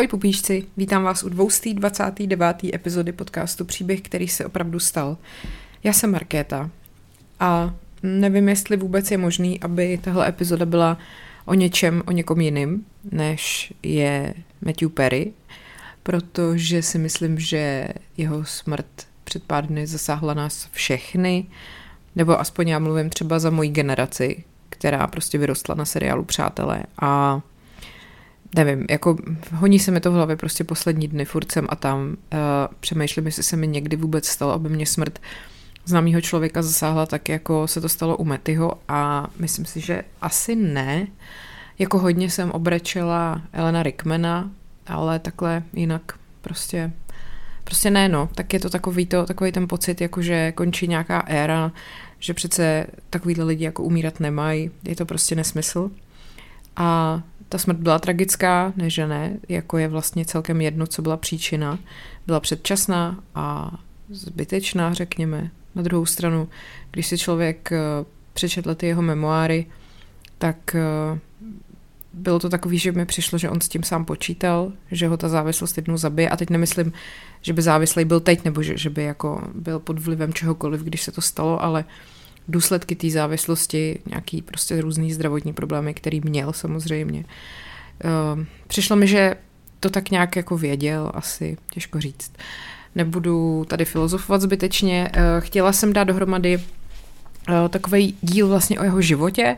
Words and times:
Ahoj 0.00 0.08
pupíčci, 0.08 0.66
vítám 0.76 1.02
vás 1.02 1.22
u 1.22 1.28
229. 1.28 2.56
epizody 2.74 3.12
podcastu 3.12 3.64
Příběh, 3.64 4.00
který 4.00 4.28
se 4.28 4.46
opravdu 4.46 4.80
stal. 4.80 5.16
Já 5.84 5.92
jsem 5.92 6.10
Markéta 6.12 6.70
a 7.40 7.74
nevím, 8.02 8.48
jestli 8.48 8.76
vůbec 8.76 9.10
je 9.10 9.18
možný, 9.18 9.60
aby 9.60 9.98
tahle 9.98 10.28
epizoda 10.28 10.66
byla 10.66 10.98
o 11.44 11.54
něčem, 11.54 12.02
o 12.06 12.12
někom 12.12 12.40
jiným, 12.40 12.86
než 13.12 13.72
je 13.82 14.34
Matthew 14.60 14.88
Perry, 14.88 15.32
protože 16.02 16.82
si 16.82 16.98
myslím, 16.98 17.38
že 17.38 17.88
jeho 18.16 18.44
smrt 18.44 19.06
před 19.24 19.44
pár 19.44 19.66
dny 19.66 19.86
zasáhla 19.86 20.34
nás 20.34 20.68
všechny, 20.72 21.46
nebo 22.16 22.40
aspoň 22.40 22.68
já 22.68 22.78
mluvím 22.78 23.10
třeba 23.10 23.38
za 23.38 23.50
moji 23.50 23.68
generaci, 23.70 24.44
která 24.68 25.06
prostě 25.06 25.38
vyrostla 25.38 25.74
na 25.74 25.84
seriálu 25.84 26.24
Přátelé 26.24 26.82
a 27.02 27.40
nevím, 28.54 28.86
jako 28.90 29.16
honí 29.54 29.78
se 29.78 29.90
mi 29.90 30.00
to 30.00 30.10
v 30.10 30.14
hlavě 30.14 30.36
prostě 30.36 30.64
poslední 30.64 31.08
dny, 31.08 31.24
furt 31.24 31.52
jsem 31.52 31.66
a 31.68 31.76
tam. 31.76 32.08
Uh, 32.08 32.38
přemýšlím, 32.80 33.26
jestli 33.26 33.42
se 33.42 33.56
mi 33.56 33.66
někdy 33.66 33.96
vůbec 33.96 34.26
stalo, 34.26 34.52
aby 34.52 34.68
mě 34.68 34.86
smrt 34.86 35.18
známého 35.84 36.20
člověka 36.20 36.62
zasáhla 36.62 37.06
tak, 37.06 37.28
jako 37.28 37.68
se 37.68 37.80
to 37.80 37.88
stalo 37.88 38.16
u 38.16 38.24
Metyho 38.24 38.72
a 38.88 39.28
myslím 39.38 39.64
si, 39.64 39.80
že 39.80 40.04
asi 40.20 40.56
ne. 40.56 41.06
Jako 41.78 41.98
hodně 41.98 42.30
jsem 42.30 42.50
obrečela 42.50 43.42
Elena 43.52 43.82
Rickmana, 43.82 44.50
ale 44.86 45.18
takhle 45.18 45.62
jinak 45.72 46.12
prostě 46.40 46.92
prostě 47.64 47.90
ne, 47.90 48.08
no. 48.08 48.28
Tak 48.34 48.52
je 48.52 48.60
to 48.60 48.70
takový, 48.70 49.06
to, 49.06 49.26
takový 49.26 49.52
ten 49.52 49.68
pocit, 49.68 50.00
jako 50.00 50.22
že 50.22 50.52
končí 50.52 50.88
nějaká 50.88 51.20
éra, 51.20 51.72
že 52.18 52.34
přece 52.34 52.86
takovýhle 53.10 53.44
lidi 53.44 53.64
jako 53.64 53.82
umírat 53.82 54.20
nemají, 54.20 54.70
je 54.84 54.96
to 54.96 55.06
prostě 55.06 55.34
nesmysl. 55.34 55.90
A 56.76 57.22
ta 57.50 57.58
smrt 57.58 57.78
byla 57.78 57.98
tragická, 57.98 58.72
ne 58.76 58.90
že 58.90 59.06
ne, 59.06 59.36
jako 59.48 59.78
je 59.78 59.88
vlastně 59.88 60.24
celkem 60.24 60.60
jedno, 60.60 60.86
co 60.86 61.02
byla 61.02 61.16
příčina. 61.16 61.78
Byla 62.26 62.40
předčasná 62.40 63.20
a 63.34 63.76
zbytečná, 64.10 64.94
řekněme. 64.94 65.50
Na 65.74 65.82
druhou 65.82 66.06
stranu, 66.06 66.48
když 66.90 67.06
si 67.06 67.18
člověk 67.18 67.72
eh, 67.72 67.78
přečetl 68.32 68.74
ty 68.74 68.86
jeho 68.86 69.02
memoáry, 69.02 69.66
tak 70.38 70.74
eh, 70.74 71.18
bylo 72.12 72.38
to 72.38 72.48
takový, 72.48 72.78
že 72.78 72.92
mi 72.92 73.06
přišlo, 73.06 73.38
že 73.38 73.50
on 73.50 73.60
s 73.60 73.68
tím 73.68 73.82
sám 73.82 74.04
počítal, 74.04 74.72
že 74.90 75.08
ho 75.08 75.16
ta 75.16 75.28
závislost 75.28 75.76
jednou 75.76 75.96
zabije 75.96 76.28
a 76.28 76.36
teď 76.36 76.50
nemyslím, 76.50 76.92
že 77.42 77.52
by 77.52 77.62
závislý 77.62 78.04
byl 78.04 78.20
teď, 78.20 78.44
nebo 78.44 78.62
že, 78.62 78.78
že 78.78 78.90
by 78.90 79.02
jako 79.02 79.42
byl 79.54 79.78
pod 79.78 79.98
vlivem 79.98 80.32
čehokoliv, 80.32 80.80
když 80.80 81.02
se 81.02 81.12
to 81.12 81.20
stalo, 81.20 81.62
ale 81.62 81.84
důsledky 82.48 82.96
té 82.96 83.10
závislosti, 83.10 83.98
nějaký 84.06 84.42
prostě 84.42 84.80
různý 84.80 85.12
zdravotní 85.12 85.52
problémy, 85.52 85.94
který 85.94 86.20
měl 86.20 86.52
samozřejmě. 86.52 87.24
Ehm, 88.00 88.46
přišlo 88.66 88.96
mi, 88.96 89.06
že 89.06 89.36
to 89.80 89.90
tak 89.90 90.10
nějak 90.10 90.36
jako 90.36 90.58
věděl, 90.58 91.12
asi 91.14 91.56
těžko 91.70 92.00
říct. 92.00 92.32
Nebudu 92.94 93.64
tady 93.68 93.84
filozofovat 93.84 94.40
zbytečně. 94.40 95.10
Ehm, 95.12 95.40
chtěla 95.40 95.72
jsem 95.72 95.92
dát 95.92 96.04
dohromady 96.04 96.54
ehm, 97.48 97.68
takový 97.68 98.14
díl 98.22 98.48
vlastně 98.48 98.80
o 98.80 98.84
jeho 98.84 99.00
životě, 99.02 99.56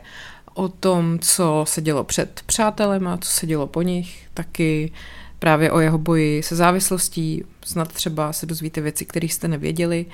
o 0.55 0.69
tom, 0.69 1.19
co 1.19 1.65
se 1.69 1.83
dělo 1.83 2.05
před 2.05 2.43
přátelem 2.47 3.09
a 3.09 3.17
co 3.17 3.31
se 3.31 3.47
dělo 3.47 3.67
po 3.67 3.83
nich, 3.83 4.29
taky 4.35 4.93
právě 5.39 5.71
o 5.71 5.81
jeho 5.81 5.99
boji 5.99 6.43
se 6.43 6.57
závislostí, 6.57 7.45
snad 7.65 7.93
třeba 7.93 8.33
se 8.33 8.47
dozvíte 8.47 8.81
věci, 8.81 9.05
které 9.05 9.27
jste 9.27 9.49
nevěděli 9.49 10.07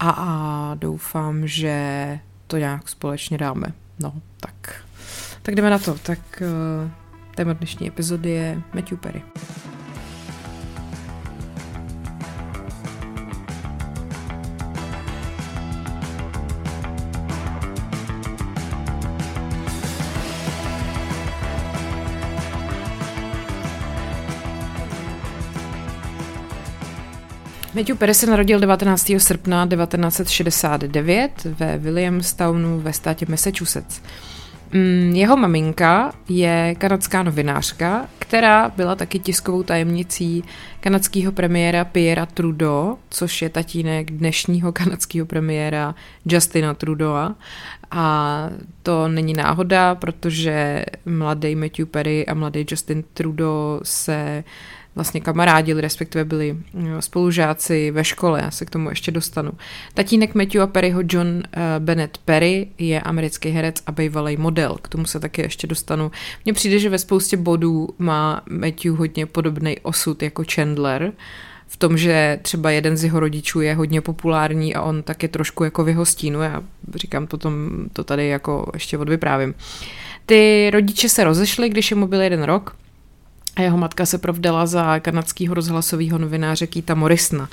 a, 0.00 0.10
a 0.10 0.74
doufám, 0.74 1.46
že 1.46 2.18
to 2.46 2.56
nějak 2.56 2.88
společně 2.88 3.38
dáme. 3.38 3.66
No, 3.98 4.12
tak, 4.40 4.84
tak 5.42 5.54
jdeme 5.54 5.70
na 5.70 5.78
to. 5.78 5.94
Tak 5.94 6.18
uh, 6.40 6.90
téma 7.34 7.52
dnešní 7.52 7.88
epizody 7.88 8.30
je 8.30 8.62
Matthew 8.74 8.98
Perry. 8.98 9.22
Matthew 27.80 27.96
Perry 27.96 28.14
se 28.14 28.26
narodil 28.26 28.60
19. 28.60 29.12
srpna 29.18 29.66
1969 29.66 31.44
ve 31.44 31.78
Williamstownu 31.78 32.80
ve 32.80 32.92
státě 32.92 33.26
Massachusetts. 33.28 34.02
Mm, 34.72 35.12
jeho 35.14 35.36
maminka 35.36 36.12
je 36.28 36.74
kanadská 36.78 37.22
novinářka, 37.22 38.06
která 38.18 38.68
byla 38.68 38.94
taky 38.94 39.18
tiskovou 39.18 39.62
tajemnicí 39.62 40.44
kanadského 40.80 41.32
premiéra 41.32 41.84
Pierre 41.84 42.26
Trudeau, 42.34 42.96
což 43.10 43.42
je 43.42 43.48
tatínek 43.48 44.10
dnešního 44.10 44.72
kanadského 44.72 45.26
premiéra 45.26 45.94
Justina 46.24 46.74
Trudeau. 46.74 47.34
A 47.90 48.48
to 48.82 49.08
není 49.08 49.32
náhoda, 49.32 49.94
protože 49.94 50.84
mladý 51.06 51.54
Matthew 51.54 51.86
Perry 51.86 52.26
a 52.26 52.34
mladý 52.34 52.66
Justin 52.70 53.04
Trudeau 53.14 53.80
se 53.82 54.44
vlastně 54.94 55.20
kamarádili, 55.20 55.80
respektive 55.80 56.24
byli 56.24 56.56
eh, 56.78 57.02
spolužáci 57.02 57.90
ve 57.90 58.04
škole, 58.04 58.40
já 58.42 58.50
se 58.50 58.64
k 58.64 58.70
tomu 58.70 58.88
ještě 58.88 59.10
dostanu. 59.10 59.52
Tatínek 59.94 60.34
Matthew 60.34 60.62
a 60.62 60.66
Perryho 60.66 61.02
John 61.08 61.28
uh, 61.28 61.42
Bennett 61.78 62.18
Perry 62.18 62.68
je 62.78 63.00
americký 63.00 63.48
herec 63.48 63.76
a 63.86 63.92
bývalý 63.92 64.36
model, 64.36 64.76
k 64.82 64.88
tomu 64.88 65.04
se 65.04 65.20
taky 65.20 65.42
ještě 65.42 65.66
dostanu. 65.66 66.10
Mně 66.44 66.52
přijde, 66.52 66.78
že 66.78 66.88
ve 66.88 66.98
spoustě 66.98 67.36
bodů 67.36 67.88
má 67.98 68.42
Matthew 68.50 68.94
hodně 68.94 69.26
podobný 69.26 69.76
osud 69.82 70.22
jako 70.22 70.44
Chandler, 70.54 71.12
v 71.66 71.76
tom, 71.76 71.98
že 71.98 72.38
třeba 72.42 72.70
jeden 72.70 72.96
z 72.96 73.04
jeho 73.04 73.20
rodičů 73.20 73.60
je 73.60 73.74
hodně 73.74 74.00
populární 74.00 74.74
a 74.74 74.82
on 74.82 75.02
tak 75.02 75.22
je 75.22 75.28
trošku 75.28 75.64
jako 75.64 75.84
v 75.84 75.88
jeho 75.88 76.06
stínu, 76.06 76.40
já 76.40 76.62
říkám 76.94 77.26
potom 77.26 77.70
to 77.92 78.04
tady 78.04 78.28
jako 78.28 78.70
ještě 78.74 78.98
odvyprávím. 78.98 79.54
Ty 80.26 80.70
rodiče 80.72 81.08
se 81.08 81.24
rozešli, 81.24 81.68
když 81.68 81.92
mu 81.92 82.06
byl 82.06 82.20
jeden 82.20 82.42
rok, 82.42 82.76
a 83.56 83.62
jeho 83.62 83.78
matka 83.78 84.06
se 84.06 84.18
provdala 84.18 84.66
za 84.66 85.00
kanadského 85.00 85.54
rozhlasového 85.54 86.18
novináře 86.18 86.66
Kýta 86.66 86.94
Morrisona. 86.94 87.48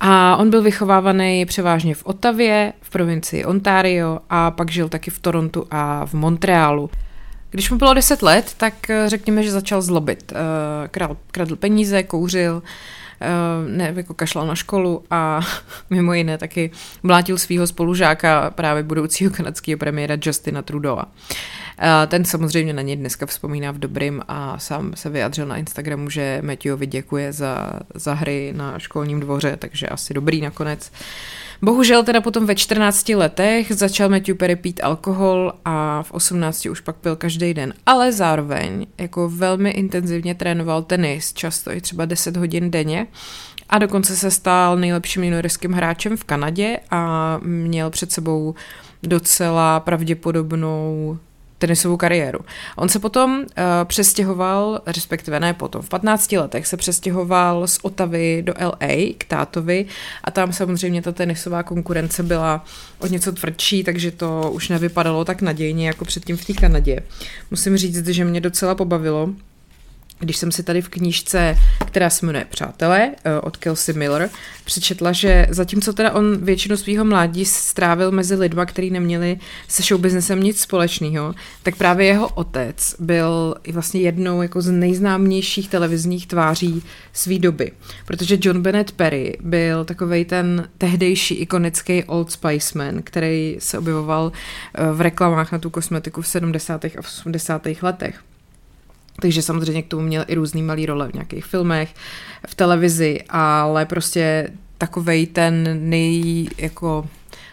A 0.00 0.36
on 0.36 0.50
byl 0.50 0.62
vychovávaný 0.62 1.46
převážně 1.46 1.94
v 1.94 2.06
Otavě, 2.06 2.72
v 2.80 2.90
provincii 2.90 3.44
Ontario 3.44 4.18
a 4.30 4.50
pak 4.50 4.70
žil 4.70 4.88
taky 4.88 5.10
v 5.10 5.18
Torontu 5.18 5.66
a 5.70 6.06
v 6.06 6.14
Montrealu. 6.14 6.90
Když 7.50 7.70
mu 7.70 7.78
bylo 7.78 7.94
10 7.94 8.22
let, 8.22 8.54
tak 8.56 8.90
eh, 8.90 9.08
řekněme, 9.08 9.42
že 9.42 9.50
začal 9.50 9.82
zlobit. 9.82 10.32
Eh, 10.32 10.88
Král, 10.88 11.16
kradl 11.30 11.56
peníze, 11.56 12.02
kouřil, 12.02 12.62
ne, 13.66 13.92
jako 13.96 14.14
kašlal 14.14 14.46
na 14.46 14.54
školu 14.54 15.04
a 15.10 15.40
mimo 15.90 16.14
jiné 16.14 16.38
taky 16.38 16.70
mlátil 17.02 17.38
svého 17.38 17.66
spolužáka, 17.66 18.50
právě 18.50 18.82
budoucího 18.82 19.30
kanadského 19.30 19.78
premiéra 19.78 20.16
Justina 20.26 20.62
Trudeau. 20.62 20.98
Ten 22.06 22.24
samozřejmě 22.24 22.72
na 22.72 22.82
něj 22.82 22.96
dneska 22.96 23.26
vzpomíná 23.26 23.70
v 23.70 23.78
dobrým 23.78 24.22
a 24.28 24.58
sám 24.58 24.92
se 24.94 25.10
vyjadřil 25.10 25.46
na 25.46 25.56
Instagramu, 25.56 26.10
že 26.10 26.40
Matthewovi 26.42 26.86
děkuje 26.86 27.32
za, 27.32 27.70
za 27.94 28.14
hry 28.14 28.52
na 28.56 28.78
školním 28.78 29.20
dvoře, 29.20 29.56
takže 29.56 29.86
asi 29.86 30.14
dobrý 30.14 30.40
nakonec. 30.40 30.92
Bohužel 31.62 32.04
teda 32.04 32.20
potom 32.20 32.46
ve 32.46 32.54
14 32.54 33.08
letech 33.08 33.72
začal 33.72 34.08
Matthew 34.08 34.36
Perry 34.36 34.56
pít 34.56 34.80
alkohol 34.84 35.52
a 35.64 36.02
v 36.02 36.12
18 36.12 36.66
už 36.66 36.80
pak 36.80 36.96
pil 36.96 37.16
každý 37.16 37.54
den, 37.54 37.74
ale 37.86 38.12
zároveň 38.12 38.86
jako 38.98 39.28
velmi 39.28 39.70
intenzivně 39.70 40.34
trénoval 40.34 40.82
tenis, 40.82 41.32
často 41.32 41.72
i 41.72 41.80
třeba 41.80 42.04
10 42.04 42.36
hodin 42.36 42.70
denně. 42.70 43.06
A 43.68 43.78
dokonce 43.78 44.16
se 44.16 44.30
stal 44.30 44.76
nejlepším 44.76 45.24
juniorským 45.24 45.72
hráčem 45.72 46.16
v 46.16 46.24
Kanadě 46.24 46.78
a 46.90 47.38
měl 47.42 47.90
před 47.90 48.12
sebou 48.12 48.54
docela 49.02 49.80
pravděpodobnou 49.80 51.18
tenisovou 51.60 51.96
kariéru. 51.96 52.38
On 52.76 52.88
se 52.88 52.98
potom 52.98 53.38
uh, 53.38 53.44
přestěhoval, 53.84 54.80
respektive 54.86 55.40
ne 55.40 55.54
potom, 55.54 55.82
v 55.82 55.88
15 55.88 56.32
letech 56.32 56.66
se 56.66 56.76
přestěhoval 56.76 57.66
z 57.66 57.78
Otavy 57.82 58.42
do 58.42 58.54
LA 58.60 59.12
k 59.18 59.24
tátovi 59.28 59.86
a 60.24 60.30
tam 60.30 60.52
samozřejmě 60.52 61.02
ta 61.02 61.12
tenisová 61.12 61.62
konkurence 61.62 62.22
byla 62.22 62.64
o 62.98 63.06
něco 63.06 63.32
tvrdší, 63.32 63.84
takže 63.84 64.10
to 64.10 64.50
už 64.52 64.68
nevypadalo 64.68 65.24
tak 65.24 65.42
nadějně 65.42 65.86
jako 65.86 66.04
předtím 66.04 66.36
v 66.36 66.44
té 66.44 66.52
Kanadě. 66.52 67.00
Musím 67.50 67.76
říct, 67.76 68.06
že 68.06 68.24
mě 68.24 68.40
docela 68.40 68.74
pobavilo, 68.74 69.30
když 70.20 70.36
jsem 70.36 70.52
si 70.52 70.62
tady 70.62 70.82
v 70.82 70.88
knížce, 70.88 71.58
která 71.86 72.10
se 72.10 72.26
jmenuje 72.26 72.46
Přátelé 72.50 73.10
eh, 73.24 73.40
od 73.40 73.56
Kelsey 73.56 73.94
Miller, 73.94 74.30
přečetla, 74.64 75.12
že 75.12 75.46
zatímco 75.50 75.92
teda 75.92 76.12
on 76.12 76.44
většinu 76.44 76.76
svého 76.76 77.04
mládí 77.04 77.44
strávil 77.44 78.10
mezi 78.10 78.34
lidma, 78.34 78.66
kteří 78.66 78.90
neměli 78.90 79.38
se 79.68 79.82
showbiznesem 79.82 80.42
nic 80.42 80.60
společného, 80.60 81.34
tak 81.62 81.76
právě 81.76 82.06
jeho 82.06 82.28
otec 82.28 82.94
byl 82.98 83.54
vlastně 83.72 84.00
jednou 84.00 84.42
jako 84.42 84.62
z 84.62 84.70
nejznámějších 84.70 85.68
televizních 85.68 86.26
tváří 86.26 86.82
své 87.12 87.38
doby, 87.38 87.72
protože 88.06 88.38
John 88.40 88.62
Bennett 88.62 88.92
Perry 88.92 89.36
byl 89.40 89.84
takovej 89.84 90.24
ten 90.24 90.68
tehdejší 90.78 91.34
ikonický 91.34 92.04
Old 92.04 92.30
Spice 92.30 92.78
Man, 92.78 93.02
který 93.02 93.56
se 93.58 93.78
objevoval 93.78 94.32
eh, 94.74 94.92
v 94.92 95.00
reklamách 95.00 95.52
na 95.52 95.58
tu 95.58 95.70
kosmetiku 95.70 96.22
v 96.22 96.26
70. 96.26 96.84
a 96.84 96.88
80. 96.98 97.66
letech. 97.82 98.29
Takže 99.20 99.42
samozřejmě 99.42 99.82
k 99.82 99.88
tomu 99.88 100.02
měl 100.02 100.24
i 100.26 100.34
různý 100.34 100.62
malý 100.62 100.86
role 100.86 101.08
v 101.08 101.14
nějakých 101.14 101.44
filmech, 101.44 101.94
v 102.48 102.54
televizi, 102.54 103.20
ale 103.28 103.86
prostě 103.86 104.50
takovej 104.78 105.26
ten 105.26 105.78
nej, 105.90 106.48
jako 106.58 107.04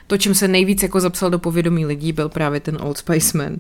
to, 0.08 0.18
čím 0.18 0.36
se 0.36 0.48
nejvíc 0.48 0.84
jako 0.84 1.00
zapsal 1.00 1.30
do 1.30 1.40
povědomí 1.40 1.86
lidí, 1.86 2.14
byl 2.14 2.30
právě 2.30 2.60
ten 2.60 2.78
Old 2.82 2.98
Spice 2.98 3.38
Man. 3.38 3.58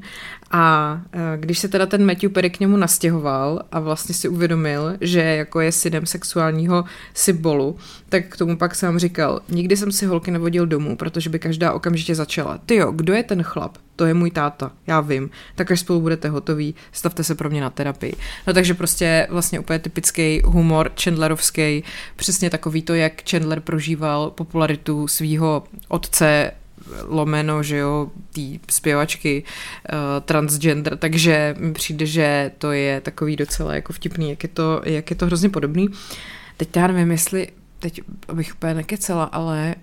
A 0.51 1.01
e, 1.11 1.37
když 1.37 1.59
se 1.59 1.67
teda 1.67 1.85
ten 1.85 2.05
Matthew 2.05 2.31
Perry 2.31 2.49
k 2.49 2.59
němu 2.59 2.77
nastěhoval 2.77 3.61
a 3.71 3.79
vlastně 3.79 4.15
si 4.15 4.27
uvědomil, 4.27 4.97
že 5.01 5.19
jako 5.19 5.59
je 5.59 5.71
synem 5.71 6.05
sexuálního 6.05 6.83
symbolu, 7.13 7.77
tak 8.09 8.27
k 8.27 8.37
tomu 8.37 8.57
pak 8.57 8.75
sám 8.75 8.99
říkal, 8.99 9.41
nikdy 9.49 9.77
jsem 9.77 9.91
si 9.91 10.05
holky 10.05 10.31
nevodil 10.31 10.67
domů, 10.67 10.97
protože 10.97 11.29
by 11.29 11.39
každá 11.39 11.73
okamžitě 11.73 12.15
začala. 12.15 12.59
Ty 12.65 12.75
jo, 12.75 12.91
kdo 12.91 13.13
je 13.13 13.23
ten 13.23 13.43
chlap? 13.43 13.77
To 13.97 14.05
je 14.05 14.13
můj 14.13 14.31
táta, 14.31 14.71
já 14.87 15.01
vím. 15.01 15.29
Tak 15.55 15.71
až 15.71 15.79
spolu 15.79 16.01
budete 16.01 16.29
hotoví, 16.29 16.75
stavte 16.91 17.23
se 17.23 17.35
pro 17.35 17.49
mě 17.49 17.61
na 17.61 17.69
terapii. 17.69 18.13
No 18.47 18.53
takže 18.53 18.73
prostě 18.73 19.27
vlastně 19.29 19.59
úplně 19.59 19.79
typický 19.79 20.41
humor 20.45 20.91
Chandlerovský, 21.03 21.83
přesně 22.15 22.49
takový 22.49 22.81
to, 22.81 22.93
jak 22.93 23.29
Chandler 23.29 23.59
prožíval 23.59 24.29
popularitu 24.29 25.07
svého 25.07 25.63
otce 25.87 26.51
lomeno, 27.07 27.63
že 27.63 27.77
jo, 27.77 28.11
té 28.33 28.41
zpěvačky 28.69 29.43
uh, 29.43 29.97
transgender, 30.25 30.97
takže 30.97 31.55
mi 31.59 31.73
přijde, 31.73 32.05
že 32.05 32.51
to 32.57 32.71
je 32.71 33.01
takový 33.01 33.35
docela 33.35 33.75
jako 33.75 33.93
vtipný, 33.93 34.29
jak 34.29 34.43
je 34.43 34.49
to, 34.49 34.81
jak 34.85 35.09
je 35.09 35.15
to 35.15 35.25
hrozně 35.25 35.49
podobný. 35.49 35.87
Teď 36.57 36.75
já 36.75 36.87
nevím, 36.87 37.11
jestli, 37.11 37.47
teď 37.79 38.01
abych 38.27 38.53
úplně 38.55 38.73
nekecela, 38.73 39.23
ale 39.23 39.75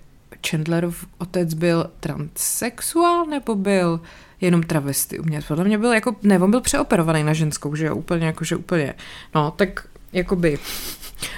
Chandlerov 0.49 1.05
otec 1.17 1.53
byl 1.53 1.91
transsexuál 1.99 3.25
nebo 3.25 3.55
byl 3.55 4.01
jenom 4.41 4.63
travesty 4.63 5.19
umět? 5.19 5.45
Podle 5.47 5.63
mě 5.63 5.77
byl 5.77 5.93
jako, 5.93 6.15
ne, 6.23 6.39
on 6.39 6.51
byl 6.51 6.61
přeoperovaný 6.61 7.23
na 7.23 7.33
ženskou, 7.33 7.75
že 7.75 7.85
jo, 7.85 7.95
úplně 7.95 8.25
jako, 8.25 8.43
že 8.43 8.55
úplně, 8.55 8.93
no, 9.35 9.51
tak 9.51 9.87
jakoby, 10.13 10.57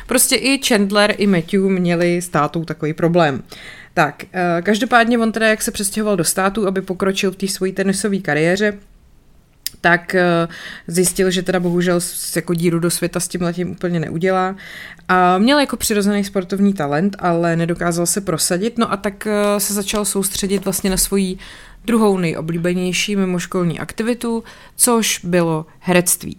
prostě 0.07 0.35
i 0.35 0.61
Chandler, 0.67 1.15
i 1.17 1.27
Matthew 1.27 1.61
měli 1.61 2.21
s 2.21 2.29
tátou 2.29 2.65
takový 2.65 2.93
problém. 2.93 3.43
Tak, 3.93 4.23
eh, 4.33 4.61
každopádně 4.61 5.17
on 5.17 5.31
teda, 5.31 5.47
jak 5.47 5.61
se 5.61 5.71
přestěhoval 5.71 6.17
do 6.17 6.23
státu, 6.23 6.67
aby 6.67 6.81
pokročil 6.81 7.31
v 7.31 7.35
té 7.35 7.47
své 7.47 7.71
tenisové 7.71 8.17
kariéře, 8.17 8.77
tak 9.81 10.15
eh, 10.15 10.47
zjistil, 10.87 11.31
že 11.31 11.43
teda 11.43 11.59
bohužel 11.59 11.99
jako 12.35 12.53
díru 12.53 12.79
do 12.79 12.91
světa 12.91 13.19
s 13.19 13.27
tím 13.27 13.41
letím 13.41 13.71
úplně 13.71 13.99
neudělá. 13.99 14.55
A 15.07 15.37
měl 15.37 15.59
jako 15.59 15.77
přirozený 15.77 16.23
sportovní 16.23 16.73
talent, 16.73 17.15
ale 17.19 17.55
nedokázal 17.55 18.05
se 18.05 18.21
prosadit, 18.21 18.77
no 18.77 18.91
a 18.91 18.97
tak 18.97 19.27
eh, 19.27 19.59
se 19.59 19.73
začal 19.73 20.05
soustředit 20.05 20.65
vlastně 20.65 20.89
na 20.89 20.97
svoji 20.97 21.37
druhou 21.85 22.17
nejoblíbenější 22.17 23.15
mimoškolní 23.15 23.79
aktivitu, 23.79 24.43
což 24.75 25.19
bylo 25.23 25.65
herectví. 25.79 26.37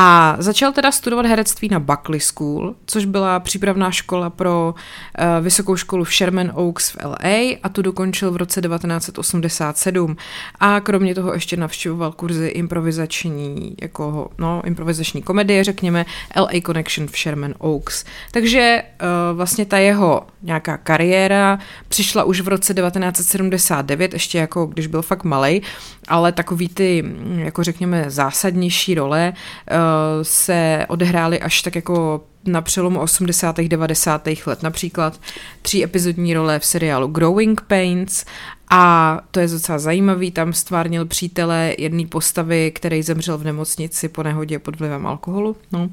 A 0.00 0.36
začal 0.38 0.72
teda 0.72 0.92
studovat 0.92 1.26
herectví 1.26 1.68
na 1.68 1.80
Buckley 1.80 2.20
School, 2.20 2.74
což 2.86 3.04
byla 3.04 3.40
přípravná 3.40 3.90
škola 3.90 4.30
pro 4.30 4.74
uh, 4.74 5.44
vysokou 5.44 5.76
školu 5.76 6.04
v 6.04 6.14
Sherman 6.14 6.50
Oaks 6.54 6.90
v 6.90 6.96
LA 7.04 7.56
a 7.62 7.68
tu 7.72 7.82
dokončil 7.82 8.30
v 8.30 8.36
roce 8.36 8.60
1987. 8.60 10.16
A 10.60 10.80
kromě 10.80 11.14
toho 11.14 11.34
ještě 11.34 11.56
navštěvoval 11.56 12.12
kurzy 12.12 12.46
improvizační, 12.46 13.74
jako, 13.80 14.30
no, 14.38 14.62
improvizační 14.64 15.22
komedie, 15.22 15.64
řekněme, 15.64 16.06
LA 16.36 16.60
Connection 16.66 17.08
v 17.08 17.18
Sherman 17.18 17.54
Oaks. 17.58 18.04
Takže 18.30 18.82
uh, 18.82 19.36
vlastně 19.36 19.66
ta 19.66 19.78
jeho 19.78 20.26
nějaká 20.42 20.76
kariéra 20.76 21.58
přišla 21.88 22.24
už 22.24 22.40
v 22.40 22.48
roce 22.48 22.74
1979, 22.74 24.12
ještě 24.12 24.38
jako 24.38 24.66
když 24.66 24.86
byl 24.86 25.02
fakt 25.02 25.24
malý, 25.24 25.62
ale 26.08 26.32
takový 26.32 26.68
ty, 26.68 27.04
jako 27.36 27.64
řekněme, 27.64 28.04
zásadnější 28.08 28.94
role 28.94 29.32
uh, 29.70 29.87
se 30.22 30.86
odehrály 30.88 31.40
až 31.40 31.62
tak 31.62 31.74
jako 31.74 32.24
na 32.44 32.62
přelomu 32.62 33.00
80. 33.00 33.60
90. 33.60 34.28
let. 34.46 34.62
Například 34.62 35.20
tří 35.62 35.84
epizodní 35.84 36.34
role 36.34 36.58
v 36.58 36.64
seriálu 36.64 37.06
Growing 37.08 37.60
Pains 37.60 38.24
a 38.70 39.20
to 39.30 39.40
je 39.40 39.48
docela 39.48 39.78
zajímavý, 39.78 40.30
tam 40.30 40.52
stvárnil 40.52 41.06
přítele 41.06 41.74
jedné 41.78 42.06
postavy, 42.06 42.70
který 42.70 43.02
zemřel 43.02 43.38
v 43.38 43.44
nemocnici 43.44 44.08
po 44.08 44.22
nehodě 44.22 44.58
pod 44.58 44.78
vlivem 44.78 45.06
alkoholu. 45.06 45.56
No. 45.72 45.90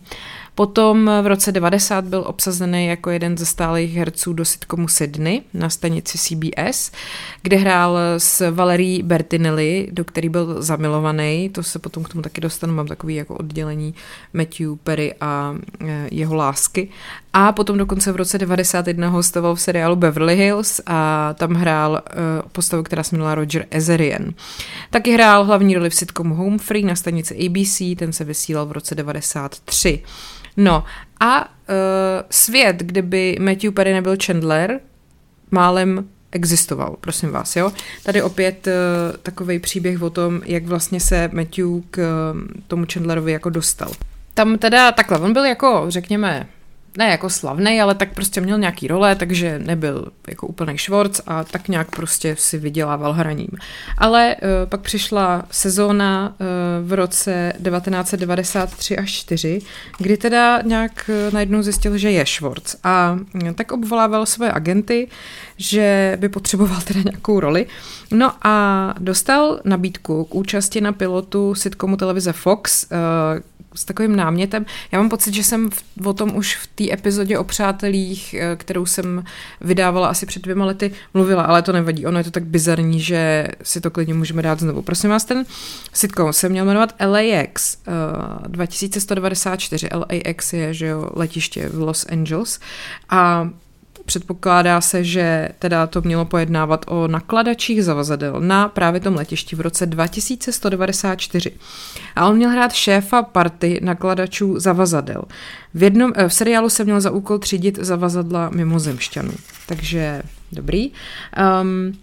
Potom 0.56 1.12
v 1.22 1.27
roce 1.27 1.51
90 1.51 2.06
byl 2.06 2.24
obsazený 2.27 2.88
jako 2.88 3.10
jeden 3.10 3.38
ze 3.38 3.45
stálých 3.45 3.95
herců 3.95 4.33
do 4.33 4.45
sitcomu 4.45 4.88
Sydney 4.88 5.42
na 5.54 5.69
stanici 5.69 6.18
CBS, 6.18 6.92
kde 7.42 7.57
hrál 7.57 7.98
s 8.18 8.51
Valerí 8.51 9.04
Bertinelli, 9.04 9.88
do 9.92 10.06
který 10.06 10.30
byl 10.30 10.62
zamilovaný. 10.62 11.50
To 11.50 11.63
se 11.63 11.80
potom 11.80 12.04
k 12.04 12.10
tomu 12.10 12.21
taky 12.21 12.42
dostanu, 12.42 12.74
mám 12.74 12.88
takový 12.88 13.16
jako 13.16 13.36
oddělení 13.36 13.94
Matthew 14.33 14.75
Perry 14.83 15.13
a 15.21 15.56
e, 15.80 16.07
jeho 16.12 16.36
lásky. 16.36 16.89
A 17.38 17.51
potom 17.51 17.78
dokonce 17.78 18.12
v 18.12 18.16
roce 18.16 18.38
91 18.38 19.10
hostoval 19.10 19.56
v 19.56 19.62
seriálu 19.62 19.95
Beverly 19.95 20.36
Hills 20.36 20.81
a 20.86 21.33
tam 21.33 21.54
hrál 21.54 21.92
uh, 21.92 22.50
postavu, 22.65 22.83
která 22.83 23.03
se 23.03 23.15
jmenovala 23.15 23.35
Roger 23.35 23.65
Ezerian. 23.71 24.33
Taky 24.89 25.12
hrál 25.12 25.45
hlavní 25.45 25.75
roli 25.75 25.89
v 25.89 25.95
sitcomu 25.95 26.35
Home 26.35 26.59
Free 26.59 26.83
na 26.83 26.95
stanici 26.95 27.45
ABC, 27.45 27.81
ten 28.00 28.13
se 28.13 28.23
vysílal 28.23 28.65
v 28.65 28.71
roce 28.71 28.95
93. 28.95 30.03
No 30.57 30.83
a 31.19 31.41
uh, 31.45 31.45
svět, 32.29 32.75
kde 32.77 33.01
by 33.01 33.38
Matthew 33.39 33.71
Perry 33.71 33.94
nebyl 33.94 34.17
Chandler, 34.25 34.79
málem 35.51 36.07
existoval, 36.31 36.95
prosím 37.01 37.31
vás, 37.31 37.56
jo. 37.56 37.71
Tady 38.03 38.21
opět 38.21 38.68
uh, 38.68 39.18
takový 39.23 39.59
příběh 39.59 40.01
o 40.01 40.09
tom, 40.09 40.41
jak 40.45 40.65
vlastně 40.65 41.00
se 41.00 41.29
Matthew 41.33 41.68
k 41.91 41.97
uh, 41.97 42.41
tomu 42.68 42.85
Chandlerovi 42.94 43.31
jako 43.31 43.50
dostal. 43.50 43.91
Tam 44.33 44.57
teda 44.57 44.91
takhle, 44.91 45.19
on 45.19 45.33
byl 45.33 45.45
jako, 45.45 45.85
řekněme, 45.88 46.47
ne 46.97 47.06
jako 47.09 47.30
slavný, 47.30 47.81
ale 47.81 47.95
tak 47.95 48.13
prostě 48.13 48.42
měl 48.42 48.57
nějaký 48.57 48.88
role, 48.88 49.15
takže 49.15 49.59
nebyl 49.59 50.07
jako 50.27 50.47
úplný 50.47 50.77
švorc 50.77 51.21
a 51.27 51.44
tak 51.44 51.68
nějak 51.68 51.95
prostě 51.95 52.36
si 52.39 52.57
vydělával 52.57 53.13
hraním. 53.13 53.50
Ale 53.97 54.36
uh, 54.36 54.69
pak 54.69 54.81
přišla 54.81 55.45
sezóna 55.51 56.36
uh, 56.39 56.45
v 56.88 56.94
roce 56.94 57.53
1993 57.63 58.97
až 58.97 59.12
4, 59.12 59.59
kdy 59.97 60.18
teda 60.18 60.62
nějak 60.62 61.09
uh, 61.09 61.33
najednou 61.33 61.62
zjistil, 61.62 61.97
že 61.97 62.12
je 62.12 62.25
švorc 62.25 62.75
a 62.83 63.18
uh, 63.44 63.51
tak 63.51 63.71
obvolával 63.71 64.25
své 64.25 64.51
agenty, 64.51 65.07
že 65.57 66.18
by 66.19 66.30
potřeboval 66.30 66.81
teda 66.81 67.00
nějakou 67.06 67.39
roli. 67.39 67.65
No 68.12 68.31
a 68.42 68.94
dostal 69.00 69.59
nabídku 69.63 70.25
k 70.25 70.36
účasti 70.36 70.81
na 70.81 70.92
pilotu 70.92 71.56
sitcomu 71.56 71.97
televize 71.97 72.33
Fox, 72.33 72.88
uh, 72.92 73.42
s 73.75 73.86
takovým 73.86 74.16
námětem. 74.16 74.66
Já 74.92 75.00
mám 75.00 75.10
pocit, 75.10 75.33
že 75.33 75.44
jsem 75.44 75.69
v, 75.69 76.07
o 76.07 76.13
tom 76.13 76.36
už 76.36 76.56
v 76.56 76.68
té 76.68 76.94
epizodě 76.94 77.38
o 77.38 77.44
přátelích, 77.44 78.33
eh, 78.33 78.56
kterou 78.56 78.85
jsem 78.85 79.23
vydávala 79.61 80.07
asi 80.07 80.26
před 80.26 80.42
dvěma 80.42 80.66
lety, 80.66 80.92
mluvila, 81.14 81.44
ale 81.44 81.61
to 81.61 81.71
nevadí. 81.71 82.06
Ono 82.06 82.18
je 82.18 82.23
to 82.23 82.31
tak 82.31 82.45
bizarní, 82.45 82.99
že 82.99 83.47
si 83.64 83.81
to 83.81 83.92
klidně 83.92 84.14
můžeme 84.14 84.42
dát 84.42 84.59
znovu. 84.59 84.81
Prosím 84.81 85.09
vás, 85.09 85.26
ten 85.26 85.45
sitcom 85.94 86.33
se 86.33 86.49
měl 86.49 86.66
jmenovat 86.66 86.94
LAX 87.06 87.78
uh, 87.88 88.47
2194. 88.47 89.90
LAX 89.94 90.54
je, 90.54 90.73
že 90.73 90.85
jo, 90.85 91.09
letiště 91.14 91.69
v 91.69 91.81
Los 91.81 92.06
Angeles. 92.09 92.59
A 93.09 93.49
Předpokládá 94.06 94.81
se, 94.81 95.04
že 95.04 95.50
teda 95.59 95.88
to 95.88 96.02
mělo 96.02 96.26
pojednávat 96.26 96.85
o 96.88 97.07
nakladačích 97.07 97.83
zavazadel 97.83 98.42
na 98.42 98.69
právě 98.69 99.00
tom 99.00 99.16
letišti 99.16 99.56
v 99.56 99.62
roce 99.62 99.85
2194. 99.85 101.52
A 102.16 102.28
on 102.28 102.35
měl 102.35 102.50
hrát 102.50 102.74
šéfa 102.74 103.24
party 103.24 103.80
nakladačů 103.83 104.59
zavazadel. 104.59 105.21
V, 105.74 105.83
jednom, 105.83 106.14
eh, 106.16 106.30
v 106.30 106.33
seriálu 106.33 106.69
se 106.69 106.83
měl 106.83 107.02
za 107.02 107.12
úkol 107.12 107.40
třídit 107.40 107.80
zavazadla 107.81 108.50
mimozemšťanů. 108.50 109.33
Takže 109.68 110.21
dobrý. 110.52 110.92
Um, 111.62 111.94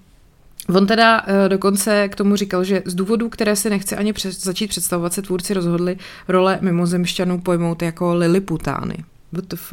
On 0.76 0.86
teda 0.86 1.22
uh, 1.22 1.28
dokonce 1.48 2.08
k 2.08 2.14
tomu 2.16 2.36
říkal, 2.36 2.64
že 2.64 2.82
z 2.84 2.94
důvodů, 2.94 3.28
které 3.28 3.56
si 3.56 3.70
nechce 3.70 3.96
ani 3.96 4.12
přes, 4.12 4.42
začít 4.42 4.66
představovat, 4.66 5.12
se 5.12 5.22
tvůrci 5.22 5.54
rozhodli 5.54 5.96
role 6.28 6.58
mimozemšťanů 6.60 7.40
pojmout 7.40 7.82
jako 7.82 8.14
liliputány. 8.14 9.04
WTF. 9.32 9.72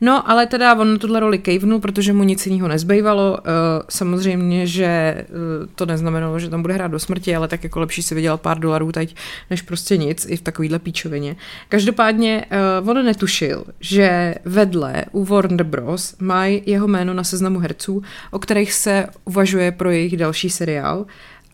No, 0.00 0.30
ale 0.30 0.46
teda 0.46 0.74
on 0.74 0.92
na 0.92 0.98
tuhle 0.98 1.20
roli 1.20 1.38
kejvnul, 1.38 1.80
protože 1.80 2.12
mu 2.12 2.24
nic 2.24 2.46
jiného 2.46 2.68
nezbývalo. 2.68 3.32
Uh, 3.32 3.46
samozřejmě, 3.88 4.66
že 4.66 5.24
uh, 5.28 5.66
to 5.74 5.86
neznamenalo, 5.86 6.38
že 6.38 6.50
tam 6.50 6.62
bude 6.62 6.74
hrát 6.74 6.90
do 6.90 6.98
smrti, 6.98 7.36
ale 7.36 7.48
tak 7.48 7.64
jako 7.64 7.80
lepší 7.80 8.02
si 8.02 8.14
vydělat 8.14 8.40
pár 8.40 8.58
dolarů 8.58 8.92
teď, 8.92 9.16
než 9.50 9.62
prostě 9.62 9.96
nic, 9.96 10.26
i 10.28 10.36
v 10.36 10.42
takovýhle 10.42 10.78
píčovině. 10.78 11.36
Každopádně 11.68 12.44
uh, 12.82 12.90
on 12.90 13.04
netušil, 13.04 13.64
že 13.80 14.34
vedle 14.44 15.04
u 15.12 15.24
Warner 15.24 15.64
Bros. 15.64 16.16
mají 16.18 16.62
jeho 16.66 16.88
jméno 16.88 17.14
na 17.14 17.24
seznamu 17.24 17.58
herců, 17.58 18.02
o 18.30 18.38
kterých 18.38 18.72
se 18.72 19.06
uvažuje 19.24 19.72
pro 19.72 19.90
jejich 19.90 20.16
další 20.16 20.50
seriál 20.50 21.06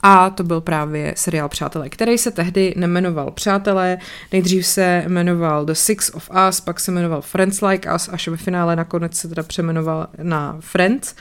a 0.09 0.31
to 0.31 0.45
byl 0.45 0.61
právě 0.61 1.15
seriál 1.17 1.49
Přátelé, 1.49 1.89
který 1.89 2.19
se 2.19 2.31
tehdy 2.31 2.75
nemenoval 2.77 3.31
Přátelé, 3.31 3.99
nejdřív 4.33 4.67
se 4.67 5.05
jmenoval 5.09 5.65
The 5.65 5.73
Six 5.73 6.11
of 6.15 6.31
Us, 6.49 6.61
pak 6.61 6.81
se 6.81 6.93
jmenoval 6.93 7.23
Friends 7.23 7.61
Like 7.61 7.95
Us, 7.95 8.09
až 8.09 8.29
ve 8.29 8.37
finále 8.37 8.77
nakonec 8.77 9.17
se 9.17 9.29
teda 9.29 9.43
přemenoval 9.43 10.07
na 10.23 10.57
Friends. 10.61 11.15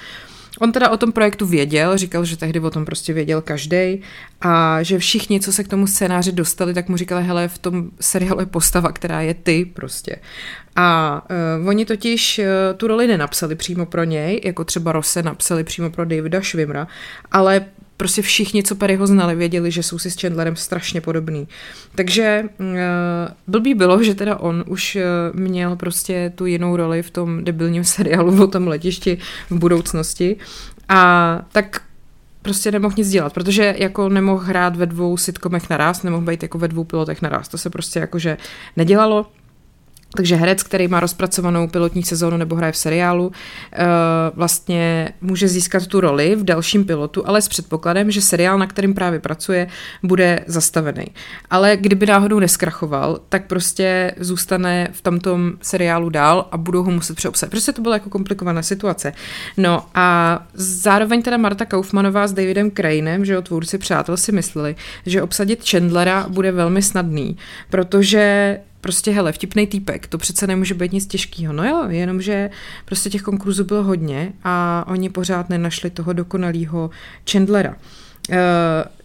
On 0.59 0.71
teda 0.71 0.89
o 0.89 0.97
tom 0.97 1.11
projektu 1.11 1.45
věděl, 1.45 1.97
říkal, 1.97 2.25
že 2.25 2.37
tehdy 2.37 2.59
o 2.59 2.69
tom 2.69 2.85
prostě 2.85 3.13
věděl 3.13 3.41
každý 3.41 4.01
a 4.41 4.83
že 4.83 4.99
všichni, 4.99 5.39
co 5.39 5.53
se 5.53 5.63
k 5.63 5.67
tomu 5.67 5.87
scénáři 5.87 6.31
dostali, 6.31 6.73
tak 6.73 6.89
mu 6.89 6.97
říkali, 6.97 7.23
hele, 7.23 7.47
v 7.47 7.57
tom 7.57 7.89
seriálu 7.99 8.39
je 8.39 8.45
postava, 8.45 8.91
která 8.91 9.21
je 9.21 9.33
ty 9.33 9.65
prostě. 9.65 10.15
A 10.75 11.21
uh, 11.61 11.67
oni 11.67 11.85
totiž 11.85 12.39
uh, 12.39 12.45
tu 12.77 12.87
roli 12.87 13.07
nenapsali 13.07 13.55
přímo 13.55 13.85
pro 13.85 14.03
něj, 14.03 14.41
jako 14.43 14.63
třeba 14.63 14.91
Rose 14.91 15.23
napsali 15.23 15.63
přímo 15.63 15.89
pro 15.89 16.05
Davida 16.05 16.41
Švimra, 16.41 16.87
ale 17.31 17.65
prostě 17.97 18.21
všichni, 18.21 18.63
co 18.63 18.75
Perryho 18.75 19.07
znali, 19.07 19.35
věděli, 19.35 19.71
že 19.71 19.83
jsou 19.83 19.99
si 19.99 20.11
s 20.11 20.21
Chandlerem 20.21 20.55
strašně 20.55 21.01
podobný. 21.01 21.47
Takže 21.95 22.43
uh, 22.59 22.65
blbý 23.47 23.73
bylo, 23.73 24.03
že 24.03 24.15
teda 24.15 24.35
on 24.35 24.63
už 24.67 24.95
uh, 24.95 25.01
měl 25.39 25.75
prostě 25.75 26.31
tu 26.35 26.45
jinou 26.45 26.75
roli 26.75 27.03
v 27.03 27.09
tom 27.09 27.43
debilním 27.43 27.83
seriálu 27.95 28.43
o 28.43 28.47
tom 28.47 28.67
letišti 28.67 29.17
v 29.49 29.57
budoucnosti 29.57 30.37
a 30.89 31.41
tak 31.51 31.81
prostě 32.41 32.71
nemohl 32.71 32.95
nic 32.97 33.09
dělat, 33.09 33.33
protože 33.33 33.75
jako 33.77 34.09
nemohl 34.09 34.43
hrát 34.43 34.75
ve 34.75 34.85
dvou 34.85 35.17
sitcomech 35.17 35.69
naraz, 35.69 36.03
nemohl 36.03 36.25
být 36.25 36.43
jako 36.43 36.57
ve 36.57 36.67
dvou 36.67 36.83
pilotech 36.83 37.21
naraz, 37.21 37.47
to 37.47 37.57
se 37.57 37.69
prostě 37.69 37.99
jakože 37.99 38.37
nedělalo. 38.77 39.25
Takže 40.15 40.35
herec, 40.35 40.63
který 40.63 40.87
má 40.87 40.99
rozpracovanou 40.99 41.67
pilotní 41.67 42.03
sezónu 42.03 42.37
nebo 42.37 42.55
hraje 42.55 42.71
v 42.71 42.77
seriálu, 42.77 43.31
eh, 43.73 43.85
vlastně 44.33 45.09
může 45.21 45.47
získat 45.47 45.87
tu 45.87 46.01
roli 46.01 46.35
v 46.35 46.43
dalším 46.43 46.85
pilotu, 46.85 47.27
ale 47.27 47.41
s 47.41 47.47
předpokladem, 47.47 48.11
že 48.11 48.21
seriál, 48.21 48.59
na 48.59 48.67
kterým 48.67 48.93
právě 48.93 49.19
pracuje, 49.19 49.67
bude 50.03 50.43
zastavený. 50.47 51.05
Ale 51.49 51.77
kdyby 51.77 52.05
náhodou 52.05 52.39
neskrachoval, 52.39 53.19
tak 53.29 53.47
prostě 53.47 54.15
zůstane 54.19 54.87
v 54.91 55.01
tomto 55.01 55.39
seriálu 55.61 56.09
dál 56.09 56.47
a 56.51 56.57
budou 56.57 56.83
ho 56.83 56.91
muset 56.91 57.15
přeobsadit. 57.15 57.51
Prostě 57.51 57.71
to 57.71 57.81
byla 57.81 57.95
jako 57.95 58.09
komplikovaná 58.09 58.61
situace. 58.61 59.13
No 59.57 59.85
a 59.95 60.39
zároveň 60.53 61.21
teda 61.21 61.37
Marta 61.37 61.65
Kaufmanová 61.65 62.27
s 62.27 62.33
Davidem 62.33 62.71
Cranem, 62.71 63.25
že 63.25 63.33
jo, 63.33 63.41
tvůrci 63.41 63.77
přátel 63.77 64.17
si 64.17 64.31
mysleli, 64.31 64.75
že 65.05 65.21
obsadit 65.21 65.69
Chandlera 65.69 66.25
bude 66.29 66.51
velmi 66.51 66.81
snadný, 66.81 67.37
protože 67.69 68.57
prostě 68.85 69.11
hele, 69.11 69.31
vtipný 69.31 69.67
týpek, 69.67 70.07
to 70.07 70.17
přece 70.17 70.47
nemůže 70.47 70.73
být 70.73 70.91
nic 70.91 71.05
těžkého. 71.05 71.53
No 71.53 71.63
jo, 71.63 71.85
jenomže 71.89 72.49
prostě 72.85 73.09
těch 73.09 73.21
konkurzů 73.21 73.63
bylo 73.63 73.83
hodně 73.83 74.33
a 74.43 74.85
oni 74.87 75.09
pořád 75.09 75.49
nenašli 75.49 75.89
toho 75.89 76.13
dokonalého 76.13 76.89
Chandlera. 77.31 77.69
Uh, 78.29 78.35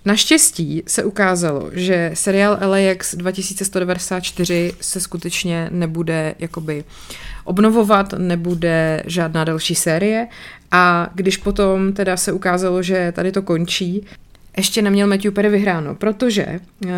naštěstí 0.05 0.83
se 0.87 1.05
ukázalo, 1.05 1.71
že 1.73 2.11
seriál 2.15 2.59
LAX 2.61 3.15
2194 3.15 4.73
se 4.81 5.01
skutečně 5.01 5.69
nebude 5.73 6.35
jakoby 6.39 6.85
obnovovat, 7.45 8.13
nebude 8.19 9.03
žádná 9.07 9.45
další 9.45 9.75
série 9.75 10.29
a 10.71 11.11
když 11.15 11.37
potom 11.37 11.93
teda 11.93 12.17
se 12.17 12.33
ukázalo, 12.33 12.83
že 12.83 13.13
tady 13.13 13.33
to 13.33 13.43
končí, 13.43 14.07
ještě 14.61 14.83
neměl 14.83 15.07
Matthew 15.07 15.33
Perry 15.33 15.49
vyhráno, 15.49 15.95
protože 15.95 16.47
uh, 16.47 16.91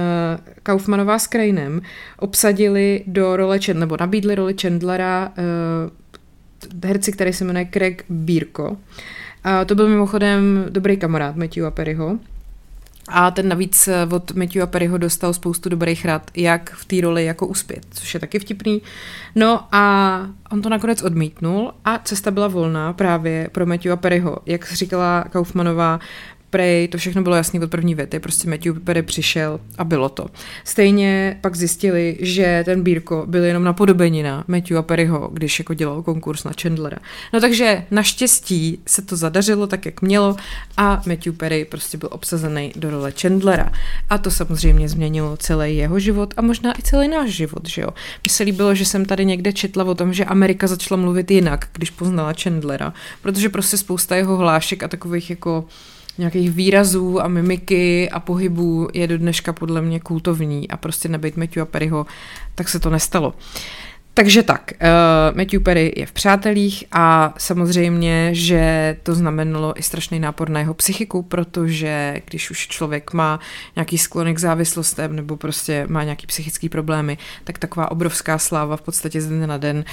Kaufmanová 0.62 1.18
s 1.18 1.28
Cranem 1.28 1.82
obsadili 2.18 3.04
do 3.06 3.36
role, 3.36 3.58
nebo 3.72 3.96
nabídli 4.00 4.34
roli 4.34 4.54
Chandlera 4.62 5.32
uh, 5.38 6.82
herci, 6.84 7.12
který 7.12 7.32
se 7.32 7.44
jmenuje 7.44 7.68
Craig 7.72 8.04
Bírko. 8.08 8.76
A 9.44 9.64
to 9.64 9.74
byl 9.74 9.88
mimochodem 9.88 10.66
dobrý 10.68 10.96
kamarád 10.96 11.36
Matthew 11.36 11.66
a 11.66 11.70
Perryho. 11.70 12.18
A 13.08 13.30
ten 13.30 13.48
navíc 13.48 13.88
eh, 13.88 14.06
od 14.14 14.32
Matthew 14.32 14.62
a 14.62 14.66
Perryho 14.66 14.98
dostal 14.98 15.32
spoustu 15.32 15.68
dobrých 15.68 16.04
rad, 16.04 16.30
jak 16.36 16.70
v 16.70 16.84
té 16.84 17.00
roli 17.00 17.24
jako 17.24 17.46
uspět, 17.46 17.86
což 17.90 18.14
je 18.14 18.20
taky 18.20 18.38
vtipný. 18.38 18.82
No 19.34 19.66
a 19.72 20.26
on 20.50 20.62
to 20.62 20.68
nakonec 20.68 21.02
odmítnul 21.02 21.72
a 21.84 21.98
cesta 21.98 22.30
byla 22.30 22.48
volná 22.48 22.92
právě 22.92 23.48
pro 23.52 23.66
Matthew 23.66 23.92
a 23.92 23.96
Perryho. 23.96 24.38
Jak 24.46 24.72
říkala 24.72 25.24
Kaufmanová, 25.30 26.00
prej, 26.52 26.88
to 26.88 26.98
všechno 26.98 27.22
bylo 27.22 27.36
jasné 27.36 27.60
od 27.60 27.70
první 27.70 27.94
věty, 27.94 28.20
prostě 28.20 28.50
Matthew 28.50 28.80
Perry 28.80 29.02
přišel 29.02 29.60
a 29.78 29.84
bylo 29.84 30.08
to. 30.08 30.26
Stejně 30.64 31.38
pak 31.40 31.56
zjistili, 31.56 32.16
že 32.20 32.62
ten 32.64 32.82
Bírko 32.82 33.24
byl 33.26 33.44
jenom 33.44 33.64
napodobenina 33.64 34.44
Matthew 34.48 34.78
a 34.78 34.82
Perryho, 34.82 35.30
když 35.32 35.58
jako 35.58 35.74
dělal 35.74 36.02
konkurs 36.02 36.44
na 36.44 36.52
Chandlera. 36.62 36.98
No 37.32 37.40
takže 37.40 37.84
naštěstí 37.90 38.78
se 38.86 39.02
to 39.02 39.16
zadařilo 39.16 39.66
tak, 39.66 39.86
jak 39.86 40.02
mělo 40.02 40.36
a 40.76 41.02
Matthew 41.06 41.34
Perry 41.36 41.64
prostě 41.64 41.98
byl 41.98 42.08
obsazený 42.12 42.72
do 42.76 42.90
role 42.90 43.12
Chandlera. 43.20 43.72
A 44.10 44.18
to 44.18 44.30
samozřejmě 44.30 44.88
změnilo 44.88 45.36
celý 45.36 45.76
jeho 45.76 45.98
život 45.98 46.34
a 46.36 46.42
možná 46.42 46.78
i 46.78 46.82
celý 46.82 47.08
náš 47.08 47.30
život, 47.30 47.68
že 47.68 47.82
jo. 47.82 47.88
Mně 48.24 48.30
se 48.30 48.42
líbilo, 48.42 48.74
že 48.74 48.84
jsem 48.84 49.04
tady 49.04 49.24
někde 49.24 49.52
četla 49.52 49.84
o 49.84 49.94
tom, 49.94 50.12
že 50.12 50.24
Amerika 50.24 50.66
začala 50.66 51.00
mluvit 51.00 51.30
jinak, 51.30 51.68
když 51.72 51.90
poznala 51.90 52.34
Chandlera, 52.42 52.92
protože 53.22 53.48
prostě 53.48 53.76
spousta 53.76 54.16
jeho 54.16 54.36
hlášek 54.36 54.82
a 54.82 54.88
takových 54.88 55.30
jako 55.30 55.64
nějakých 56.18 56.50
výrazů 56.50 57.20
a 57.20 57.28
mimiky 57.28 58.10
a 58.10 58.20
pohybů 58.20 58.88
je 58.94 59.06
do 59.06 59.18
dneška 59.18 59.52
podle 59.52 59.82
mě 59.82 60.00
kultovní 60.00 60.68
a 60.68 60.76
prostě 60.76 61.08
nebejt 61.08 61.36
Matthew 61.36 61.62
a 61.62 61.66
Perryho, 61.66 62.06
tak 62.54 62.68
se 62.68 62.80
to 62.80 62.90
nestalo. 62.90 63.34
Takže 64.14 64.42
tak, 64.42 64.72
uh, 64.72 65.36
Matthew 65.36 65.62
Perry 65.62 65.92
je 65.96 66.06
v 66.06 66.12
přátelích 66.12 66.84
a 66.92 67.34
samozřejmě, 67.38 68.30
že 68.32 68.96
to 69.02 69.14
znamenalo 69.14 69.78
i 69.78 69.82
strašný 69.82 70.20
nápor 70.20 70.48
na 70.48 70.60
jeho 70.60 70.74
psychiku, 70.74 71.22
protože 71.22 72.22
když 72.24 72.50
už 72.50 72.68
člověk 72.68 73.12
má 73.12 73.40
nějaký 73.76 73.98
sklon 73.98 74.34
k 74.34 74.38
závislostem 74.38 75.16
nebo 75.16 75.36
prostě 75.36 75.86
má 75.88 76.04
nějaký 76.04 76.26
psychický 76.26 76.68
problémy, 76.68 77.18
tak 77.44 77.58
taková 77.58 77.90
obrovská 77.90 78.38
sláva 78.38 78.76
v 78.76 78.82
podstatě 78.82 79.20
z 79.20 79.26
dne 79.26 79.46
na 79.46 79.58
den 79.58 79.84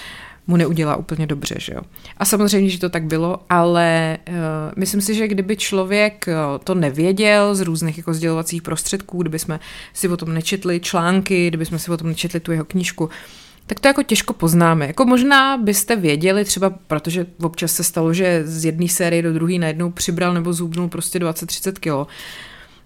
mu 0.49 0.57
neudělá 0.57 0.95
úplně 0.95 1.27
dobře, 1.27 1.55
že 1.57 1.73
jo. 1.73 1.81
A 2.17 2.25
samozřejmě, 2.25 2.69
že 2.69 2.79
to 2.79 2.89
tak 2.89 3.03
bylo, 3.03 3.39
ale 3.49 4.17
uh, 4.27 4.35
myslím 4.75 5.01
si, 5.01 5.15
že 5.15 5.27
kdyby 5.27 5.57
člověk 5.57 6.25
uh, 6.27 6.63
to 6.63 6.75
nevěděl 6.75 7.55
z 7.55 7.61
různých 7.61 7.97
jako 7.97 8.13
sdělovacích 8.13 8.61
prostředků, 8.61 9.21
kdyby 9.21 9.39
jsme 9.39 9.59
si 9.93 10.09
o 10.09 10.17
tom 10.17 10.33
nečetli 10.33 10.79
články, 10.79 11.47
kdyby 11.47 11.65
jsme 11.65 11.79
si 11.79 11.91
o 11.91 11.97
tom 11.97 12.07
nečetli 12.07 12.39
tu 12.39 12.51
jeho 12.51 12.65
knížku, 12.65 13.09
tak 13.67 13.79
to 13.79 13.87
jako 13.87 14.03
těžko 14.03 14.33
poznáme. 14.33 14.87
Jako 14.87 15.05
možná 15.05 15.57
byste 15.57 15.95
věděli 15.95 16.45
třeba, 16.45 16.69
protože 16.69 17.25
občas 17.41 17.71
se 17.71 17.83
stalo, 17.83 18.13
že 18.13 18.41
z 18.45 18.65
jedné 18.65 18.87
série 18.87 19.21
do 19.21 19.33
druhé 19.33 19.57
najednou 19.57 19.91
přibral 19.91 20.33
nebo 20.33 20.53
zubnul 20.53 20.87
prostě 20.87 21.19
20-30 21.19 21.73
kilo. 21.73 22.07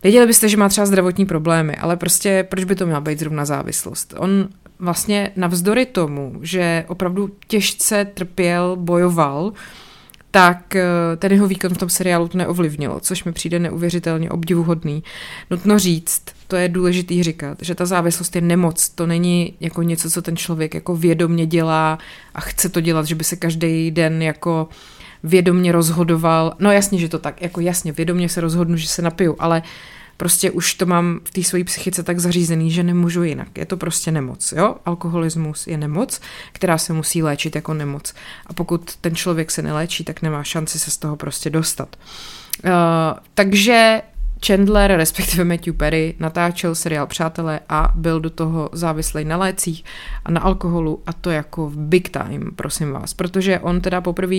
Věděli 0.03 0.27
byste, 0.27 0.49
že 0.49 0.57
má 0.57 0.69
třeba 0.69 0.85
zdravotní 0.85 1.25
problémy, 1.25 1.75
ale 1.75 1.97
prostě 1.97 2.47
proč 2.49 2.63
by 2.63 2.75
to 2.75 2.85
měla 2.85 3.01
být 3.01 3.19
zrovna 3.19 3.45
závislost? 3.45 4.13
On 4.17 4.49
vlastně 4.79 5.31
navzdory 5.35 5.85
tomu, 5.85 6.39
že 6.41 6.85
opravdu 6.87 7.29
těžce 7.47 8.05
trpěl, 8.05 8.75
bojoval, 8.75 9.53
tak 10.31 10.75
eh, 10.75 10.83
ten 11.17 11.31
jeho 11.31 11.47
výkon 11.47 11.73
v 11.73 11.77
tom 11.77 11.89
seriálu 11.89 12.27
to 12.27 12.37
neovlivnilo, 12.37 12.99
což 12.99 13.23
mi 13.23 13.31
přijde 13.31 13.59
neuvěřitelně 13.59 14.29
obdivuhodný. 14.29 15.03
Nutno 15.49 15.79
říct, 15.79 16.21
to 16.47 16.55
je 16.55 16.69
důležitý 16.69 17.23
říkat, 17.23 17.57
že 17.61 17.75
ta 17.75 17.85
závislost 17.85 18.35
je 18.35 18.41
nemoc, 18.41 18.89
to 18.89 19.05
není 19.05 19.53
jako 19.59 19.81
něco, 19.81 20.09
co 20.09 20.21
ten 20.21 20.37
člověk 20.37 20.73
jako 20.73 20.95
vědomně 20.95 21.45
dělá 21.45 21.97
a 22.35 22.41
chce 22.41 22.69
to 22.69 22.81
dělat, 22.81 23.05
že 23.05 23.15
by 23.15 23.23
se 23.23 23.35
každý 23.35 23.91
den 23.91 24.21
jako 24.21 24.67
vědomně 25.23 25.71
rozhodoval, 25.71 26.53
no 26.59 26.71
jasně, 26.71 26.99
že 26.99 27.09
to 27.09 27.19
tak, 27.19 27.41
jako 27.41 27.61
jasně, 27.61 27.91
vědomně 27.91 28.29
se 28.29 28.41
rozhodnu, 28.41 28.77
že 28.77 28.87
se 28.87 29.01
napiju, 29.01 29.35
ale 29.39 29.61
prostě 30.17 30.51
už 30.51 30.73
to 30.73 30.85
mám 30.85 31.19
v 31.23 31.31
té 31.31 31.43
své 31.43 31.63
psychice 31.63 32.03
tak 32.03 32.19
zařízený, 32.19 32.71
že 32.71 32.83
nemůžu 32.83 33.23
jinak. 33.23 33.57
Je 33.57 33.65
to 33.65 33.77
prostě 33.77 34.11
nemoc, 34.11 34.53
jo? 34.57 34.75
Alkoholismus 34.85 35.67
je 35.67 35.77
nemoc, 35.77 36.21
která 36.51 36.77
se 36.77 36.93
musí 36.93 37.23
léčit 37.23 37.55
jako 37.55 37.73
nemoc. 37.73 38.13
A 38.47 38.53
pokud 38.53 38.95
ten 39.01 39.15
člověk 39.15 39.51
se 39.51 39.61
neléčí, 39.61 40.03
tak 40.03 40.21
nemá 40.21 40.43
šanci 40.43 40.79
se 40.79 40.91
z 40.91 40.97
toho 40.97 41.15
prostě 41.15 41.49
dostat. 41.49 41.95
Uh, 42.65 42.71
takže 43.33 44.01
Chandler, 44.45 44.91
respektive 44.91 45.43
Matthew 45.43 45.73
Perry, 45.73 46.15
natáčel 46.19 46.75
seriál 46.75 47.07
Přátelé 47.07 47.59
a 47.69 47.91
byl 47.95 48.19
do 48.19 48.29
toho 48.29 48.69
závislý 48.73 49.25
na 49.25 49.37
lécích 49.37 49.83
a 50.25 50.31
na 50.31 50.41
alkoholu 50.41 51.01
a 51.05 51.13
to 51.13 51.29
jako 51.29 51.69
v 51.69 51.77
big 51.77 52.09
time, 52.09 52.51
prosím 52.55 52.91
vás, 52.91 53.13
protože 53.13 53.59
on 53.59 53.81
teda 53.81 54.01
poprvé 54.01 54.35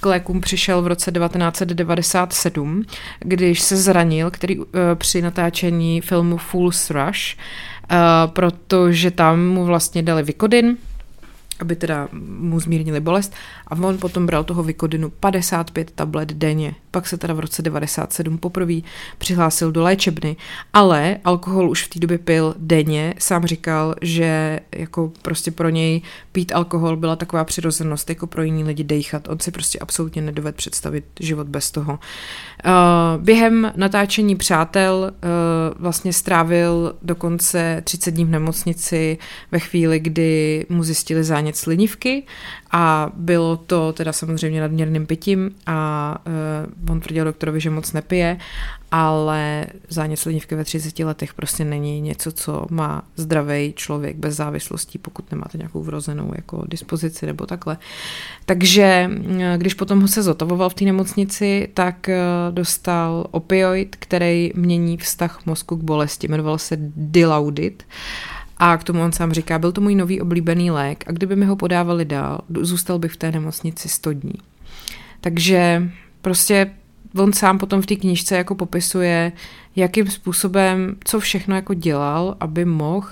k 0.00 0.06
lékům 0.06 0.40
přišel 0.40 0.82
v 0.82 0.86
roce 0.86 1.12
1997, 1.12 2.82
když 3.20 3.60
se 3.60 3.76
zranil, 3.76 4.30
který 4.30 4.58
uh, 4.58 4.64
při 4.94 5.22
natáčení 5.22 6.00
filmu 6.00 6.36
Fool's 6.36 6.90
Rush, 6.90 7.36
uh, 7.36 7.96
protože 8.26 9.10
tam 9.10 9.48
mu 9.48 9.64
vlastně 9.64 10.02
dali 10.02 10.22
Vicodin, 10.22 10.76
aby 11.60 11.76
teda 11.76 12.08
mu 12.12 12.60
zmírnili 12.60 13.00
bolest 13.00 13.34
a 13.66 13.76
on 13.76 13.98
potom 13.98 14.26
bral 14.26 14.44
toho 14.44 14.62
Vykodinu 14.62 15.10
55 15.10 15.90
tablet 15.90 16.32
denně. 16.32 16.74
Pak 16.90 17.06
se 17.06 17.18
teda 17.18 17.34
v 17.34 17.40
roce 17.40 17.62
97 17.62 18.38
poprvé 18.38 18.74
přihlásil 19.18 19.72
do 19.72 19.82
léčebny, 19.82 20.36
ale 20.72 21.18
alkohol 21.24 21.70
už 21.70 21.84
v 21.84 21.88
té 21.88 21.98
době 21.98 22.18
pil 22.18 22.54
denně. 22.58 23.14
Sám 23.18 23.46
říkal, 23.46 23.94
že 24.02 24.60
jako 24.72 25.12
prostě 25.22 25.50
pro 25.50 25.68
něj 25.68 26.02
pít 26.36 26.52
alkohol 26.54 26.96
byla 26.96 27.16
taková 27.16 27.44
přirozenost, 27.44 28.08
jako 28.08 28.26
pro 28.26 28.42
jiný 28.42 28.64
lidi 28.64 28.84
dejchat. 28.84 29.28
On 29.28 29.40
si 29.40 29.50
prostě 29.50 29.78
absolutně 29.78 30.22
nedoved 30.22 30.56
představit 30.56 31.04
život 31.20 31.46
bez 31.46 31.70
toho. 31.70 31.92
Uh, 31.92 33.22
během 33.24 33.72
natáčení 33.76 34.36
Přátel 34.36 35.12
uh, 35.12 35.82
vlastně 35.82 36.12
strávil 36.12 36.94
dokonce 37.02 37.82
30 37.84 38.10
dní 38.10 38.24
v 38.24 38.30
nemocnici 38.30 39.18
ve 39.52 39.58
chvíli, 39.58 40.00
kdy 40.00 40.66
mu 40.68 40.82
zjistili 40.82 41.24
zánět 41.24 41.56
slinivky 41.56 42.22
a 42.70 43.10
bylo 43.14 43.56
to 43.56 43.92
teda 43.92 44.12
samozřejmě 44.12 44.60
nadměrným 44.60 45.06
pitím 45.06 45.50
a 45.66 46.18
uh, 46.86 46.92
on 46.92 47.00
tvrdil 47.00 47.24
doktorovi, 47.24 47.60
že 47.60 47.70
moc 47.70 47.92
nepije, 47.92 48.38
ale 48.90 49.66
zánět 49.88 50.18
slinivky 50.18 50.54
ve 50.54 50.64
30 50.64 50.98
letech 50.98 51.34
prostě 51.34 51.64
není 51.64 52.00
něco, 52.00 52.32
co 52.32 52.66
má 52.70 53.02
zdravý 53.16 53.72
člověk 53.76 54.16
bez 54.16 54.36
závislostí, 54.36 54.98
pokud 54.98 55.30
nemáte 55.30 55.58
nějakou 55.58 55.82
vrozenou 55.82 56.32
jako 56.36 56.64
dispozici 56.68 57.26
nebo 57.26 57.46
takhle. 57.46 57.78
Takže 58.46 59.10
když 59.56 59.74
potom 59.74 60.00
ho 60.00 60.08
se 60.08 60.22
zotavoval 60.22 60.68
v 60.70 60.74
té 60.74 60.84
nemocnici, 60.84 61.68
tak 61.74 62.10
dostal 62.50 63.26
opioid, 63.30 63.96
který 63.98 64.50
mění 64.54 64.96
vztah 64.96 65.46
mozku 65.46 65.76
k 65.76 65.82
bolesti. 65.82 66.28
Jmenoval 66.28 66.58
se 66.58 66.76
Dilaudid. 66.96 67.82
A 68.58 68.76
k 68.76 68.84
tomu 68.84 69.02
on 69.02 69.12
sám 69.12 69.32
říká, 69.32 69.58
byl 69.58 69.72
to 69.72 69.80
můj 69.80 69.94
nový 69.94 70.20
oblíbený 70.20 70.70
lék 70.70 71.04
a 71.06 71.12
kdyby 71.12 71.36
mi 71.36 71.46
ho 71.46 71.56
podávali 71.56 72.04
dál, 72.04 72.40
zůstal 72.60 72.98
bych 72.98 73.12
v 73.12 73.16
té 73.16 73.32
nemocnici 73.32 73.88
100 73.88 74.12
dní. 74.12 74.34
Takže 75.20 75.90
prostě 76.22 76.70
on 77.16 77.32
sám 77.32 77.58
potom 77.58 77.82
v 77.82 77.86
té 77.86 77.96
knižce 77.96 78.36
jako 78.36 78.54
popisuje, 78.54 79.32
jakým 79.76 80.10
způsobem, 80.10 80.96
co 81.04 81.20
všechno 81.20 81.54
jako 81.54 81.74
dělal, 81.74 82.36
aby 82.40 82.64
mohl 82.64 83.08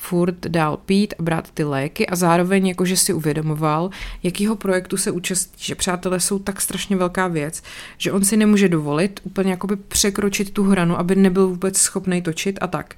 furt 0.00 0.46
dál 0.46 0.76
pít 0.76 1.14
a 1.18 1.22
brát 1.22 1.50
ty 1.50 1.64
léky 1.64 2.06
a 2.06 2.16
zároveň 2.16 2.66
jakože 2.66 2.96
si 2.96 3.12
uvědomoval, 3.12 3.90
jakýho 4.22 4.56
projektu 4.56 4.96
se 4.96 5.10
účastní, 5.10 5.64
že 5.64 5.74
přátelé 5.74 6.20
jsou 6.20 6.38
tak 6.38 6.60
strašně 6.60 6.96
velká 6.96 7.28
věc, 7.28 7.62
že 7.98 8.12
on 8.12 8.24
si 8.24 8.36
nemůže 8.36 8.68
dovolit 8.68 9.20
úplně 9.24 9.50
jakoby 9.50 9.76
překročit 9.76 10.50
tu 10.50 10.64
hranu, 10.64 10.98
aby 10.98 11.16
nebyl 11.16 11.48
vůbec 11.48 11.78
schopný 11.78 12.22
točit 12.22 12.58
a 12.60 12.66
tak. 12.66 12.94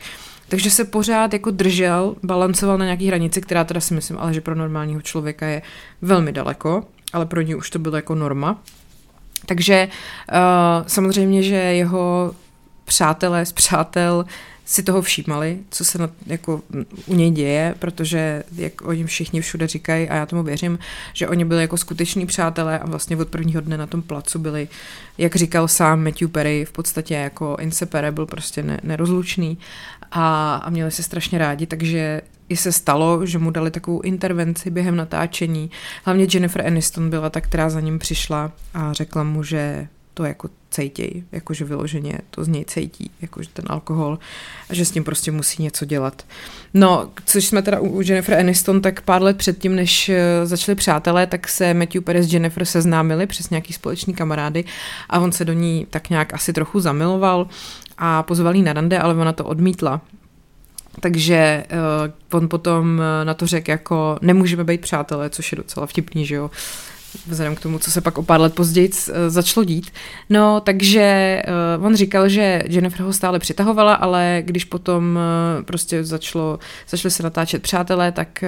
Takže 0.49 0.71
se 0.71 0.85
pořád 0.85 1.32
jako 1.32 1.50
držel, 1.50 2.16
balancoval 2.23 2.78
na 2.78 2.85
nějaký 2.85 3.06
hranici, 3.06 3.40
která 3.40 3.64
teda 3.64 3.80
si 3.80 3.94
myslím, 3.94 4.18
ale 4.18 4.35
že 4.35 4.40
pro 4.40 4.54
normálního 4.54 5.02
člověka 5.02 5.47
je 5.47 5.62
velmi 6.02 6.32
daleko, 6.32 6.85
ale 7.12 7.26
pro 7.26 7.40
ní 7.40 7.54
už 7.54 7.71
to 7.71 7.78
bylo 7.78 7.97
jako 7.97 8.14
norma. 8.14 8.62
Takže 9.46 9.88
uh, 10.32 10.38
samozřejmě, 10.87 11.42
že 11.42 11.54
jeho 11.54 12.34
přátelé 12.84 13.46
z 13.46 13.52
přátel 13.52 14.25
si 14.64 14.82
toho 14.82 15.02
všímali, 15.02 15.58
co 15.70 15.84
se 15.84 15.99
na, 15.99 16.11
jako 16.26 16.62
u 17.06 17.14
něj 17.14 17.30
děje, 17.30 17.75
protože 17.78 18.42
jak 18.56 18.82
oni 18.82 19.04
všichni 19.04 19.40
všude 19.40 19.66
říkají 19.66 20.08
a 20.08 20.14
já 20.14 20.26
tomu 20.26 20.42
věřím, 20.42 20.78
že 21.12 21.28
oni 21.28 21.44
byli 21.44 21.61
jako 21.61 21.76
skuteční 21.76 22.26
přátelé 22.26 22.78
a 22.78 22.87
vlastně 22.87 23.16
od 23.16 23.28
prvního 23.28 23.61
dne 23.61 23.78
na 23.78 23.87
tom 23.87 24.02
placu 24.02 24.38
byli, 24.38 24.68
jak 25.18 25.37
říkal 25.37 25.68
sám 25.68 26.04
Matthew 26.04 26.28
Perry, 26.28 26.64
v 26.64 26.72
podstatě 26.72 27.14
jako 27.14 27.56
inseparable, 27.61 28.26
prostě 28.26 28.62
ne, 28.62 28.80
nerozlučný 28.82 29.58
a, 30.11 30.54
a 30.54 30.70
měli 30.70 30.90
se 30.90 31.02
strašně 31.02 31.38
rádi, 31.38 31.66
takže 31.66 32.20
i 32.52 32.56
se 32.56 32.73
stalo, 32.73 33.26
že 33.26 33.38
mu 33.38 33.50
dali 33.50 33.71
takovou 33.71 34.00
intervenci 34.00 34.71
během 34.71 34.97
natáčení. 34.97 35.71
Hlavně 36.04 36.26
Jennifer 36.32 36.66
Aniston 36.66 37.11
byla 37.11 37.30
ta, 37.30 37.40
která 37.40 37.71
za 37.71 37.80
ním 37.80 37.99
přišla 37.99 38.52
a 38.75 38.92
řekla 38.92 39.23
mu, 39.23 39.42
že 39.42 39.88
to 40.14 40.25
jako 40.25 40.49
cejtěj, 40.71 41.25
jakože 41.32 41.64
vyloženě 41.64 42.18
to 42.30 42.44
z 42.44 42.49
něj 42.49 42.64
cejtí, 42.64 43.11
jakože 43.23 43.49
ten 43.52 43.64
alkohol 43.68 44.18
a 44.71 44.75
že 44.75 44.85
s 44.85 44.90
tím 44.90 45.04
prostě 45.04 45.30
musí 45.30 45.62
něco 45.62 45.85
dělat. 45.85 46.26
No, 46.75 47.11
což 47.25 47.44
jsme 47.44 47.62
teda 47.62 47.80
u 47.80 48.00
Jennifer 48.00 48.38
Aniston, 48.38 48.80
tak 48.80 49.00
pár 49.00 49.23
let 49.23 49.37
předtím, 49.37 49.76
než 49.76 50.09
eh, 50.09 50.47
začali 50.47 50.76
přátelé, 50.76 51.26
tak 51.26 51.49
se 51.49 51.75
Matthew 51.75 52.02
Perez 52.02 52.26
s 52.26 52.32
Jennifer 52.32 52.64
seznámili 52.64 53.26
přes 53.26 53.50
nějaký 53.50 53.73
společný 53.73 54.14
kamarády 54.14 54.64
a 55.09 55.21
on 55.21 55.32
se 55.32 55.44
do 55.44 55.52
ní 55.52 55.87
tak 55.90 56.11
nějak 56.11 56.35
asi 56.35 56.52
trochu 56.52 56.80
zamiloval 56.80 57.49
a 57.99 58.23
pozval 58.23 58.54
jí 58.54 58.62
na 58.62 58.73
rande, 58.73 58.99
ale 58.99 59.14
ona 59.14 59.32
to 59.32 59.44
odmítla. 59.44 60.00
Takže 61.00 61.64
uh, 61.72 62.38
on 62.38 62.49
potom 62.49 62.99
uh, 62.99 63.25
na 63.25 63.34
to 63.34 63.46
řekl 63.46 63.70
jako 63.70 64.18
nemůžeme 64.22 64.64
být 64.64 64.80
přátelé, 64.80 65.30
což 65.30 65.52
je 65.52 65.56
docela 65.56 65.87
vtipný, 65.87 66.26
že 66.26 66.34
jo 66.34 66.50
vzhledem 67.26 67.57
k 67.57 67.61
tomu, 67.61 67.78
co 67.78 67.90
se 67.90 68.00
pak 68.00 68.19
o 68.19 68.23
pár 68.23 68.40
let 68.40 68.54
později 68.54 68.90
eh, 68.90 69.31
začalo 69.31 69.64
dít. 69.64 69.90
No, 70.31 70.61
takže 70.61 71.42
uh, 71.78 71.87
on 71.87 71.97
říkal, 71.97 72.28
že 72.28 72.62
Jennifer 72.69 73.00
ho 73.00 73.12
stále 73.12 73.38
přitahovala, 73.38 73.95
ale 73.95 74.42
když 74.45 74.64
potom 74.64 75.19
uh, 75.59 75.64
prostě 75.64 76.04
začalo, 76.04 76.59
začali 76.88 77.11
se 77.11 77.23
natáčet 77.23 77.62
přátelé, 77.62 78.12
tak 78.12 78.45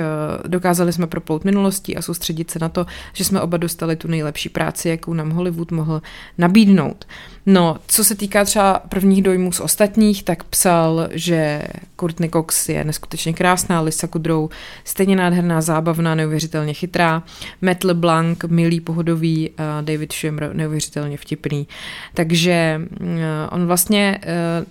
dokázali 0.47 0.93
jsme 0.93 1.07
proplout 1.07 1.45
minulostí 1.45 1.97
a 1.97 2.03
soustředit 2.03 2.51
se 2.51 2.59
na 2.59 2.69
to, 2.69 2.87
že 3.13 3.25
jsme 3.25 3.41
oba 3.41 3.57
dostali 3.57 3.97
tu 3.97 4.09
nejlepší 4.09 4.49
práci, 4.49 4.89
jakou 4.89 5.15
nám 5.15 5.31
Hollywood 5.31 5.71
mohl 5.71 6.03
nabídnout. 6.39 7.05
No, 7.47 7.77
co 7.87 8.05
se 8.05 8.15
týká 8.15 8.45
třeba 8.45 8.79
prvních 8.89 9.23
dojmů 9.23 9.53
z 9.53 9.61
ostatních, 9.61 10.23
tak 10.23 10.45
psal, 10.45 11.09
že 11.11 11.63
Courtney 12.01 12.31
Cox 12.31 12.69
je 12.69 12.85
neskutečně 12.85 13.33
krásná, 13.33 13.81
Lisa 13.81 14.07
Kudrow 14.07 14.49
stejně 14.85 15.17
nádherná, 15.17 15.61
zábavná, 15.61 16.15
neuvěřitelně 16.15 16.75
chytrá, 16.75 17.23
Matt 17.63 17.85
LeBlanc 17.85 18.39
milý, 18.55 18.81
pohodový, 18.81 19.51
David 19.81 20.13
Schwimmer 20.13 20.51
neuvěřitelně 20.53 21.17
vtipný. 21.17 21.69
Takže 22.15 22.81
mm, 23.01 23.19
on 23.51 23.67
vlastně 23.67 24.19
eh, 24.23 24.65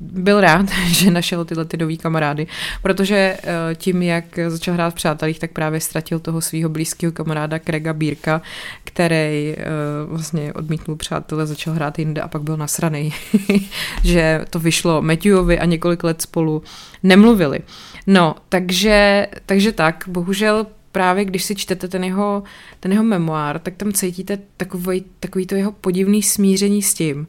byl 0.00 0.40
rád, 0.40 0.66
že 0.86 1.10
našel 1.10 1.44
tyhle 1.44 1.64
ty 1.64 1.76
nový 1.76 1.98
kamarády, 1.98 2.46
protože 2.82 3.16
eh, 3.16 3.74
tím, 3.74 4.02
jak 4.02 4.24
začal 4.48 4.74
hrát 4.74 4.90
v 4.90 4.94
Přátelích, 4.94 5.38
tak 5.38 5.50
právě 5.50 5.80
ztratil 5.80 6.18
toho 6.18 6.40
svého 6.40 6.68
blízkého 6.68 7.12
kamaráda 7.12 7.58
Krega 7.58 7.92
Bírka, 7.92 8.42
který 8.84 9.54
eh, 9.58 9.64
vlastně 10.06 10.52
odmítnul 10.52 10.96
přátele, 10.96 11.46
začal 11.46 11.74
hrát 11.74 11.98
jinde 11.98 12.20
a 12.20 12.28
pak 12.28 12.42
byl 12.42 12.56
nasraný, 12.56 13.14
že 14.04 14.44
to 14.50 14.58
vyšlo 14.58 15.02
Matthewovi 15.02 15.58
a 15.58 15.64
několik 15.64 16.04
let 16.04 16.22
spolu 16.22 16.62
nemluvili. 17.02 17.60
No, 18.06 18.34
takže, 18.48 19.26
takže 19.46 19.72
tak, 19.72 20.04
bohužel 20.06 20.66
právě 20.92 21.24
když 21.24 21.44
si 21.44 21.54
čtete 21.54 21.88
ten 21.88 22.04
jeho, 22.04 22.42
ten 22.80 22.92
jeho 22.92 23.04
memoár, 23.04 23.58
tak 23.58 23.74
tam 23.74 23.92
cítíte 23.92 24.38
takový, 24.56 25.04
takový 25.20 25.46
to 25.46 25.54
jeho 25.54 25.72
podivný 25.72 26.22
smíření 26.22 26.82
s 26.82 26.94
tím, 26.94 27.26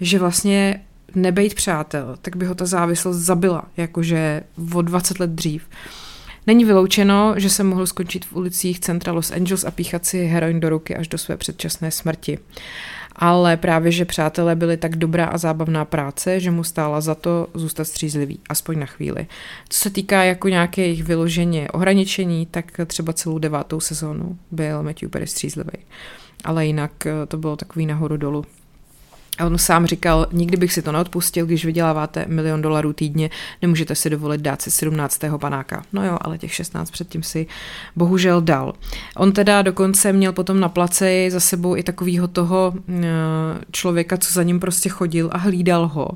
že 0.00 0.18
vlastně 0.18 0.80
nebejt 1.14 1.54
přátel, 1.54 2.16
tak 2.22 2.36
by 2.36 2.46
ho 2.46 2.54
ta 2.54 2.66
závislost 2.66 3.16
zabila, 3.16 3.64
jakože 3.76 4.42
o 4.74 4.82
20 4.82 5.20
let 5.20 5.30
dřív. 5.30 5.68
Není 6.46 6.64
vyloučeno, 6.64 7.34
že 7.36 7.50
se 7.50 7.64
mohl 7.64 7.86
skončit 7.86 8.24
v 8.24 8.36
ulicích 8.36 8.80
centra 8.80 9.12
Los 9.12 9.30
Angeles 9.30 9.64
a 9.64 9.70
píchat 9.70 10.06
si 10.06 10.24
heroin 10.24 10.60
do 10.60 10.68
ruky 10.68 10.96
až 10.96 11.08
do 11.08 11.18
své 11.18 11.36
předčasné 11.36 11.90
smrti 11.90 12.38
ale 13.20 13.56
právě, 13.56 13.92
že 13.92 14.04
přátelé 14.04 14.56
byli 14.56 14.76
tak 14.76 14.96
dobrá 14.96 15.26
a 15.26 15.38
zábavná 15.38 15.84
práce, 15.84 16.40
že 16.40 16.50
mu 16.50 16.64
stála 16.64 17.00
za 17.00 17.14
to 17.14 17.46
zůstat 17.54 17.84
střízlivý, 17.84 18.40
aspoň 18.48 18.78
na 18.78 18.86
chvíli. 18.86 19.26
Co 19.68 19.80
se 19.80 19.90
týká 19.90 20.24
jako 20.24 20.48
nějakých 20.48 21.04
vyloženě 21.04 21.68
ohraničení, 21.68 22.46
tak 22.46 22.80
třeba 22.86 23.12
celou 23.12 23.38
devátou 23.38 23.80
sezónu 23.80 24.38
byl 24.50 24.82
Matthew 24.82 25.08
Perry 25.10 25.26
střízlivý. 25.26 25.78
Ale 26.44 26.66
jinak 26.66 27.06
eh, 27.06 27.26
to 27.26 27.36
bylo 27.36 27.56
takový 27.56 27.86
nahoru 27.86 28.16
dolů. 28.16 28.44
A 29.40 29.46
on 29.46 29.58
sám 29.58 29.86
říkal, 29.86 30.26
nikdy 30.32 30.56
bych 30.56 30.72
si 30.72 30.82
to 30.82 30.92
neodpustil, 30.92 31.46
když 31.46 31.64
vyděláváte 31.64 32.24
milion 32.28 32.62
dolarů 32.62 32.92
týdně, 32.92 33.30
nemůžete 33.62 33.94
si 33.94 34.10
dovolit 34.10 34.40
dát 34.40 34.62
si 34.62 34.70
17. 34.70 35.20
panáka. 35.36 35.82
No 35.92 36.06
jo, 36.06 36.18
ale 36.20 36.38
těch 36.38 36.54
16 36.54 36.90
předtím 36.90 37.22
si 37.22 37.46
bohužel 37.96 38.40
dal. 38.40 38.74
On 39.16 39.32
teda 39.32 39.62
dokonce 39.62 40.12
měl 40.12 40.32
potom 40.32 40.60
na 40.60 40.68
place 40.68 41.30
za 41.30 41.40
sebou 41.40 41.76
i 41.76 41.82
takového 41.82 42.28
toho 42.28 42.74
eh, 42.88 43.02
člověka, 43.72 44.16
co 44.16 44.32
za 44.32 44.42
ním 44.42 44.60
prostě 44.60 44.88
chodil 44.88 45.30
a 45.32 45.38
hlídal 45.38 45.88
ho 45.88 46.08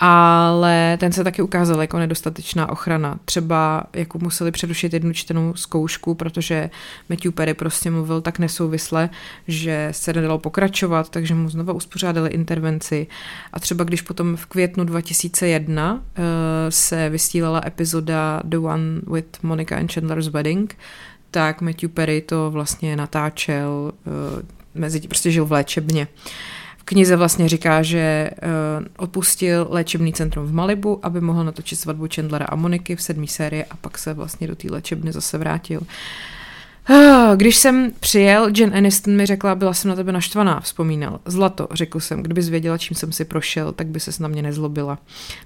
ale 0.00 0.96
ten 1.00 1.12
se 1.12 1.24
taky 1.24 1.42
ukázal 1.42 1.80
jako 1.80 1.98
nedostatečná 1.98 2.68
ochrana. 2.68 3.18
Třeba 3.24 3.84
jako 3.92 4.18
museli 4.18 4.50
přerušit 4.50 4.92
jednu 4.92 5.12
čtenou 5.12 5.54
zkoušku, 5.54 6.14
protože 6.14 6.70
Matthew 7.08 7.32
Perry 7.32 7.54
prostě 7.54 7.90
mluvil 7.90 8.20
tak 8.20 8.38
nesouvisle, 8.38 9.10
že 9.48 9.88
se 9.90 10.12
nedalo 10.12 10.38
pokračovat, 10.38 11.10
takže 11.10 11.34
mu 11.34 11.48
znova 11.48 11.72
uspořádali 11.72 12.30
intervenci. 12.48 13.06
A 13.52 13.60
třeba 13.60 13.84
když 13.84 14.02
potom 14.02 14.36
v 14.36 14.46
květnu 14.46 14.84
2001 14.84 15.94
uh, 15.94 16.00
eh, 16.00 16.22
se 16.68 17.08
vysílala 17.08 17.62
epizoda 17.66 18.40
The 18.44 18.58
One 18.58 19.00
with 19.12 19.42
Monica 19.42 19.76
and 19.76 19.92
Chandler's 19.92 20.28
Wedding, 20.28 20.76
tak 21.30 21.60
Matthew 21.60 21.90
Perry 21.90 22.20
to 22.20 22.50
vlastně 22.50 22.96
natáčel, 22.96 23.92
uh, 24.06 24.42
mezi 24.74 25.00
prostě 25.00 25.30
žil 25.30 25.46
v 25.46 25.52
léčebně. 25.52 26.06
Uh, 26.06 26.30
knize 26.88 27.16
vlastně 27.16 27.48
říká, 27.48 27.82
že 27.82 28.30
uh, 28.42 28.86
opustil 28.96 29.66
léčebný 29.70 30.12
centrum 30.12 30.46
v 30.46 30.52
Malibu, 30.52 31.06
aby 31.06 31.20
mohl 31.20 31.44
natočit 31.44 31.78
svatbu 31.78 32.06
Chandlera 32.14 32.46
a 32.46 32.56
Moniky 32.56 32.96
v 32.96 33.02
sedmý 33.02 33.28
sérii 33.28 33.64
a 33.64 33.76
pak 33.76 33.98
se 33.98 34.14
vlastně 34.14 34.48
do 34.48 34.56
té 34.56 34.68
léčebny 34.70 35.12
zase 35.12 35.38
vrátil. 35.38 35.80
Ah, 36.90 37.36
když 37.36 37.56
jsem 37.56 37.92
přijel, 38.00 38.50
Jen 38.56 38.76
Aniston 38.76 39.16
mi 39.16 39.26
řekla, 39.26 39.54
byla 39.54 39.74
jsem 39.74 39.88
na 39.88 39.94
tebe 39.96 40.12
naštvaná, 40.12 40.60
vzpomínal. 40.60 41.20
Zlato, 41.24 41.68
řekl 41.70 42.00
jsem, 42.00 42.22
kdybys 42.22 42.48
věděla, 42.48 42.78
čím 42.78 42.96
jsem 42.96 43.12
si 43.12 43.24
prošel, 43.24 43.72
tak 43.72 43.86
by 43.86 44.00
ses 44.00 44.18
na 44.18 44.28
mě 44.28 44.42
nezlobila. 44.42 44.98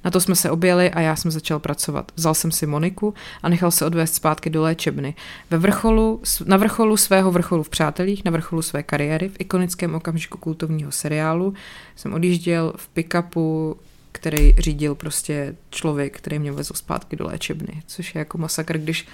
Na 0.05 0.11
to 0.11 0.21
jsme 0.21 0.35
se 0.35 0.51
objeli 0.51 0.91
a 0.91 1.01
já 1.01 1.17
jsem 1.17 1.31
začal 1.31 1.59
pracovat. 1.59 2.13
Vzal 2.17 2.35
jsem 2.35 2.51
si 2.51 2.67
Moniku 2.67 3.15
a 3.43 3.49
nechal 3.49 3.71
se 3.71 3.87
odvést 3.87 4.15
zpátky 4.15 4.51
do 4.51 4.63
léčebny. 4.63 5.15
Ve 5.51 5.59
vrcholu, 5.59 6.23
na 6.45 6.57
vrcholu 6.57 6.97
svého 6.97 7.33
vrcholu 7.33 7.63
v 7.63 7.69
Přátelích, 7.69 8.25
na 8.25 8.31
vrcholu 8.31 8.63
své 8.63 8.83
kariéry, 8.83 9.29
v 9.29 9.37
ikonickém 9.39 9.95
okamžiku 9.95 10.39
kultovního 10.39 10.93
seriálu, 10.93 11.55
jsem 11.97 12.15
odjížděl 12.15 12.73
v 12.77 12.89
pick-upu 12.95 13.77
který 14.15 14.55
řídil 14.59 14.95
prostě 14.95 15.57
člověk, 15.71 16.17
který 16.17 16.39
mě 16.39 16.53
vezl 16.53 16.75
zpátky 16.75 17.17
do 17.17 17.27
léčebny, 17.27 17.83
což 17.87 18.15
je 18.15 18.19
jako 18.19 18.39
masakr, 18.39 18.79
když 18.79 19.07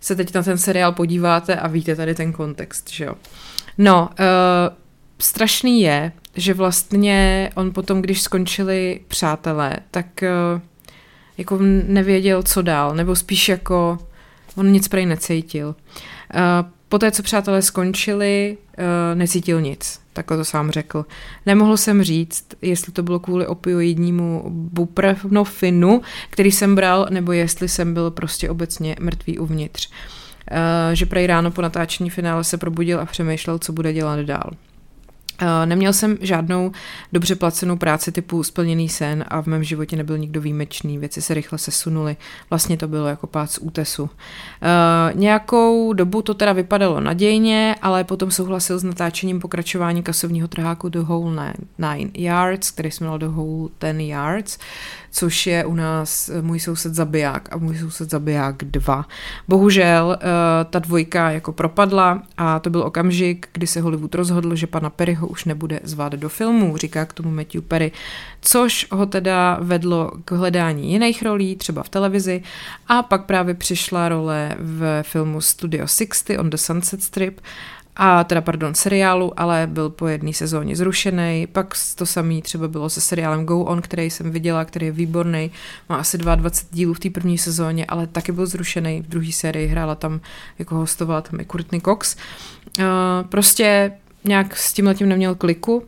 se 0.00 0.16
teď 0.16 0.34
na 0.34 0.42
ten 0.42 0.58
seriál 0.58 0.92
podíváte 0.92 1.56
a 1.56 1.66
víte 1.66 1.96
tady 1.96 2.14
ten 2.14 2.32
kontext, 2.32 2.90
že 2.90 3.04
jo. 3.04 3.14
No, 3.78 4.08
uh, 4.10 4.26
strašný 5.18 5.80
je, 5.82 6.12
že 6.34 6.54
vlastně 6.54 7.50
on 7.54 7.72
potom, 7.72 8.02
když 8.02 8.22
skončili 8.22 9.00
přátelé, 9.08 9.76
tak 9.90 10.06
uh, 10.22 10.60
jako 11.38 11.58
nevěděl, 11.86 12.42
co 12.42 12.62
dál, 12.62 12.94
nebo 12.94 13.16
spíš 13.16 13.48
jako 13.48 13.98
on 14.56 14.72
nic 14.72 14.88
prej 14.88 15.06
necítil. 15.06 15.68
Uh, 16.34 16.70
Poté, 16.90 17.10
co 17.10 17.22
přátelé 17.22 17.62
skončili, 17.62 18.56
uh, 18.78 18.84
necítil 19.18 19.60
nic. 19.60 20.00
Takhle 20.12 20.36
to 20.36 20.44
sám 20.44 20.70
řekl. 20.70 21.06
Nemohl 21.46 21.76
jsem 21.76 22.02
říct, 22.02 22.44
jestli 22.62 22.92
to 22.92 23.02
bylo 23.02 23.18
kvůli 23.18 23.46
opioidnímu 23.46 24.44
buprofenu, 24.50 26.02
který 26.30 26.52
jsem 26.52 26.74
bral, 26.74 27.06
nebo 27.10 27.32
jestli 27.32 27.68
jsem 27.68 27.94
byl 27.94 28.10
prostě 28.10 28.50
obecně 28.50 28.96
mrtvý 29.00 29.38
uvnitř. 29.38 29.88
Uh, 29.88 30.94
že 30.94 31.06
prej 31.06 31.26
ráno 31.26 31.50
po 31.50 31.62
natáčení 31.62 32.10
finále 32.10 32.44
se 32.44 32.58
probudil 32.58 33.00
a 33.00 33.04
přemýšlel, 33.04 33.58
co 33.58 33.72
bude 33.72 33.92
dělat 33.92 34.20
dál. 34.20 34.50
Eh, 35.40 35.66
neměl 35.66 35.92
jsem 35.92 36.16
žádnou 36.20 36.72
dobře 37.12 37.36
placenou 37.36 37.76
práci 37.76 38.12
typu 38.12 38.42
splněný 38.42 38.88
sen 38.88 39.24
a 39.28 39.42
v 39.42 39.46
mém 39.46 39.64
životě 39.64 39.96
nebyl 39.96 40.18
nikdo 40.18 40.40
výjimečný, 40.40 40.98
věci 40.98 41.22
se 41.22 41.34
rychle 41.34 41.58
sesunuly. 41.58 42.16
Vlastně 42.50 42.76
to 42.76 42.88
bylo 42.88 43.06
jako 43.06 43.26
pád 43.26 43.50
z 43.50 43.58
útesu. 43.58 44.02
Uh, 44.02 44.08
nějakou 45.14 45.92
dobu 45.92 46.22
to 46.22 46.34
teda 46.34 46.52
vypadalo 46.52 47.00
nadějně, 47.00 47.74
ale 47.82 48.04
potom 48.04 48.30
souhlasil 48.30 48.78
s 48.78 48.84
natáčením 48.84 49.40
pokračování 49.40 50.02
kasovního 50.02 50.48
trháku 50.48 50.88
The 50.88 50.98
Whole 50.98 51.54
Nine 51.78 52.10
Yards, 52.14 52.70
který 52.70 52.90
jsme 52.90 53.06
měl 53.06 53.18
The 53.18 53.26
Whole 53.26 53.68
Ten 53.78 54.00
Yards, 54.00 54.58
což 55.10 55.46
je 55.46 55.64
u 55.64 55.74
nás 55.74 56.30
můj 56.40 56.60
soused 56.60 56.94
zabiják 56.94 57.48
a 57.52 57.56
můj 57.56 57.78
soused 57.78 58.10
zabiják 58.10 58.56
2. 58.64 59.06
Bohužel 59.48 60.06
uh, 60.06 60.16
ta 60.70 60.78
dvojka 60.78 61.30
jako 61.30 61.52
propadla 61.52 62.22
a 62.36 62.58
to 62.58 62.70
byl 62.70 62.82
okamžik, 62.82 63.48
kdy 63.52 63.66
se 63.66 63.80
Hollywood 63.80 64.14
rozhodl, 64.14 64.54
že 64.54 64.66
pana 64.66 64.90
Perryho 64.90 65.29
už 65.30 65.44
nebude 65.44 65.80
zvát 65.82 66.12
do 66.12 66.28
filmu, 66.28 66.76
říká 66.76 67.04
k 67.04 67.12
tomu 67.12 67.30
Matthew 67.30 67.62
Perry, 67.62 67.92
což 68.40 68.86
ho 68.90 69.06
teda 69.06 69.58
vedlo 69.60 70.12
k 70.24 70.32
hledání 70.32 70.92
jiných 70.92 71.22
rolí, 71.22 71.56
třeba 71.56 71.82
v 71.82 71.88
televizi 71.88 72.42
a 72.88 73.02
pak 73.02 73.24
právě 73.24 73.54
přišla 73.54 74.08
role 74.08 74.56
v 74.58 75.02
filmu 75.02 75.40
Studio 75.40 75.86
60 75.86 76.38
on 76.38 76.50
the 76.50 76.56
Sunset 76.56 77.02
Strip 77.02 77.40
a 78.02 78.24
teda 78.24 78.40
pardon, 78.40 78.74
seriálu, 78.74 79.40
ale 79.40 79.66
byl 79.66 79.90
po 79.90 80.06
jedné 80.06 80.32
sezóně 80.32 80.76
zrušený. 80.76 81.46
Pak 81.52 81.74
to 81.94 82.06
samé 82.06 82.40
třeba 82.40 82.68
bylo 82.68 82.90
se 82.90 83.00
seriálem 83.00 83.46
Go 83.46 83.60
On, 83.60 83.82
který 83.82 84.10
jsem 84.10 84.30
viděla, 84.30 84.64
který 84.64 84.86
je 84.86 84.92
výborný. 84.92 85.50
Má 85.88 85.96
asi 85.96 86.18
22 86.18 86.50
dílů 86.70 86.94
v 86.94 87.00
té 87.00 87.10
první 87.10 87.38
sezóně, 87.38 87.86
ale 87.86 88.06
taky 88.06 88.32
byl 88.32 88.46
zrušený. 88.46 89.02
V 89.02 89.08
druhé 89.08 89.32
sérii 89.32 89.66
hrála 89.66 89.94
tam, 89.94 90.20
jako 90.58 90.74
hostovala 90.74 91.20
tam 91.20 91.40
i 91.40 91.44
Courtney 91.44 91.80
Cox. 91.80 92.16
Uh, 92.78 92.84
prostě 93.28 93.92
nějak 94.24 94.56
s 94.56 94.72
tím 94.72 94.86
letím 94.86 95.08
neměl 95.08 95.34
kliku, 95.34 95.76
uh, 95.76 95.82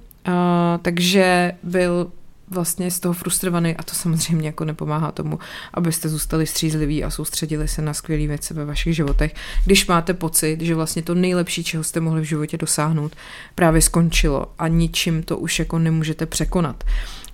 takže 0.83 1.53
byl 1.63 2.13
vlastně 2.53 2.91
z 2.91 3.01
toho 3.01 3.15
frustrovaný 3.15 3.77
a 3.77 3.83
to 3.83 3.95
samozřejmě 3.95 4.49
jako 4.49 4.65
nepomáhá 4.65 5.13
tomu, 5.13 5.39
abyste 5.75 6.09
zůstali 6.09 6.47
střízliví 6.47 7.05
a 7.05 7.11
soustředili 7.11 7.69
se 7.69 7.83
na 7.83 7.95
skvělé 7.95 8.27
věci 8.27 8.55
ve 8.55 8.65
vašich 8.65 8.97
životech. 8.97 9.35
Když 9.65 9.87
máte 9.87 10.15
pocit, 10.15 10.61
že 10.61 10.75
vlastně 10.75 11.03
to 11.03 11.15
nejlepší, 11.15 11.65
čeho 11.65 11.85
jste 11.85 12.01
mohli 12.01 12.21
v 12.21 12.25
životě 12.25 12.59
dosáhnout, 12.59 13.17
právě 13.55 13.83
skončilo 13.83 14.47
a 14.59 14.69
ničím 14.69 15.23
to 15.23 15.39
už 15.39 15.59
jako 15.59 15.79
nemůžete 15.79 16.27
překonat. 16.27 16.85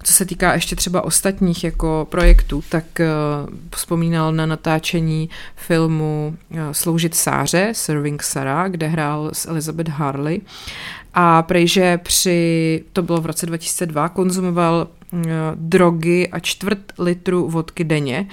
Co 0.08 0.14
se 0.14 0.24
týká 0.24 0.54
ještě 0.54 0.76
třeba 0.76 1.04
ostatních 1.04 1.64
jako 1.64 2.06
projektů, 2.10 2.62
tak 2.68 2.84
uh, 3.00 3.54
vzpomínal 3.74 4.32
na 4.32 4.46
natáčení 4.46 5.30
filmu 5.56 6.36
uh, 6.50 6.58
Sloužit 6.72 7.14
Sáře, 7.14 7.68
Serving 7.72 8.22
Sarah, 8.22 8.70
kde 8.70 8.86
hrál 8.86 9.30
s 9.32 9.48
Elizabeth 9.48 9.88
Harley 9.88 10.40
a 11.14 11.42
prejže 11.42 11.98
při, 11.98 12.84
to 12.92 13.02
bylo 13.02 13.20
v 13.20 13.26
roce 13.26 13.46
2002, 13.46 14.08
konzumoval 14.08 14.88
uh, 15.10 15.20
drogy 15.54 16.28
a 16.28 16.38
čtvrt 16.38 16.92
litru 16.98 17.48
vodky 17.48 17.84
denně. 17.84 18.26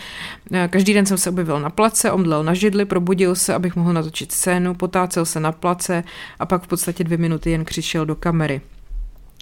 Každý 0.70 0.94
den 0.94 1.06
jsem 1.06 1.18
se 1.18 1.30
objevil 1.30 1.60
na 1.60 1.70
place, 1.70 2.12
omdlel 2.12 2.44
na 2.44 2.54
židli, 2.54 2.86
probudil 2.86 3.36
se, 3.36 3.54
abych 3.54 3.76
mohl 3.76 3.94
natočit 3.94 4.32
scénu, 4.32 4.74
potácel 4.74 5.26
se 5.26 5.40
na 5.40 5.52
place 5.52 6.04
a 6.40 6.46
pak 6.46 6.64
v 6.64 6.68
podstatě 6.68 7.04
dvě 7.04 7.18
minuty 7.18 7.52
jen 7.52 7.66
křičel 7.66 8.06
do 8.06 8.16
kamery. 8.16 8.62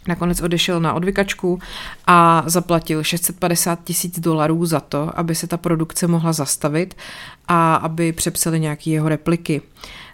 Nakonec 0.08 0.42
odešel 0.42 0.80
na 0.80 0.94
odvykačku 0.94 1.60
a 2.08 2.44
zaplatil 2.46 3.04
650 3.04 3.84
tisíc 3.84 4.20
dolarů 4.20 4.66
za 4.66 4.80
to, 4.80 5.20
aby 5.20 5.36
se 5.36 5.48
ta 5.48 5.58
produkce 5.58 6.08
mohla 6.08 6.34
zastavit 6.34 6.96
a 7.48 7.76
aby 7.76 8.12
přepsali 8.12 8.60
nějaké 8.60 8.90
jeho 8.90 9.10
repliky. 9.10 9.62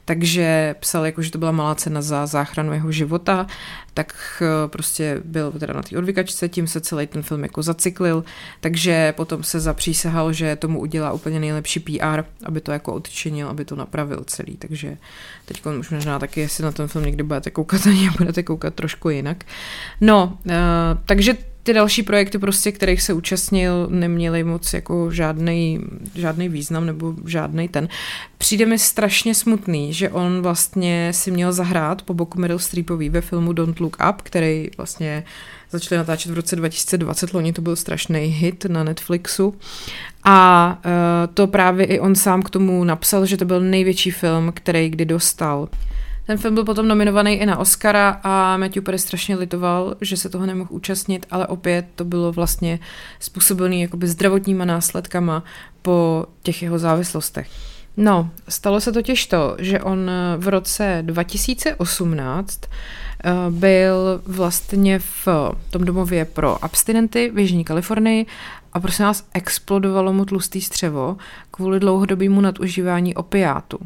Takže 0.10 0.76
psal, 0.80 1.06
jako, 1.06 1.22
že 1.22 1.32
to 1.32 1.38
byla 1.38 1.52
malá 1.52 1.76
cena 1.76 2.02
za 2.02 2.26
záchranu 2.26 2.74
jeho 2.74 2.91
života, 2.91 3.48
tak 3.93 4.13
eh, 4.41 4.67
prostě 4.67 5.22
byl 5.26 5.52
teda 5.52 5.74
na 5.74 5.82
té 5.82 5.98
odvykačce, 5.98 6.50
tím 6.50 6.67
se 6.67 6.82
celý 6.82 7.08
ten 7.08 7.22
film 7.22 7.43
jako 7.43 7.63
zacyklil, 7.63 8.24
takže 8.60 9.13
potom 9.17 9.43
se 9.43 9.60
zapřísahal, 9.60 10.34
že 10.34 10.56
tomu 10.56 10.80
udělá 10.80 11.12
úplně 11.12 11.39
nejlepší 11.39 11.80
PR, 11.80 12.24
aby 12.45 12.62
to 12.62 12.72
jako 12.72 12.93
odčinil, 12.93 13.50
aby 13.50 13.65
to 13.65 13.76
napravil 13.76 14.24
celý, 14.28 14.58
takže 14.58 14.98
teď 15.45 15.65
už 15.65 15.89
možná 15.89 16.19
taky, 16.19 16.39
jestli 16.41 16.63
na 16.63 16.72
ten 16.72 16.88
film 16.88 17.06
někdy 17.06 17.24
budete 17.24 17.52
koukat, 17.52 17.88
ani 17.88 18.10
budete 18.17 18.43
koukat 18.43 18.76
trošku 18.76 19.10
jinak. 19.10 19.43
No, 20.02 20.38
uh, 20.45 20.54
takže 21.06 21.38
ty 21.63 21.74
další 21.74 22.04
projekty, 22.04 22.38
prostě, 22.38 22.72
kterých 22.72 23.02
se 23.02 23.13
účastnil, 23.13 23.88
neměly 23.89 24.43
moc 24.43 24.74
jako 24.74 25.12
žádný, 25.12 25.80
žádný 26.15 26.50
význam 26.50 26.86
nebo 26.86 27.15
žádný 27.26 27.67
ten. 27.67 27.89
Přijde 28.38 28.65
mi 28.65 28.80
strašně 28.80 29.36
smutný, 29.36 29.93
že 29.93 30.10
on 30.10 30.41
vlastně 30.41 31.12
si 31.13 31.32
měl 31.32 31.54
zahrát 31.54 32.02
po 32.02 32.13
boku 32.13 32.39
Meryl 32.39 32.60
Streepový 32.60 33.10
ve 33.10 33.22
filmu 33.22 33.54
Don't 33.54 33.80
Look 33.80 33.98
Up, 34.10 34.22
který 34.22 34.67
vlastně 34.78 35.24
začali 35.72 35.98
natáčet 35.98 36.32
v 36.32 36.36
roce 36.36 36.56
2020, 36.56 37.34
loni 37.34 37.54
to 37.54 37.62
byl 37.62 37.76
strašný 37.76 38.19
hit 38.19 38.65
na 38.65 38.84
Netflixu. 38.84 39.56
A 40.24 40.80
uh, 40.86 41.34
to 41.34 41.48
právě 41.48 41.86
i 41.86 42.00
on 42.00 42.15
sám 42.15 42.41
k 42.41 42.50
tomu 42.50 42.84
napsal, 42.84 43.26
že 43.26 43.38
to 43.38 43.45
byl 43.45 43.62
největší 43.62 44.12
film, 44.12 44.52
který 44.56 44.89
kdy 44.89 45.06
dostal. 45.06 45.69
Ten 46.30 46.38
film 46.38 46.56
byl 46.56 46.65
potom 46.65 46.88
nominovaný 46.88 47.34
i 47.34 47.46
na 47.46 47.58
Oscara 47.58 48.20
a 48.24 48.58
Matthew 48.58 48.84
Perry 48.84 49.00
strašně 49.00 49.36
litoval, 49.36 49.96
že 50.02 50.18
se 50.18 50.30
toho 50.30 50.46
nemohl 50.46 50.70
účastnit, 50.72 51.26
ale 51.32 51.48
opět 51.48 51.86
to 51.96 52.06
bylo 52.06 52.32
vlastně 52.32 52.80
způsobené 53.20 53.76
jakoby 53.76 54.08
zdravotníma 54.08 54.65
následkama 54.65 55.44
po 55.82 56.26
těch 56.44 56.62
jeho 56.63 56.80
závislostech. 56.80 57.50
No, 57.98 58.30
stalo 58.50 58.82
se 58.82 58.92
totiž 58.92 59.26
to, 59.26 59.56
že 59.60 59.82
on 59.82 60.12
v 60.38 60.48
roce 60.48 61.00
2018 61.02 62.62
eh, 62.63 63.32
byl 63.50 64.22
vlastně 64.26 65.00
v 65.00 65.28
tom 65.70 65.86
domově 65.86 66.26
pro 66.26 66.63
abstinenty 66.63 67.32
v 67.34 67.39
Jižní 67.39 67.63
Kalifornii 67.63 68.26
a 68.74 68.80
prosím 68.80 69.06
nás 69.06 69.28
explodovalo 69.34 70.13
mu 70.13 70.26
tlustý 70.26 70.62
střevo 70.62 71.18
kvůli 71.52 71.80
dlouhodobému 71.80 72.42
nadužívání 72.42 73.15
opiátu 73.15 73.80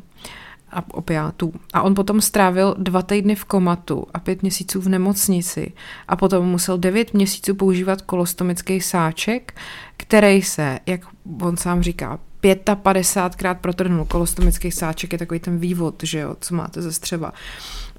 a 0.73 0.83
opiátů. 0.93 1.53
A 1.73 1.81
on 1.81 1.95
potom 1.95 2.21
strávil 2.21 2.75
dva 2.77 3.01
týdny 3.01 3.35
v 3.35 3.45
komatu 3.45 4.07
a 4.13 4.19
pět 4.19 4.41
měsíců 4.41 4.81
v 4.81 4.89
nemocnici 4.89 5.73
a 6.07 6.15
potom 6.15 6.45
musel 6.45 6.77
devět 6.77 7.13
měsíců 7.13 7.55
používat 7.55 8.01
kolostomický 8.01 8.81
sáček, 8.81 9.53
který 9.97 10.41
se, 10.41 10.79
jak 10.85 11.01
on 11.41 11.57
sám 11.57 11.83
říká, 11.83 12.19
55krát 12.43 13.55
protrhnul. 13.55 14.05
Kolostomický 14.05 14.71
sáček 14.71 15.11
je 15.11 15.19
takový 15.19 15.39
ten 15.39 15.57
vývod, 15.57 16.03
že 16.03 16.19
jo, 16.19 16.35
co 16.39 16.55
máte 16.55 16.81
ze 16.81 16.93
střeva. 16.93 17.31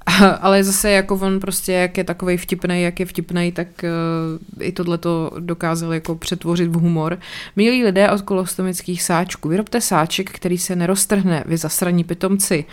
Ale 0.41 0.63
zase 0.63 0.91
jako 0.91 1.15
on 1.15 1.39
prostě, 1.39 1.71
jak 1.71 1.97
je 1.97 2.03
takový 2.03 2.37
vtipný, 2.37 2.81
jak 2.81 2.99
je 2.99 3.05
vtipný, 3.05 3.51
tak 3.51 3.67
uh, 3.83 4.65
i 4.67 4.71
tohle 4.71 4.97
to 4.97 5.31
dokázal 5.39 5.93
jako 5.93 6.15
přetvořit 6.15 6.67
v 6.67 6.79
humor. 6.79 7.19
Milí 7.55 7.83
lidé 7.83 8.11
od 8.11 8.21
kolostomických 8.21 9.03
sáčků, 9.03 9.49
vyrobte 9.49 9.81
sáček, 9.81 10.31
který 10.31 10.57
se 10.57 10.75
neroztrhne, 10.75 11.43
vy 11.47 11.57
zasraní 11.57 12.03
pitomci. 12.03 12.65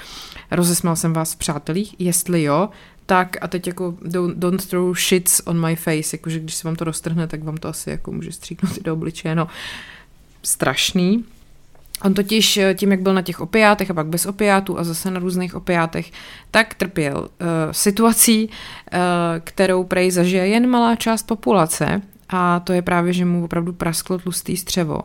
Rozesmál 0.50 0.96
jsem 0.96 1.12
vás 1.12 1.34
přátelích, 1.34 1.94
jestli 1.98 2.42
jo, 2.42 2.68
tak 3.06 3.36
a 3.40 3.48
teď 3.48 3.66
jako 3.66 3.94
don't, 4.02 4.36
don't 4.36 4.66
throw 4.66 4.94
shits 4.96 5.42
on 5.44 5.66
my 5.66 5.76
face, 5.76 6.16
jakože 6.16 6.40
když 6.40 6.54
se 6.54 6.68
vám 6.68 6.76
to 6.76 6.84
roztrhne, 6.84 7.26
tak 7.26 7.44
vám 7.44 7.56
to 7.56 7.68
asi 7.68 7.90
jako 7.90 8.12
může 8.12 8.32
stříknout 8.32 8.76
i 8.76 8.82
do 8.82 8.92
obličeje, 8.92 9.34
no 9.34 9.48
strašný. 10.42 11.24
On 12.04 12.14
totiž 12.14 12.56
eh, 12.56 12.74
tím, 12.74 12.90
jak 12.90 13.00
byl 13.00 13.14
na 13.14 13.22
těch 13.22 13.40
opiátech 13.40 13.90
a 13.90 13.94
pak 13.94 14.06
bez 14.06 14.26
opiátů 14.26 14.78
a 14.78 14.84
zase 14.84 15.10
na 15.10 15.20
různých 15.20 15.54
opiátech, 15.54 16.10
tak 16.50 16.74
trpěl 16.74 17.18
uh, 17.18 17.28
situací, 17.70 18.48
uh, 18.48 19.00
kterou 19.44 19.84
prej 19.84 20.10
zažije 20.10 20.48
jen 20.48 20.70
malá 20.70 20.96
část 20.96 21.22
populace 21.22 22.02
a 22.32 22.60
to 22.60 22.72
je 22.72 22.82
právě, 22.82 23.12
že 23.12 23.24
mu 23.24 23.44
opravdu 23.44 23.72
prasklo 23.72 24.18
tlustý 24.18 24.56
střevo 24.56 25.00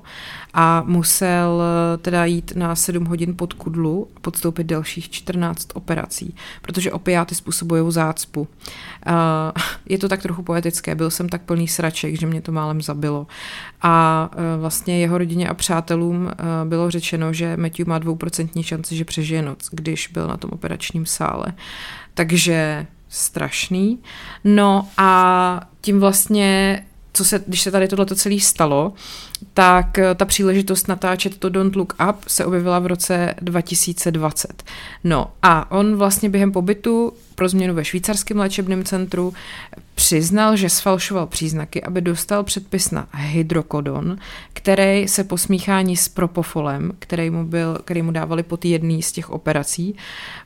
a 0.54 0.84
musel 0.86 1.62
eh, 1.62 1.98
teda 1.98 2.26
jít 2.26 2.52
na 2.56 2.76
7 2.76 3.06
hodin 3.06 3.36
pod 3.38 3.54
kudlu 3.54 4.08
a 4.16 4.20
podstoupit 4.20 4.68
dalších 4.68 5.10
14 5.10 5.68
operací, 5.74 6.36
protože 6.62 6.92
opiáty 6.92 7.36
způsobují 7.36 7.92
zácpu. 7.92 8.42
Uh, 8.42 9.16
je 9.86 9.98
to 9.98 10.10
tak 10.10 10.22
trochu 10.22 10.44
poetické, 10.44 10.96
byl 10.96 11.10
jsem 11.10 11.30
tak 11.30 11.42
plný 11.42 11.68
sraček, 11.68 12.20
že 12.20 12.28
mě 12.28 12.42
to 12.42 12.52
málem 12.52 12.82
zabilo. 12.82 13.28
A 13.82 14.30
uh, 14.34 14.62
vlastně 14.62 15.00
jeho 15.00 15.18
rodině 15.18 15.48
a 15.48 15.54
přátelům 15.54 16.32
bylo 16.66 16.92
řečeno, 16.92 17.34
že 17.34 17.58
Matthew 17.58 17.88
má 17.88 18.00
dvouprocentní 18.00 18.64
šanci, 18.64 18.96
že 18.96 19.06
přežije 19.06 19.42
noc, 19.42 19.70
když 19.72 20.08
byl 20.08 20.28
na 20.28 20.38
tom 20.38 20.52
operačním 20.54 21.06
sále. 21.06 21.46
Takže 22.14 22.88
strašný. 23.10 24.00
No 24.44 24.88
a 24.98 25.62
tím 25.82 26.00
vlastně 26.00 26.84
co 27.18 27.26
se, 27.26 27.44
když 27.48 27.62
se 27.62 27.72
tady 27.72 27.88
tohleto 27.88 28.16
celé 28.16 28.40
stalo, 28.40 28.94
tak 29.54 29.98
eh, 29.98 30.16
ta 30.16 30.26
příležitost 30.26 30.88
natáčet 30.88 31.38
to 31.38 31.50
Don't 31.50 31.76
Look 31.76 31.94
Up 32.10 32.16
se 32.28 32.46
objevila 32.46 32.80
v 32.80 32.88
roce 32.88 33.36
2020. 33.42 34.64
No 35.04 35.32
a 35.44 35.72
on 35.72 35.96
vlastně 35.96 36.30
během 36.30 36.52
pobytu 36.52 37.14
pro 37.38 37.50
změnu 37.50 37.74
ve 37.74 37.86
švýcarském 37.86 38.38
léčebném 38.38 38.84
centru 38.84 39.34
přiznal, 39.96 40.56
že 40.56 40.70
sfalšoval 40.70 41.28
příznaky, 41.28 41.84
aby 41.84 42.02
dostal 42.02 42.44
předpis 42.44 42.92
na 42.92 43.08
hydrokodon, 43.14 44.18
který 44.54 45.08
se 45.08 45.24
po 45.24 45.38
smíchání 45.38 45.98
s 45.98 46.10
propofolem, 46.10 46.92
který 47.00 47.30
mu, 47.30 47.46
byl, 47.46 47.78
který 47.84 48.02
mu 48.02 48.12
dávali 48.12 48.44
pod 48.44 48.66
jedný 48.66 49.04
z 49.04 49.12
těch 49.12 49.30
operací, 49.30 49.96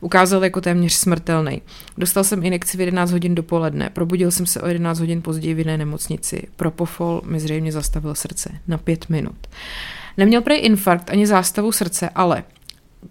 ukázal 0.01 0.43
jako 0.43 0.61
téměř 0.61 0.93
smrtelný. 0.93 1.61
Dostal 1.97 2.23
jsem 2.23 2.45
injekci 2.45 2.77
v 2.77 2.79
11 2.79 3.11
hodin 3.11 3.35
dopoledne, 3.35 3.89
probudil 3.89 4.31
jsem 4.31 4.45
se 4.45 4.61
o 4.61 4.67
11 4.67 4.99
hodin 4.99 5.21
později 5.21 5.53
v 5.53 5.59
jiné 5.59 5.77
nemocnici. 5.77 6.47
Propofol 6.55 7.21
mi 7.25 7.39
zřejmě 7.39 7.71
zastavil 7.71 8.15
srdce 8.15 8.51
na 8.67 8.77
pět 8.83 9.09
minut. 9.09 9.47
Neměl 10.17 10.41
prej 10.41 10.65
infarkt 10.65 11.09
ani 11.09 11.27
zástavu 11.27 11.71
srdce, 11.71 12.09
ale 12.15 12.43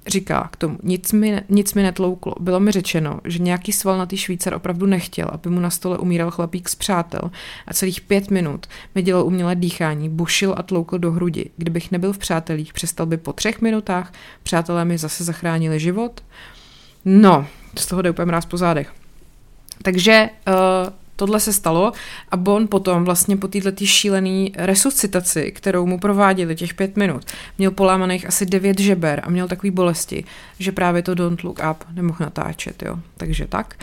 říká 0.07 0.49
k 0.53 0.57
tomu, 0.57 0.79
nic 0.83 1.13
mi, 1.13 1.41
nic 1.49 1.75
mi 1.75 1.83
netlouklo. 1.83 2.35
Bylo 2.41 2.61
mi 2.61 2.71
řečeno, 2.71 3.21
že 3.25 3.39
nějaký 3.39 3.73
svalnatý 3.73 4.17
Švýcar 4.17 4.55
opravdu 4.55 4.87
nechtěl, 4.87 5.29
aby 5.33 5.51
mu 5.51 5.61
na 5.61 5.71
stole 5.71 5.99
umíral 5.99 6.31
chlapík 6.31 6.69
z 6.69 6.75
přátel 6.75 7.31
a 7.67 7.75
celých 7.75 8.01
pět 8.01 8.31
minut 8.31 8.67
mi 8.95 9.03
dělal 9.03 9.25
umělé 9.25 9.55
dýchání, 9.55 10.09
bušil 10.09 10.55
a 10.57 10.63
tloukl 10.63 10.99
do 10.99 11.13
hrudi. 11.13 11.51
Kdybych 11.57 11.91
nebyl 11.91 12.13
v 12.13 12.19
přátelích, 12.19 12.73
přestal 12.73 13.07
by 13.07 13.17
po 13.17 13.33
třech 13.33 13.61
minutách, 13.61 14.13
přátelé 14.43 14.85
mi 14.85 14.99
zase 14.99 15.25
zachránili 15.25 15.81
život. 15.81 16.21
No, 17.05 17.47
z 17.79 17.87
toho 17.87 18.03
jde 18.03 18.11
úplně 18.11 18.27
mráz 18.27 18.47
po 18.47 18.57
zádech. 18.57 18.93
Takže 19.83 20.31
uh, 20.49 20.55
tohle 21.21 21.41
se 21.41 21.53
stalo 21.53 21.93
a 22.31 22.37
Bon 22.37 22.69
potom 22.69 23.05
vlastně 23.05 23.37
po 23.37 23.49
této 23.49 23.85
šílené 23.85 24.49
resuscitaci, 24.57 25.53
kterou 25.53 25.87
mu 25.87 25.99
prováděli 25.99 26.57
těch 26.57 26.75
pět 26.75 26.97
minut, 26.97 27.25
měl 27.59 27.71
polámaných 27.71 28.27
asi 28.27 28.47
devět 28.47 28.81
žeber 28.81 29.21
a 29.25 29.31
měl 29.31 29.49
takový 29.49 29.71
bolesti, 29.71 30.25
že 30.59 30.73
právě 30.73 31.03
to 31.03 31.15
Don't 31.15 31.43
Look 31.43 31.61
Up 31.71 31.85
nemohl 31.93 32.19
natáčet, 32.21 32.83
jo. 32.83 32.99
Takže 33.17 33.47
tak. 33.47 33.75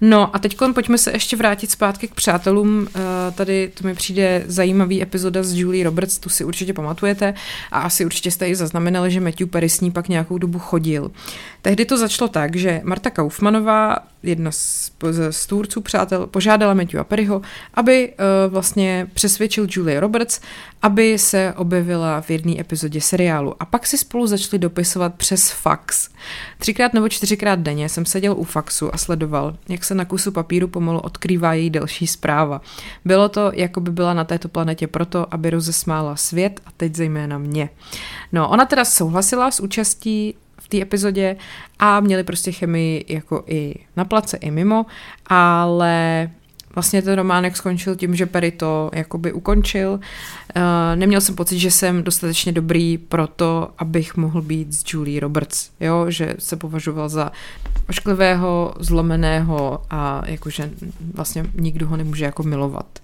No 0.00 0.36
a 0.36 0.38
teď 0.38 0.56
pojďme 0.74 0.98
se 0.98 1.12
ještě 1.12 1.36
vrátit 1.36 1.70
zpátky 1.70 2.08
k 2.08 2.14
přátelům. 2.14 2.88
Eh, 2.94 3.00
tady 3.32 3.70
to 3.74 3.86
mi 3.86 3.94
přijde 3.94 4.44
zajímavý 4.46 5.02
epizoda 5.02 5.42
s 5.42 5.54
Julie 5.54 5.84
Roberts, 5.84 6.18
tu 6.18 6.28
si 6.28 6.44
určitě 6.44 6.72
pamatujete 6.72 7.34
a 7.70 7.80
asi 7.80 8.04
určitě 8.04 8.30
jste 8.30 8.48
i 8.48 8.54
zaznamenali, 8.54 9.10
že 9.10 9.20
Matthew 9.20 9.48
Perry 9.48 9.68
s 9.68 9.80
ní 9.80 9.90
pak 9.90 10.08
nějakou 10.08 10.38
dobu 10.38 10.58
chodil. 10.58 11.10
Tehdy 11.62 11.84
to 11.84 11.98
začalo 11.98 12.28
tak, 12.28 12.56
že 12.56 12.80
Marta 12.84 13.10
Kaufmanová, 13.10 13.96
jedna 14.22 14.50
z, 14.52 14.92
z 15.30 15.46
tvůrců 15.46 15.80
přátel, 15.80 16.26
požádala 16.26 16.74
Matthew 16.80 17.04
Perryho, 17.04 17.42
aby 17.74 18.08
uh, 18.08 18.52
vlastně 18.52 19.06
přesvědčil 19.14 19.66
Julie 19.70 20.00
Roberts, 20.00 20.40
aby 20.82 21.18
se 21.18 21.54
objevila 21.56 22.20
v 22.20 22.30
jedné 22.30 22.60
epizodě 22.60 23.00
seriálu. 23.00 23.54
A 23.60 23.64
pak 23.64 23.86
si 23.86 23.98
spolu 23.98 24.26
začali 24.26 24.58
dopisovat 24.58 25.14
přes 25.14 25.50
fax. 25.50 26.08
Třikrát 26.58 26.94
nebo 26.94 27.08
čtyřikrát 27.08 27.58
denně 27.58 27.88
jsem 27.88 28.06
seděl 28.06 28.34
u 28.36 28.44
faxu 28.44 28.94
a 28.94 28.98
sledoval, 28.98 29.56
jak 29.68 29.84
se 29.84 29.94
na 29.94 30.04
kusu 30.04 30.32
papíru 30.32 30.68
pomalu 30.68 30.98
odkrývá 30.98 31.54
její 31.54 31.70
další 31.70 32.06
zpráva. 32.06 32.60
Bylo 33.04 33.28
to, 33.28 33.50
jako 33.54 33.80
by 33.80 33.90
byla 33.90 34.14
na 34.14 34.24
této 34.24 34.48
planetě 34.48 34.86
proto, 34.86 35.34
aby 35.34 35.50
rozesmála 35.50 36.16
svět 36.16 36.60
a 36.66 36.70
teď 36.76 36.94
zejména 36.94 37.38
mě. 37.38 37.70
No, 38.32 38.48
ona 38.48 38.64
teda 38.64 38.84
souhlasila 38.84 39.50
s 39.50 39.60
účastí 39.60 40.34
v 40.58 40.68
té 40.68 40.80
epizodě 40.80 41.36
a 41.78 42.00
měli 42.00 42.24
prostě 42.24 42.52
chemii 42.52 43.04
jako 43.08 43.44
i 43.46 43.74
na 43.96 44.04
place, 44.04 44.36
i 44.36 44.50
mimo, 44.50 44.86
ale 45.26 46.30
vlastně 46.74 47.02
ten 47.02 47.14
románek 47.14 47.56
skončil 47.56 47.96
tím, 47.96 48.14
že 48.16 48.26
Perry 48.26 48.50
to 48.50 48.90
jakoby 48.92 49.32
ukončil. 49.32 49.90
Uh, 49.92 50.62
neměl 50.94 51.20
jsem 51.20 51.34
pocit, 51.34 51.58
že 51.58 51.70
jsem 51.70 52.02
dostatečně 52.02 52.52
dobrý 52.52 52.98
pro 52.98 53.26
to, 53.26 53.70
abych 53.78 54.16
mohl 54.16 54.42
být 54.42 54.72
s 54.72 54.84
Julie 54.92 55.20
Roberts, 55.20 55.70
jo, 55.80 56.10
že 56.10 56.34
se 56.38 56.56
považoval 56.56 57.08
za 57.08 57.32
ošklivého, 57.88 58.74
zlomeného 58.78 59.82
a 59.90 60.22
jakože 60.26 60.70
vlastně 61.14 61.44
nikdo 61.54 61.88
ho 61.88 61.96
nemůže 61.96 62.24
jako 62.24 62.42
milovat. 62.42 62.98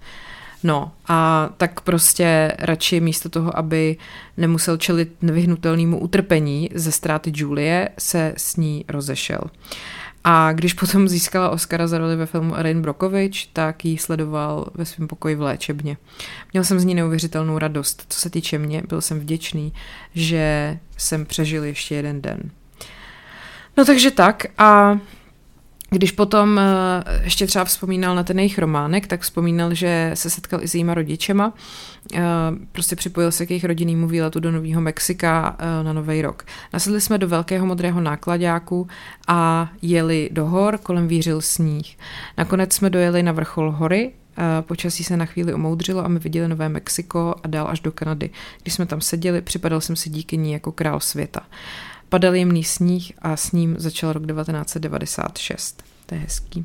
No 0.63 0.93
a 1.09 1.51
tak 1.57 1.81
prostě 1.81 2.53
radši 2.59 3.01
místo 3.01 3.29
toho, 3.29 3.59
aby 3.59 3.97
nemusel 4.37 4.77
čelit 4.77 5.13
nevyhnutelnému 5.23 5.99
utrpení 5.99 6.71
ze 6.75 6.93
ztráty 6.93 7.33
Julie, 7.35 7.89
se 7.99 8.35
s 8.37 8.57
ní 8.57 8.85
rozešel. 8.89 9.41
A 10.29 10.53
když 10.53 10.73
potom 10.73 11.09
získala 11.09 11.51
Oscara 11.51 11.87
za 11.87 11.99
roli 11.99 12.17
ve 12.17 12.27
filmu 12.27 12.57
Erin 12.57 12.83
Brokovich, 12.83 13.47
tak 13.53 13.85
ji 13.85 13.99
sledoval 13.99 14.67
ve 14.75 14.85
svém 14.85 15.09
pokoji 15.09 15.35
v 15.35 15.41
léčebně. 15.41 15.97
Měl 16.53 16.65
jsem 16.65 16.81
z 16.81 16.85
ní 16.85 16.95
neuvěřitelnou 16.95 17.59
radost. 17.59 18.07
Co 18.09 18.21
se 18.21 18.31
týče 18.31 18.59
mě, 18.59 18.83
byl 18.89 19.01
jsem 19.01 19.21
vděčný, 19.21 19.73
že 20.15 20.79
jsem 20.97 21.27
přežil 21.27 21.65
ještě 21.65 21.95
jeden 21.95 22.23
den. 22.23 22.51
No 23.77 23.85
takže 23.85 24.11
tak 24.11 24.47
a 24.59 24.99
když 25.91 26.13
potom 26.13 26.59
eh, 26.59 27.21
ještě 27.25 27.47
třeba 27.47 27.65
vzpomínal 27.65 28.15
na 28.15 28.23
ten 28.23 28.39
jejich 28.39 28.59
románek, 28.59 29.07
tak 29.07 29.21
vzpomínal, 29.21 29.75
že 29.75 30.11
se 30.15 30.31
setkal 30.31 30.63
i 30.63 30.69
s 30.69 30.75
jejíma 30.75 30.95
rodičema. 30.95 31.55
Eh, 32.15 32.21
prostě 32.73 32.97
připojil 32.97 33.33
se 33.33 33.47
k 33.47 33.51
jejich 33.51 33.65
rodinnému 33.65 34.09
výletu 34.09 34.41
do 34.41 34.53
Nového 34.53 34.81
Mexika 34.81 35.57
eh, 35.59 35.85
na 35.85 35.93
Nový 35.93 36.23
rok. 36.23 36.45
Nasedli 36.73 37.01
jsme 37.01 37.19
do 37.19 37.29
velkého 37.29 37.67
modrého 37.67 38.01
nákladáku 38.01 38.89
a 39.29 39.71
jeli 39.83 40.29
do 40.33 40.47
hor, 40.47 40.79
kolem 40.79 41.09
vířil 41.09 41.41
sníh. 41.41 41.97
Nakonec 42.39 42.73
jsme 42.73 42.91
dojeli 42.91 43.23
na 43.23 43.33
vrchol 43.33 43.71
hory, 43.71 44.13
Počasí 44.61 45.05
se 45.05 45.17
na 45.17 45.25
chvíli 45.27 45.55
omoudřilo 45.55 46.05
a 46.05 46.09
my 46.09 46.19
viděli 46.19 46.49
Nové 46.49 46.69
Mexiko 46.69 47.35
a 47.43 47.49
dál 47.49 47.69
až 47.69 47.81
do 47.81 47.93
Kanady. 47.93 48.31
Když 48.63 48.75
jsme 48.75 48.87
tam 48.87 49.01
seděli, 49.01 49.43
připadal 49.43 49.81
jsem 49.81 49.97
si 49.97 50.11
díky 50.11 50.37
ní 50.37 50.53
jako 50.53 50.73
král 50.73 51.01
světa. 51.01 51.41
Padal 52.09 52.35
jemný 52.35 52.65
sníh 52.65 53.13
a 53.19 53.37
s 53.37 53.53
ním 53.53 53.75
začal 53.79 54.13
rok 54.13 54.27
1996. 54.27 55.83
To 56.07 56.15
je 56.15 56.21
hezký. 56.21 56.65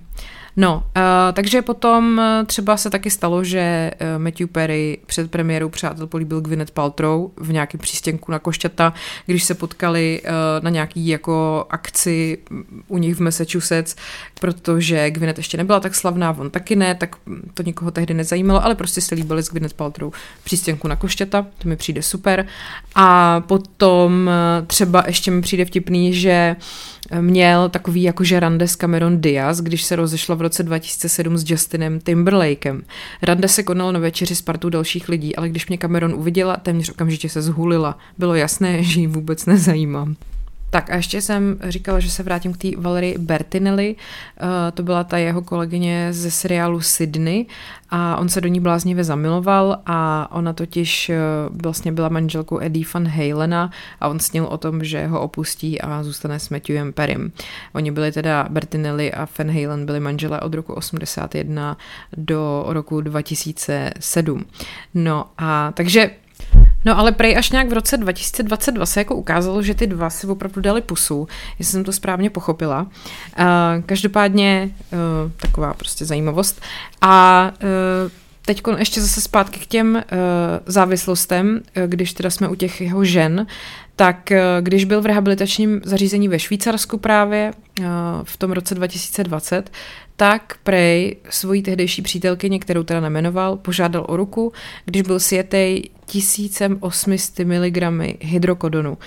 No, 0.58 0.76
uh, 0.76 1.02
takže 1.34 1.62
potom 1.62 2.18
uh, 2.18 2.48
třeba 2.48 2.78
se 2.78 2.90
taky 2.90 3.10
stalo, 3.10 3.44
že 3.44 3.92
uh, 3.94 4.24
Matthew 4.24 4.48
Perry 4.48 4.98
před 5.06 5.32
premiérou 5.32 5.70
Přátel 5.70 6.08
políbil 6.08 6.42
Gwyneth 6.42 6.72
Paltrow 6.72 7.30
v 7.38 7.54
nějakém 7.54 7.80
přístěnku 7.80 8.32
na 8.32 8.40
Košťata, 8.40 8.94
když 9.26 9.44
se 9.44 9.54
potkali 9.54 10.22
uh, 10.24 10.30
na 10.64 10.70
nějaký 10.70 11.08
jako 11.08 11.66
akci 11.70 12.38
u 12.88 12.98
nich 12.98 13.16
v 13.16 13.20
Massachusetts, 13.20 13.96
protože 14.40 15.12
Gwyneth 15.12 15.38
ještě 15.38 15.58
nebyla 15.58 15.80
tak 15.80 15.96
slavná, 15.96 16.38
on 16.40 16.50
taky 16.50 16.76
ne, 16.76 16.96
tak 16.96 17.16
to 17.54 17.64
nikoho 17.64 17.92
tehdy 17.92 18.14
nezajímalo, 18.14 18.66
ale 18.66 18.76
prostě 18.76 19.02
se 19.02 19.16
líbili 19.16 19.44
s 19.44 19.50
Gwyneth 19.50 19.74
Paltrow 19.74 20.14
přístěnku 20.44 20.88
na 20.88 20.96
Košťata, 20.96 21.46
to 21.58 21.70
mi 21.70 21.76
přijde 21.76 22.02
super. 22.02 22.48
A 22.96 23.40
potom 23.40 24.30
třeba 24.68 25.04
ještě 25.08 25.32
mi 25.32 25.42
přijde 25.42 25.66
vtipný, 25.66 26.14
že 26.14 26.56
měl 27.22 27.70
takový 27.70 28.04
jakože 28.04 28.40
rande 28.40 28.68
s 28.68 28.76
Cameron 28.76 29.22
Diaz, 29.22 29.31
když 29.62 29.84
se 29.84 29.96
rozešla 29.96 30.36
v 30.36 30.42
roce 30.42 30.64
2007 30.64 31.38
s 31.38 31.50
Justinem 31.50 32.00
Timberlakem. 32.00 32.84
Rande 33.22 33.48
se 33.48 33.64
konalo 33.64 33.92
na 33.92 34.00
večeři 34.00 34.36
s 34.36 34.42
partou 34.42 34.70
dalších 34.70 35.10
lidí, 35.10 35.36
ale 35.36 35.50
když 35.50 35.68
mě 35.68 35.78
Cameron 35.78 36.14
uviděla, 36.14 36.58
téměř 36.58 36.90
okamžitě 36.90 37.30
se 37.30 37.42
zhulila. 37.42 37.98
Bylo 38.18 38.36
jasné, 38.36 38.84
že 38.84 39.00
ji 39.00 39.08
vůbec 39.08 39.46
nezajímám. 39.46 40.16
Tak 40.72 40.90
a 40.90 40.96
ještě 40.96 41.22
jsem 41.22 41.60
říkala, 41.64 42.00
že 42.00 42.10
se 42.10 42.24
vrátím 42.24 42.54
k 42.54 42.58
té 42.58 42.68
Valery 42.78 43.16
Bertinelli, 43.18 43.96
uh, 43.96 44.48
to 44.74 44.84
byla 44.84 45.04
ta 45.04 45.18
jeho 45.18 45.42
kolegyně 45.42 46.08
ze 46.12 46.32
seriálu 46.32 46.82
Sydney 46.82 47.46
a 47.90 48.18
on 48.18 48.30
se 48.30 48.42
do 48.42 48.48
ní 48.48 48.60
bláznivě 48.60 49.04
zamiloval 49.04 49.78
a 49.86 50.28
ona 50.32 50.54
totiž 50.54 51.10
uh, 51.10 51.58
vlastně 51.62 51.92
byla 51.92 52.10
manželkou 52.10 52.60
Eddie 52.60 52.86
Van 52.94 53.08
Halena 53.08 53.72
a 54.00 54.08
on 54.08 54.20
snil 54.20 54.46
o 54.46 54.58
tom, 54.58 54.84
že 54.84 55.08
ho 55.08 55.22
opustí 55.22 55.82
a 55.82 56.04
zůstane 56.04 56.40
s 56.40 56.50
Matthewem 56.50 56.94
Perrym. 56.94 57.32
Oni 57.74 57.92
byli 57.92 58.12
teda, 58.12 58.48
Bertinelli 58.50 59.14
a 59.14 59.28
Van 59.38 59.52
Halen 59.52 59.86
byli 59.86 60.00
manželé 60.00 60.40
od 60.40 60.54
roku 60.54 60.74
81 60.74 61.78
do 62.18 62.66
roku 62.68 63.02
2007. 63.02 64.46
No 64.94 65.26
a 65.38 65.72
takže 65.72 66.10
No 66.86 67.00
ale 67.00 67.12
prej 67.12 67.38
až 67.38 67.52
nějak 67.52 67.70
v 67.70 67.74
roce 67.74 67.98
2022 67.98 68.86
se 68.86 69.00
jako 69.00 69.16
ukázalo, 69.16 69.64
že 69.64 69.76
ty 69.76 69.88
dva 69.88 70.10
si 70.10 70.28
opravdu 70.28 70.62
dali 70.62 70.82
pusu, 70.82 71.28
jestli 71.60 71.72
jsem 71.72 71.84
to 71.84 71.92
správně 71.92 72.30
pochopila. 72.30 72.82
Uh, 72.82 73.46
každopádně 73.86 74.70
uh, 74.94 75.32
taková 75.42 75.74
prostě 75.74 76.06
zajímavost. 76.06 76.62
A 77.02 77.52
uh, 77.64 78.12
teď 78.46 78.62
ještě 78.78 79.02
zase 79.02 79.22
zpátky 79.22 79.60
k 79.60 79.66
těm 79.66 79.96
uh, 79.96 80.02
závislostem, 80.66 81.62
když 81.86 82.14
teda 82.14 82.30
jsme 82.30 82.48
u 82.48 82.56
těch 82.56 82.82
jeho 82.82 83.04
žen, 83.06 83.48
tak 83.96 84.32
když 84.62 84.86
byl 84.86 85.02
v 85.02 85.06
rehabilitačním 85.06 85.82
zařízení 85.84 86.28
ve 86.28 86.40
Švýcarsku 86.40 86.98
právě 86.98 87.52
v 88.24 88.38
tom 88.38 88.52
roce 88.52 88.76
2020, 88.76 89.72
tak 90.16 90.58
Prej 90.64 91.16
svojí 91.30 91.62
tehdejší 91.62 92.02
přítelkyni, 92.02 92.60
kterou 92.60 92.84
teda 92.84 93.00
nemenoval, 93.00 93.58
požádal 93.58 94.06
o 94.08 94.18
ruku, 94.18 94.54
když 94.86 95.02
byl 95.02 95.20
sjetej 95.20 95.84
1800 96.12 97.40
mg 97.40 97.78
hydrokodonu. 98.20 98.98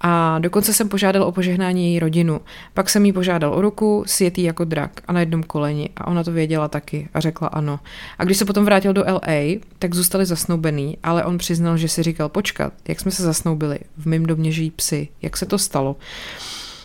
A 0.00 0.38
dokonce 0.38 0.72
jsem 0.72 0.88
požádal 0.88 1.22
o 1.22 1.32
požehnání 1.32 1.86
její 1.90 1.98
rodinu. 1.98 2.40
Pak 2.74 2.90
jsem 2.90 3.04
jí 3.04 3.12
požádal 3.12 3.54
o 3.54 3.60
ruku, 3.60 4.04
sjetý 4.06 4.42
jako 4.42 4.64
drak 4.64 5.00
a 5.06 5.12
na 5.12 5.20
jednom 5.20 5.42
koleni. 5.42 5.88
A 5.96 6.06
ona 6.06 6.24
to 6.24 6.32
věděla 6.32 6.68
taky 6.68 7.08
a 7.14 7.20
řekla 7.20 7.48
ano. 7.48 7.80
A 8.18 8.24
když 8.24 8.36
se 8.36 8.44
potom 8.44 8.64
vrátil 8.64 8.92
do 8.92 9.04
LA, 9.08 9.60
tak 9.78 9.94
zůstali 9.94 10.26
zasnoubený, 10.26 10.98
ale 11.02 11.24
on 11.24 11.38
přiznal, 11.38 11.76
že 11.76 11.88
si 11.88 12.02
říkal, 12.02 12.28
počkat, 12.28 12.72
jak 12.88 13.00
jsme 13.00 13.10
se 13.10 13.22
zasnoubili, 13.22 13.78
v 13.96 14.06
mém 14.06 14.26
domě 14.26 14.52
žijí 14.52 14.70
psy, 14.70 15.08
jak 15.22 15.36
se 15.36 15.46
to 15.46 15.58
stalo. 15.58 15.96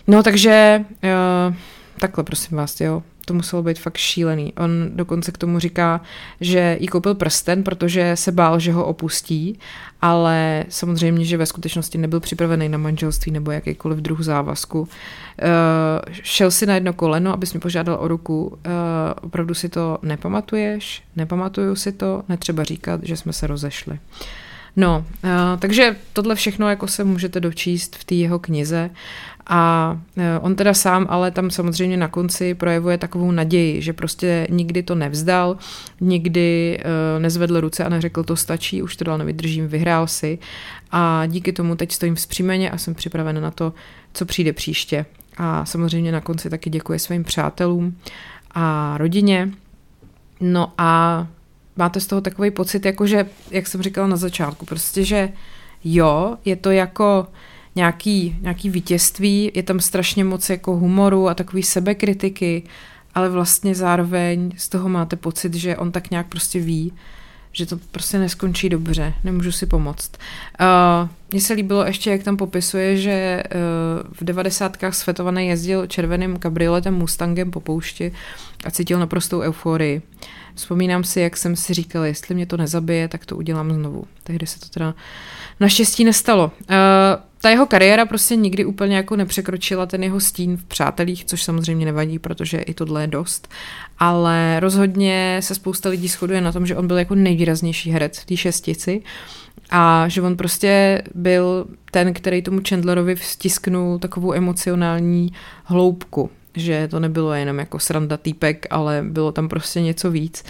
No 0.08 0.24
takže 0.24 0.86
uh, 1.04 1.56
takhle 2.00 2.24
prosím 2.24 2.58
vás, 2.58 2.82
jo 2.82 3.04
to 3.30 3.34
muselo 3.34 3.64
být 3.64 3.80
fakt 3.80 3.98
šílený. 3.98 4.54
On 4.58 4.90
dokonce 4.94 5.32
k 5.32 5.38
tomu 5.38 5.60
říká, 5.60 6.02
že 6.42 6.78
jí 6.80 6.88
koupil 6.88 7.16
prsten, 7.16 7.64
protože 7.64 8.16
se 8.16 8.32
bál, 8.32 8.60
že 8.60 8.72
ho 8.72 8.86
opustí, 8.86 9.60
ale 10.02 10.66
samozřejmě, 10.70 11.26
že 11.26 11.38
ve 11.38 11.46
skutečnosti 11.46 11.98
nebyl 11.98 12.20
připravený 12.20 12.70
na 12.70 12.78
manželství 12.78 13.32
nebo 13.32 13.52
jakýkoliv 13.52 13.98
druh 13.98 14.22
závazku. 14.22 14.80
Uh, 14.82 14.88
šel 16.12 16.52
si 16.52 16.66
na 16.66 16.74
jedno 16.74 16.94
koleno, 16.94 17.34
abys 17.34 17.54
mi 17.54 17.60
požádal 17.60 17.98
o 18.00 18.08
ruku. 18.08 18.48
Uh, 18.48 18.54
opravdu 19.22 19.54
si 19.54 19.70
to 19.70 19.98
nepamatuješ? 20.02 21.04
Nepamatuju 21.16 21.76
si 21.76 21.92
to, 21.92 22.24
netřeba 22.30 22.64
říkat, 22.64 23.04
že 23.04 23.18
jsme 23.18 23.34
se 23.34 23.48
rozešli. 23.48 24.00
No, 24.76 25.06
uh, 25.24 25.30
takže 25.60 25.96
tohle 26.14 26.36
všechno 26.36 26.70
jako 26.70 26.88
se 26.88 27.04
můžete 27.04 27.40
dočíst 27.40 27.96
v 27.96 28.04
té 28.04 28.16
jeho 28.16 28.40
knize 28.40 28.90
a 29.50 29.98
e, 30.18 30.40
on 30.40 30.56
teda 30.56 30.74
sám, 30.74 31.06
ale 31.10 31.32
tam 31.32 31.52
samozřejmě 31.52 31.98
na 31.98 32.08
konci 32.08 32.54
projevuje 32.54 32.98
takovou 32.98 33.32
naději, 33.32 33.82
že 33.82 33.94
prostě 33.94 34.48
nikdy 34.50 34.84
to 34.84 34.96
nevzdal, 34.96 35.58
nikdy 36.02 36.80
e, 36.80 37.20
nezvedl 37.20 37.62
ruce 37.62 37.84
a 37.84 37.90
neřekl, 37.90 38.24
to 38.24 38.36
stačí, 38.36 38.82
už 38.82 38.96
to 38.96 39.04
dál 39.04 39.18
nevydržím, 39.18 39.68
vyhrál 39.68 40.08
si. 40.08 40.40
A 40.92 41.26
díky 41.26 41.54
tomu 41.54 41.76
teď 41.76 41.92
stojím 41.92 42.16
vzpřímeně 42.16 42.72
a 42.72 42.78
jsem 42.78 42.96
připravena 42.96 43.42
na 43.42 43.52
to, 43.52 43.74
co 44.14 44.26
přijde 44.26 44.54
příště. 44.54 45.06
A 45.38 45.66
samozřejmě 45.66 46.12
na 46.12 46.22
konci 46.22 46.50
taky 46.50 46.70
děkuji 46.70 47.00
svým 47.00 47.24
přátelům 47.24 47.98
a 48.52 48.98
rodině. 48.98 49.50
No 50.42 50.74
a 50.78 51.28
máte 51.76 52.00
z 52.00 52.08
toho 52.08 52.22
takový 52.22 52.52
pocit, 52.52 52.86
jako 52.86 53.08
že, 53.08 53.26
jak 53.52 53.68
jsem 53.68 53.82
říkala 53.82 54.08
na 54.08 54.16
začátku, 54.16 54.66
prostě, 54.66 55.04
že 55.06 55.30
jo, 55.84 56.38
je 56.46 56.56
to 56.56 56.72
jako 56.72 57.28
nějaký, 57.80 58.38
nějaký 58.42 58.70
vítězství, 58.70 59.52
je 59.56 59.64
tam 59.64 59.80
strašně 59.80 60.24
moc 60.24 60.50
jako 60.50 60.76
humoru 60.76 61.30
a 61.30 61.34
takový 61.34 61.64
sebekritiky, 61.64 62.64
ale 63.16 63.30
vlastně 63.30 63.76
zároveň 63.76 64.52
z 64.58 64.70
toho 64.70 64.90
máte 64.90 65.16
pocit, 65.16 65.54
že 65.54 65.78
on 65.78 65.92
tak 65.92 66.12
nějak 66.12 66.28
prostě 66.28 66.60
ví, 66.60 66.94
že 67.52 67.66
to 67.66 67.78
prostě 67.92 68.20
neskončí 68.20 68.70
dobře, 68.70 69.14
nemůžu 69.24 69.52
si 69.52 69.66
pomoct. 69.66 70.12
Uh, 70.60 71.10
mně 71.32 71.42
se 71.42 71.54
líbilo 71.54 71.86
ještě, 71.86 72.12
jak 72.12 72.24
tam 72.24 72.38
popisuje, 72.38 72.98
že 72.98 73.44
uh, 73.44 74.12
v 74.12 74.24
devadesátkách 74.24 74.94
svetovaný 74.94 75.48
jezdil 75.48 75.88
červeným 75.88 76.40
kabrioletem 76.40 76.94
Mustangem 76.94 77.52
po 77.52 77.60
poušti 77.60 78.12
a 78.66 78.72
cítil 78.72 79.00
naprostou 79.00 79.40
euforii. 79.40 80.02
Vzpomínám 80.56 81.04
si, 81.04 81.22
jak 81.22 81.38
jsem 81.38 81.56
si 81.56 81.74
říkal, 81.74 82.04
jestli 82.04 82.36
mě 82.36 82.46
to 82.46 82.58
nezabije, 82.58 83.08
tak 83.08 83.26
to 83.26 83.38
udělám 83.38 83.74
znovu. 83.74 84.04
Tehdy 84.24 84.48
se 84.48 84.60
to 84.60 84.70
teda 84.70 84.94
naštěstí 85.60 86.04
nestalo. 86.04 86.52
Uh, 86.70 86.76
ta 87.42 87.50
jeho 87.50 87.66
kariéra 87.66 88.06
prostě 88.06 88.36
nikdy 88.36 88.66
úplně 88.66 88.96
jako 88.96 89.16
nepřekročila 89.16 89.86
ten 89.86 90.04
jeho 90.04 90.20
stín 90.20 90.58
v 90.58 90.64
přátelích, 90.64 91.26
což 91.26 91.44
samozřejmě 91.44 91.86
nevadí, 91.86 92.20
protože 92.20 92.58
i 92.58 92.74
tohle 92.74 93.04
je 93.04 93.08
dost. 93.08 93.48
Ale 94.00 94.60
rozhodně 94.60 95.38
se 95.40 95.56
spousta 95.56 95.90
lidí 95.90 96.08
shoduje 96.08 96.42
na 96.42 96.52
tom, 96.52 96.66
že 96.66 96.76
on 96.76 96.88
byl 96.88 96.98
jako 96.98 97.16
nejvýraznější 97.16 97.92
herec 97.92 98.20
v 98.20 98.26
té 98.26 98.38
šestici 98.38 99.02
a 99.70 100.08
že 100.08 100.22
on 100.22 100.38
prostě 100.38 101.02
byl 101.16 101.66
ten, 101.92 102.14
který 102.14 102.42
tomu 102.42 102.62
Chandlerovi 102.70 103.16
vstisknul 103.16 104.00
takovou 104.00 104.34
emocionální 104.34 105.34
hloubku 105.64 106.30
že 106.60 106.88
to 106.88 107.00
nebylo 107.00 107.34
jenom 107.34 107.60
jako 107.60 107.80
sranda 107.80 108.18
týpek, 108.18 108.68
ale 108.70 109.04
bylo 109.10 109.32
tam 109.32 109.50
prostě 109.50 109.82
něco 109.82 110.12
víc. 110.12 110.44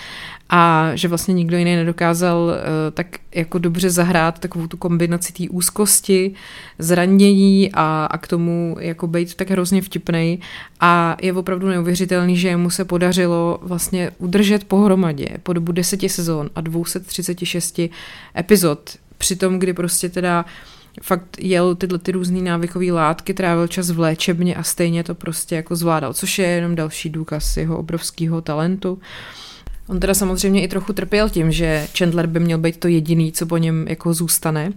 A 0.50 0.92
že 0.94 1.08
vlastně 1.08 1.34
nikdo 1.34 1.58
jiný 1.58 1.76
nedokázal 1.76 2.38
uh, 2.38 2.54
tak 2.94 3.08
jako 3.36 3.58
dobře 3.58 3.90
zahrát 3.90 4.40
takovou 4.40 4.68
tu 4.68 4.78
kombinaci 4.78 5.34
té 5.34 5.44
úzkosti, 5.50 6.34
zranění 6.80 7.72
a, 7.74 8.06
a 8.12 8.18
k 8.18 8.28
tomu 8.28 8.76
jako 8.80 9.08
být 9.08 9.36
tak 9.36 9.50
hrozně 9.50 9.82
vtipnej. 9.82 10.38
A 10.80 11.18
je 11.22 11.34
opravdu 11.34 11.68
neuvěřitelný, 11.68 12.38
že 12.38 12.58
mu 12.58 12.70
se 12.70 12.86
podařilo 12.86 13.60
vlastně 13.62 14.12
udržet 14.18 14.64
pohromadě 14.64 15.28
po 15.44 15.54
dobu 15.54 15.72
deseti 15.72 16.10
sezon 16.10 16.50
a 16.56 16.62
236 16.62 17.80
epizod, 18.38 18.90
při 19.18 19.36
tom, 19.36 19.60
kdy 19.60 19.74
prostě 19.74 20.10
teda 20.10 20.46
fakt 21.02 21.38
jel 21.40 21.76
tyhle 21.76 22.00
ty 22.00 22.12
různé 22.12 22.42
návykové 22.42 22.92
látky, 22.92 23.34
trávil 23.34 23.68
čas 23.68 23.90
v 23.90 24.00
léčebně 24.00 24.56
a 24.56 24.64
stejně 24.64 25.04
to 25.04 25.16
prostě 25.16 25.56
jako 25.56 25.76
zvládal, 25.76 26.14
což 26.14 26.40
je 26.40 26.48
jenom 26.48 26.76
další 26.76 27.10
důkaz 27.10 27.58
jeho 27.58 27.78
obrovského 27.78 28.42
talentu. 28.42 29.00
On 29.88 30.00
teda 30.00 30.14
samozřejmě 30.14 30.64
i 30.64 30.68
trochu 30.68 30.94
trpěl 30.94 31.30
tím, 31.30 31.52
že 31.52 31.88
Chandler 31.98 32.28
by 32.28 32.40
měl 32.40 32.58
být 32.58 32.78
to 32.78 32.88
jediný, 32.88 33.32
co 33.32 33.46
po 33.46 33.58
něm 33.58 33.86
jako 33.88 34.14
zůstane. 34.14 34.74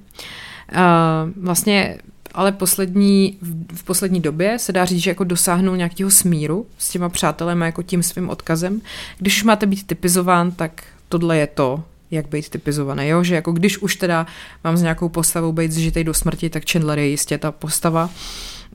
A 0.72 1.28
vlastně 1.36 1.98
ale 2.34 2.52
poslední, 2.52 3.38
v 3.74 3.84
poslední 3.84 4.20
době 4.20 4.58
se 4.58 4.72
dá 4.72 4.84
říct, 4.84 5.02
že 5.02 5.10
jako 5.10 5.24
dosáhnul 5.24 5.76
nějakého 5.76 6.10
smíru 6.10 6.66
s 6.78 6.90
těma 6.90 7.08
přátelem 7.08 7.62
a 7.62 7.66
jako 7.66 7.82
tím 7.82 8.02
svým 8.02 8.28
odkazem. 8.28 8.80
Když 9.18 9.36
už 9.36 9.44
máte 9.44 9.66
být 9.66 9.86
typizován, 9.86 10.50
tak 10.50 10.84
tohle 11.08 11.38
je 11.38 11.46
to, 11.46 11.84
jak 12.12 12.28
být 12.28 12.48
typizovaný, 12.48 13.08
jo? 13.08 13.24
že 13.24 13.34
jako 13.34 13.52
když 13.52 13.78
už 13.78 13.96
teda 13.96 14.26
mám 14.64 14.76
s 14.76 14.82
nějakou 14.82 15.08
postavou 15.08 15.52
být 15.52 15.72
zžitej 15.72 16.04
do 16.04 16.14
smrti, 16.14 16.50
tak 16.50 16.70
Chandler 16.70 16.98
je 16.98 17.06
jistě 17.06 17.38
ta 17.38 17.52
postava. 17.52 18.10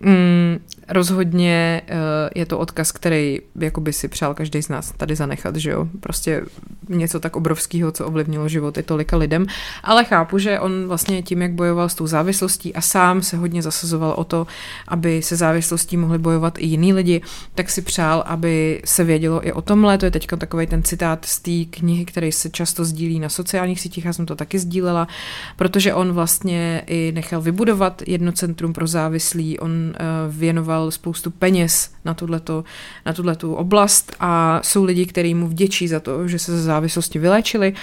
Mm, 0.02 0.60
rozhodně 0.90 1.82
uh, 1.90 1.96
je 2.36 2.46
to 2.46 2.60
odkaz, 2.60 2.92
který 2.92 3.40
jako 3.60 3.82
by 3.82 3.94
si 3.94 4.08
přál 4.08 4.34
každý 4.34 4.64
z 4.64 4.70
nás 4.70 4.94
tady 4.98 5.16
zanechat, 5.16 5.56
že 5.56 5.70
jo? 5.72 5.88
Prostě 6.00 6.44
něco 6.90 7.20
tak 7.20 7.36
obrovského, 7.36 7.92
co 7.92 8.06
ovlivnilo 8.06 8.50
životy 8.50 8.84
tolika 8.84 9.18
lidem. 9.18 9.46
Ale 9.84 10.04
chápu, 10.04 10.38
že 10.38 10.60
on 10.60 10.88
vlastně 10.88 11.22
tím, 11.22 11.42
jak 11.42 11.52
bojoval 11.52 11.90
s 11.90 11.96
tou 11.96 12.08
závislostí 12.08 12.76
a 12.76 12.82
sám 12.82 13.22
se 13.22 13.38
hodně 13.38 13.62
zasazoval 13.62 14.12
o 14.12 14.24
to, 14.24 14.48
aby 14.88 15.22
se 15.22 15.36
závislostí 15.36 15.98
mohli 15.98 16.18
bojovat 16.18 16.58
i 16.58 16.66
jiní 16.66 16.94
lidi, 16.94 17.22
tak 17.56 17.70
si 17.70 17.82
přál, 17.82 18.24
aby 18.28 18.82
se 18.86 19.04
vědělo 19.04 19.48
i 19.48 19.54
o 19.54 19.62
tomhle. 19.62 19.98
To 19.98 20.06
je 20.06 20.12
teď 20.12 20.28
takový 20.38 20.68
ten 20.68 20.84
citát 20.84 21.26
z 21.26 21.40
té 21.40 21.78
knihy, 21.80 22.06
který 22.06 22.32
se 22.32 22.50
často 22.50 22.86
sdílí 22.86 23.20
na 23.20 23.30
sociálních 23.30 23.82
sítích, 23.82 24.06
já 24.06 24.14
jsem 24.14 24.26
to 24.26 24.36
taky 24.36 24.60
sdílela, 24.60 25.08
protože 25.56 25.94
on 25.94 26.12
vlastně 26.12 26.84
i 26.88 27.12
nechal 27.16 27.42
vybudovat 27.42 28.02
jedno 28.08 28.32
centrum 28.32 28.74
pro 28.74 28.88
závislí, 28.88 29.60
on 29.60 29.87
věnoval 30.30 30.92
spoustu 30.92 31.32
peněz 31.32 31.92
na 32.06 32.14
tuto 32.14 32.64
na 33.06 33.14
tuhletu 33.14 33.56
oblast 33.56 34.16
a 34.20 34.60
jsou 34.64 34.84
lidi, 34.84 35.06
kteří 35.06 35.34
mu 35.34 35.48
vděčí 35.48 35.88
za 35.88 36.00
to, 36.00 36.28
že 36.28 36.40
se 36.40 36.52
ze 36.52 36.64
závislosti 36.64 37.20
vylečili. 37.20 37.74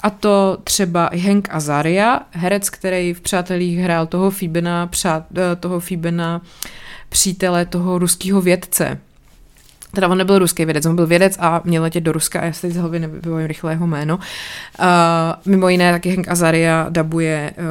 A 0.00 0.10
to 0.10 0.58
třeba 0.64 1.10
Hank 1.24 1.48
Azaria, 1.50 2.20
herec, 2.30 2.70
který 2.70 3.14
v 3.14 3.20
Přátelích 3.20 3.78
hrál 3.78 4.06
toho 4.06 4.30
Fíbena, 4.30 4.86
přát, 4.86 5.26
eh, 5.36 5.56
toho 5.56 5.80
Fíbena 5.80 6.42
přítele 7.08 7.66
toho 7.66 7.98
ruského 7.98 8.40
vědce, 8.40 8.98
Teda 9.94 10.08
on 10.08 10.18
nebyl 10.18 10.38
ruský 10.38 10.64
vědec, 10.64 10.86
on 10.86 10.96
byl 10.96 11.06
vědec 11.06 11.36
a 11.38 11.60
měl 11.64 11.82
letět 11.82 12.04
do 12.04 12.12
Ruska 12.12 12.40
a 12.40 12.44
já 12.44 12.52
si 12.52 12.70
z 12.70 12.76
hlavy 12.76 12.98
nevybavím 12.98 13.46
rychle 13.46 13.72
jeho 13.72 13.86
jméno. 13.86 14.16
Uh, 14.16 14.84
mimo 15.46 15.68
jiné 15.68 15.92
taky 15.92 16.14
Hank 16.14 16.28
Azaria 16.28 16.86
dabuje 16.90 17.52
uh, 17.58 17.64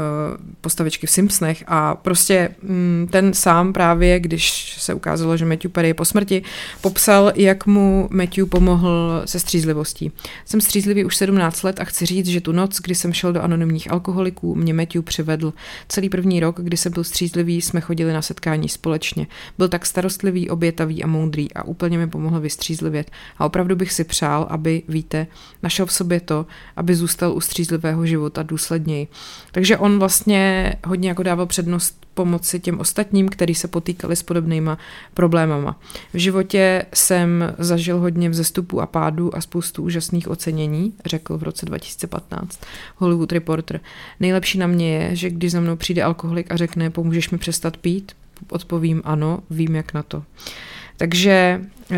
postavičky 0.61 1.07
v 1.07 1.11
Simpsonech 1.11 1.63
a 1.67 1.95
prostě 1.95 2.49
um, 2.69 3.07
ten 3.11 3.33
sám 3.33 3.73
právě, 3.73 4.19
když 4.19 4.75
se 4.79 4.93
ukázalo, 4.93 5.37
že 5.37 5.45
Matthew 5.45 5.71
Perry 5.71 5.87
je 5.87 5.93
po 5.93 6.05
smrti, 6.05 6.43
popsal, 6.81 7.31
jak 7.35 7.65
mu 7.65 8.07
Matthew 8.11 8.47
pomohl 8.47 9.21
se 9.25 9.39
střízlivostí. 9.39 10.11
Jsem 10.45 10.61
střízlivý 10.61 11.05
už 11.05 11.15
17 11.15 11.63
let 11.63 11.79
a 11.79 11.83
chci 11.83 12.05
říct, 12.05 12.27
že 12.27 12.41
tu 12.41 12.51
noc, 12.51 12.79
kdy 12.81 12.95
jsem 12.95 13.13
šel 13.13 13.33
do 13.33 13.41
anonymních 13.41 13.91
alkoholiků, 13.91 14.55
mě 14.55 14.73
Matthew 14.73 15.01
přivedl. 15.01 15.53
Celý 15.87 16.09
první 16.09 16.39
rok, 16.39 16.61
kdy 16.61 16.77
jsem 16.77 16.91
byl 16.91 17.03
střízlivý, 17.03 17.61
jsme 17.61 17.81
chodili 17.81 18.13
na 18.13 18.21
setkání 18.21 18.69
společně. 18.69 19.27
Byl 19.57 19.67
tak 19.67 19.85
starostlivý, 19.85 20.49
obětavý 20.49 21.03
a 21.03 21.07
moudrý 21.07 21.53
a 21.53 21.63
úplně 21.63 21.97
mi 21.97 22.07
pomohl 22.13 22.39
vystřízlivět. 22.39 23.11
A 23.37 23.45
opravdu 23.45 23.75
bych 23.75 23.91
si 23.91 24.03
přál, 24.03 24.47
aby, 24.49 24.83
víte, 24.87 25.27
našel 25.63 25.85
v 25.85 25.93
sobě 25.93 26.19
to, 26.19 26.45
aby 26.75 26.95
zůstal 26.95 27.33
u 27.33 27.41
střízlivého 27.41 28.05
života 28.05 28.43
důsledněji. 28.43 29.07
Takže 29.51 29.77
on 29.77 29.99
vlastně 29.99 30.75
hodně 30.85 31.09
jako 31.09 31.23
dával 31.23 31.45
přednost 31.45 32.05
pomoci 32.13 32.59
těm 32.59 32.79
ostatním, 32.79 33.29
kteří 33.29 33.55
se 33.55 33.67
potýkali 33.67 34.15
s 34.15 34.23
podobnýma 34.23 34.77
problémama. 35.13 35.79
V 36.13 36.17
životě 36.17 36.85
jsem 36.93 37.55
zažil 37.57 37.99
hodně 37.99 38.29
vzestupů 38.29 38.81
a 38.81 38.85
pádů 38.85 39.35
a 39.35 39.41
spoustu 39.41 39.83
úžasných 39.83 40.27
ocenění, 40.27 40.93
řekl 41.05 41.37
v 41.37 41.43
roce 41.43 41.65
2015 41.65 42.59
Hollywood 42.97 43.31
Reporter. 43.31 43.79
Nejlepší 44.19 44.57
na 44.57 44.67
mě 44.67 44.93
je, 44.97 45.15
že 45.15 45.29
když 45.29 45.51
za 45.51 45.59
mnou 45.59 45.75
přijde 45.75 46.03
alkoholik 46.03 46.51
a 46.51 46.57
řekne, 46.57 46.89
pomůžeš 46.89 47.29
mi 47.29 47.37
přestat 47.37 47.77
pít, 47.77 48.11
odpovím 48.49 49.01
ano, 49.05 49.39
vím 49.49 49.75
jak 49.75 49.93
na 49.93 50.03
to. 50.03 50.23
Takže 50.97 51.61
uh, 51.91 51.97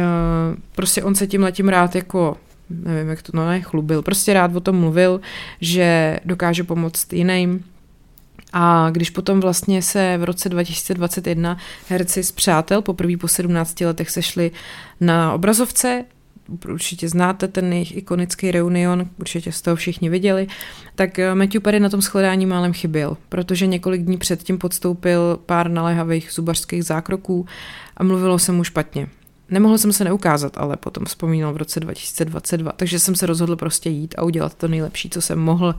prostě 0.76 1.04
on 1.04 1.16
se 1.16 1.28
tím 1.28 1.44
letím 1.44 1.70
rád 1.70 1.96
jako 1.96 2.38
nevím, 2.70 3.10
jak 3.10 3.22
to, 3.22 3.32
no 3.36 3.48
ne, 3.48 3.62
chlubil, 3.62 4.02
prostě 4.02 4.34
rád 4.34 4.56
o 4.56 4.60
tom 4.60 4.76
mluvil, 4.76 5.22
že 5.62 6.20
dokáže 6.26 6.64
pomoct 6.64 7.14
jiným, 7.14 7.64
a 8.54 8.90
když 8.92 9.10
potom 9.10 9.40
vlastně 9.40 9.82
se 9.82 10.18
v 10.18 10.24
roce 10.24 10.50
2021 10.50 11.58
herci 11.90 12.24
z 12.24 12.32
Přátel 12.32 12.82
poprvé 12.82 13.18
po 13.18 13.28
17 13.28 13.82
letech 13.82 14.10
sešli 14.10 14.52
na 15.02 15.34
obrazovce, 15.34 16.06
určitě 16.70 17.10
znáte 17.10 17.48
ten 17.48 17.74
jejich 17.74 17.98
ikonický 17.98 18.52
reunion, 18.52 19.10
určitě 19.20 19.52
jste 19.52 19.70
ho 19.70 19.76
všichni 19.76 20.10
viděli, 20.10 20.48
tak 20.96 21.20
eh, 21.20 21.36
Matthew 21.36 21.62
Perry 21.62 21.80
na 21.80 21.90
tom 21.90 22.02
shledání 22.02 22.46
málem 22.46 22.74
chyběl, 22.74 23.18
protože 23.30 23.68
několik 23.68 24.02
dní 24.02 24.18
předtím 24.18 24.58
podstoupil 24.58 25.40
pár 25.46 25.72
naléhavých 25.72 26.30
zubařských 26.34 26.84
zákroků 26.84 27.46
a 27.98 28.04
mluvilo 28.04 28.40
se 28.40 28.52
mu 28.52 28.64
špatně. 28.64 29.08
Nemohl 29.50 29.78
jsem 29.78 29.94
se 29.94 30.04
neukázat, 30.04 30.58
ale 30.58 30.78
potom 30.78 31.06
vzpomínal 31.06 31.54
v 31.54 31.58
roce 31.58 31.80
2022, 31.80 32.72
takže 32.72 33.00
jsem 33.00 33.16
se 33.16 33.26
rozhodl 33.26 33.56
prostě 33.56 33.90
jít 33.90 34.16
a 34.18 34.24
udělat 34.24 34.54
to 34.54 34.68
nejlepší, 34.68 35.10
co 35.10 35.22
jsem 35.22 35.40
mohl. 35.40 35.76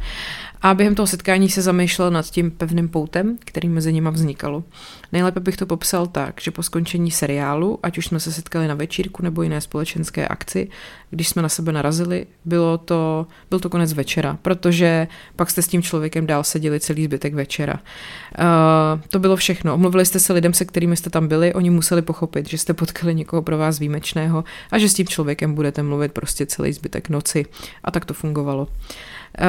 A 0.62 0.74
během 0.74 0.94
toho 0.94 1.06
setkání 1.06 1.48
se 1.48 1.62
zamýšlel 1.62 2.10
nad 2.10 2.26
tím 2.26 2.50
pevným 2.50 2.88
poutem, 2.88 3.38
který 3.44 3.68
mezi 3.68 3.92
nimi 3.92 4.08
vznikalo. 4.10 4.64
Nejlépe 5.12 5.40
bych 5.40 5.56
to 5.56 5.66
popsal 5.66 6.06
tak, 6.06 6.40
že 6.40 6.50
po 6.50 6.62
skončení 6.62 7.10
seriálu, 7.10 7.78
ať 7.82 7.98
už 7.98 8.06
jsme 8.06 8.20
se 8.20 8.32
setkali 8.32 8.68
na 8.68 8.74
večírku 8.74 9.22
nebo 9.22 9.42
jiné 9.42 9.60
společenské 9.60 10.28
akci, 10.28 10.68
když 11.10 11.28
jsme 11.28 11.42
na 11.42 11.48
sebe 11.48 11.72
narazili, 11.72 12.26
bylo 12.44 12.78
to, 12.78 13.26
byl 13.50 13.60
to 13.60 13.68
konec 13.68 13.92
večera, 13.92 14.38
protože 14.42 15.08
pak 15.36 15.50
jste 15.50 15.62
s 15.62 15.68
tím 15.68 15.82
člověkem 15.82 16.26
dál 16.26 16.44
seděli 16.44 16.80
celý 16.80 17.04
zbytek 17.04 17.34
večera. 17.34 17.74
Uh, 17.74 19.00
to 19.08 19.18
bylo 19.18 19.36
všechno. 19.36 19.74
Omluvili 19.74 20.06
jste 20.06 20.18
se 20.18 20.32
lidem, 20.32 20.54
se 20.54 20.64
kterými 20.64 20.96
jste 20.96 21.10
tam 21.10 21.28
byli, 21.28 21.54
oni 21.54 21.70
museli 21.70 22.02
pochopit, 22.02 22.48
že 22.48 22.58
jste 22.58 22.74
potkali 22.74 23.14
někoho 23.14 23.42
pro 23.42 23.58
vás 23.58 23.78
výjimečného 23.78 24.44
a 24.70 24.78
že 24.78 24.88
s 24.88 24.94
tím 24.94 25.06
člověkem 25.06 25.54
budete 25.54 25.82
mluvit 25.82 26.12
prostě 26.12 26.46
celý 26.46 26.72
zbytek 26.72 27.08
noci. 27.08 27.46
A 27.84 27.90
tak 27.90 28.04
to 28.04 28.14
fungovalo. 28.14 28.62
Uh, 28.62 29.46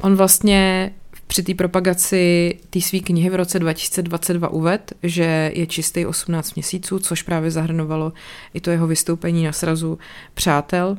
on 0.00 0.16
vlastně 0.16 0.92
při 1.30 1.42
té 1.42 1.54
propagaci 1.54 2.54
té 2.70 2.80
své 2.80 2.98
knihy 2.98 3.30
v 3.30 3.34
roce 3.34 3.58
2022 3.58 4.48
uved, 4.48 4.92
že 5.02 5.52
je 5.54 5.66
čistý 5.66 6.06
18 6.06 6.54
měsíců, 6.54 6.98
což 6.98 7.22
právě 7.22 7.50
zahrnovalo 7.50 8.12
i 8.54 8.60
to 8.60 8.70
jeho 8.70 8.86
vystoupení 8.86 9.44
na 9.44 9.52
srazu 9.52 9.98
Přátel. 10.34 10.96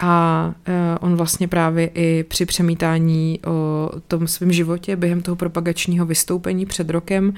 A 0.00 0.54
e, 0.66 0.98
on 0.98 1.16
vlastně 1.16 1.48
právě 1.48 1.90
i 1.94 2.24
při 2.24 2.46
přemítání 2.46 3.40
o 3.46 3.90
tom 4.08 4.28
svém 4.28 4.52
životě 4.52 4.96
během 4.96 5.22
toho 5.22 5.36
propagačního 5.36 6.06
vystoupení 6.06 6.66
před 6.66 6.90
rokem 6.90 7.34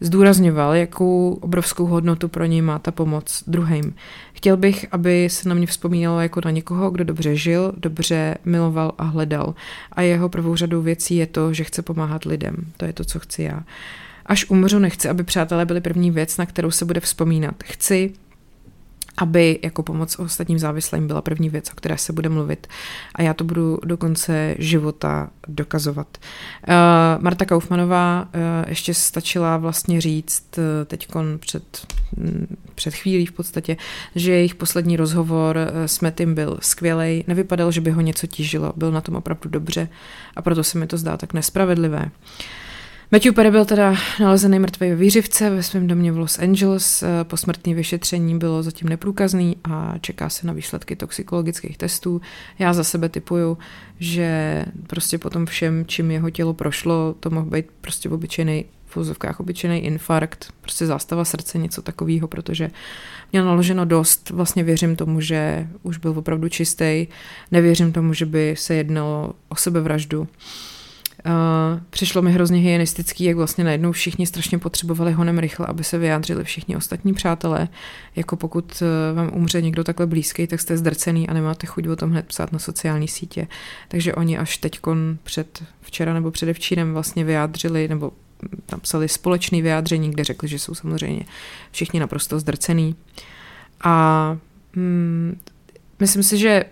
zdůrazňoval, 0.00 0.74
jakou 0.74 1.38
obrovskou 1.40 1.86
hodnotu 1.86 2.28
pro 2.28 2.44
něj 2.44 2.62
má 2.62 2.78
ta 2.78 2.90
pomoc 2.90 3.44
druhým. 3.46 3.94
Chtěl 4.32 4.56
bych, 4.56 4.86
aby 4.92 5.28
se 5.30 5.48
na 5.48 5.54
mě 5.54 5.66
vzpomínalo 5.66 6.20
jako 6.20 6.40
na 6.44 6.50
někoho, 6.50 6.90
kdo 6.90 7.04
dobře 7.04 7.36
žil, 7.36 7.72
dobře 7.76 8.34
miloval 8.44 8.92
a 8.98 9.04
hledal. 9.04 9.54
A 9.92 10.02
jeho 10.02 10.28
prvou 10.28 10.56
řadou 10.56 10.82
věcí 10.82 11.16
je 11.16 11.26
to, 11.26 11.52
že 11.52 11.64
chce 11.64 11.82
pomáhat 11.82 12.24
lidem. 12.24 12.56
To 12.76 12.84
je 12.84 12.92
to, 12.92 13.04
co 13.04 13.18
chci 13.18 13.42
já. 13.42 13.62
Až 14.26 14.50
umřu, 14.50 14.78
nechci, 14.78 15.08
aby 15.08 15.24
přátelé 15.24 15.66
byli 15.66 15.80
první 15.80 16.10
věc, 16.10 16.36
na 16.36 16.46
kterou 16.46 16.70
se 16.70 16.84
bude 16.84 17.00
vzpomínat. 17.00 17.54
Chci, 17.64 18.12
aby 19.16 19.58
jako 19.62 19.82
pomoc 19.82 20.18
ostatním 20.18 20.58
závislým 20.58 21.06
byla 21.06 21.22
první 21.22 21.48
věc, 21.48 21.70
o 21.70 21.74
které 21.74 21.98
se 21.98 22.12
bude 22.12 22.28
mluvit. 22.28 22.66
A 23.14 23.22
já 23.22 23.34
to 23.34 23.44
budu 23.44 23.78
do 23.84 23.96
konce 23.96 24.54
života 24.58 25.30
dokazovat. 25.48 26.18
Uh, 26.68 26.74
Marta 27.22 27.44
Kaufmanová 27.44 28.22
uh, 28.22 28.40
ještě 28.68 28.94
stačila 28.94 29.56
vlastně 29.56 30.00
říct 30.00 30.58
uh, 30.58 30.64
teď 30.86 31.08
před, 31.38 31.86
mm, 32.16 32.56
před 32.74 32.94
chvílí 32.94 33.26
v 33.26 33.32
podstatě, 33.32 33.76
že 34.14 34.32
jejich 34.32 34.54
poslední 34.54 34.96
rozhovor 34.96 35.56
s 35.86 36.00
Metym 36.00 36.34
byl 36.34 36.58
skvělý, 36.62 37.24
nevypadal, 37.26 37.72
že 37.72 37.80
by 37.80 37.90
ho 37.90 38.00
něco 38.00 38.26
tížilo, 38.26 38.72
byl 38.76 38.92
na 38.92 39.00
tom 39.00 39.16
opravdu 39.16 39.50
dobře 39.50 39.88
a 40.36 40.42
proto 40.42 40.64
se 40.64 40.78
mi 40.78 40.86
to 40.86 40.98
zdá 40.98 41.16
tak 41.16 41.32
nespravedlivé. 41.32 42.02
Uh, 42.02 42.10
Matthew 43.12 43.34
Perry 43.34 43.50
byl 43.50 43.64
teda 43.64 43.94
nalezený 44.20 44.58
mrtvý 44.58 44.90
ve 44.90 44.96
výřivce 44.96 45.50
ve 45.50 45.62
svém 45.62 45.86
domě 45.86 46.12
v 46.12 46.18
Los 46.18 46.38
Angeles. 46.38 47.02
Eh, 47.02 47.24
posmrtné 47.24 47.74
vyšetření 47.74 48.38
bylo 48.38 48.62
zatím 48.62 48.88
neprůkazný 48.88 49.56
a 49.64 49.94
čeká 50.00 50.28
se 50.28 50.46
na 50.46 50.52
výsledky 50.52 50.96
toxikologických 50.96 51.78
testů. 51.78 52.20
Já 52.58 52.72
za 52.72 52.84
sebe 52.84 53.08
typuju, 53.08 53.58
že 54.00 54.64
prostě 54.86 55.18
potom 55.18 55.46
všem, 55.46 55.84
čím 55.86 56.10
jeho 56.10 56.30
tělo 56.30 56.54
prošlo, 56.54 57.14
to 57.20 57.30
mohl 57.30 57.50
být 57.50 57.66
prostě 57.80 58.08
obyčejný 58.08 58.64
v 58.86 58.96
úzovkách 58.96 59.40
obyčejný 59.40 59.78
infarkt, 59.78 60.52
prostě 60.60 60.86
zástava 60.86 61.24
srdce, 61.24 61.58
něco 61.58 61.82
takového, 61.82 62.28
protože 62.28 62.70
měl 63.32 63.44
naloženo 63.44 63.84
dost. 63.84 64.30
Vlastně 64.30 64.62
věřím 64.64 64.96
tomu, 64.96 65.20
že 65.20 65.68
už 65.82 65.98
byl 65.98 66.10
opravdu 66.10 66.48
čistý. 66.48 67.06
Nevěřím 67.50 67.92
tomu, 67.92 68.14
že 68.14 68.26
by 68.26 68.54
se 68.58 68.74
jednalo 68.74 69.32
o 69.48 69.56
sebevraždu. 69.56 70.28
Uh, 71.26 71.80
přišlo 71.90 72.22
mi 72.22 72.32
hrozně 72.32 72.58
hygienistický, 72.58 73.24
jak 73.24 73.36
vlastně 73.36 73.64
najednou 73.64 73.92
všichni 73.92 74.26
strašně 74.26 74.58
potřebovali 74.58 75.12
honem 75.12 75.38
rychle, 75.38 75.66
aby 75.66 75.84
se 75.84 75.98
vyjádřili 75.98 76.44
všichni 76.44 76.76
ostatní 76.76 77.14
přátelé. 77.14 77.68
Jako 78.16 78.36
pokud 78.36 78.82
uh, 78.82 79.16
vám 79.16 79.30
umře 79.34 79.62
někdo 79.62 79.84
takhle 79.84 80.06
blízký, 80.06 80.46
tak 80.46 80.60
jste 80.60 80.76
zdrcený 80.76 81.28
a 81.28 81.34
nemáte 81.34 81.66
chuť 81.66 81.86
o 81.86 81.96
tom 81.96 82.10
hned 82.10 82.26
psát 82.26 82.52
na 82.52 82.58
sociální 82.58 83.08
sítě. 83.08 83.46
Takže 83.88 84.14
oni 84.14 84.38
až 84.38 84.56
teď 84.56 84.80
před 85.22 85.62
včera 85.80 86.14
nebo 86.14 86.30
předevčírem 86.30 86.92
vlastně 86.92 87.24
vyjádřili, 87.24 87.88
nebo 87.88 88.12
tam 88.66 88.80
psali 88.80 89.08
společný 89.08 89.62
vyjádření, 89.62 90.10
kde 90.10 90.24
řekli, 90.24 90.48
že 90.48 90.58
jsou 90.58 90.74
samozřejmě 90.74 91.24
všichni 91.70 92.00
naprosto 92.00 92.40
zdrcený. 92.40 92.96
A 93.80 94.36
hmm, 94.76 95.40
myslím 96.00 96.22
si, 96.22 96.38
že 96.38 96.64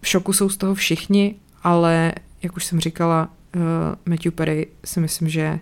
v 0.00 0.08
šoku 0.08 0.32
jsou 0.32 0.48
z 0.48 0.56
toho 0.56 0.74
všichni, 0.74 1.34
ale 1.62 2.12
jak 2.42 2.56
už 2.56 2.64
jsem 2.64 2.80
říkala, 2.80 3.28
uh, 3.56 3.62
Matthew 4.06 4.32
Perry 4.32 4.66
si 4.84 5.00
myslím, 5.00 5.28
že 5.28 5.58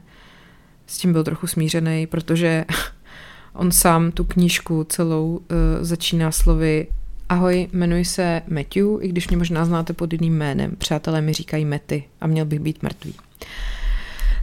s 0.87 0.99
tím 0.99 1.13
byl 1.13 1.25
trochu 1.25 1.47
smířený, 1.47 2.07
protože 2.07 2.65
on 3.53 3.73
sám 3.73 4.11
tu 4.11 4.25
knížku 4.25 4.85
celou 4.85 5.37
uh, 5.37 5.45
začíná 5.81 6.31
slovy 6.31 6.87
Ahoj, 7.29 7.69
jmenuji 7.73 8.05
se 8.05 8.43
Matthew, 8.49 8.87
i 9.01 9.09
když 9.09 9.29
mě 9.29 9.37
možná 9.37 9.65
znáte 9.65 9.93
pod 9.93 10.13
jiným 10.13 10.37
jménem. 10.37 10.77
Přátelé 10.79 11.21
mi 11.21 11.33
říkají 11.33 11.65
Mety 11.65 12.05
a 12.21 12.27
měl 12.27 12.45
bych 12.45 12.61
být 12.61 12.83
mrtvý. 12.83 13.15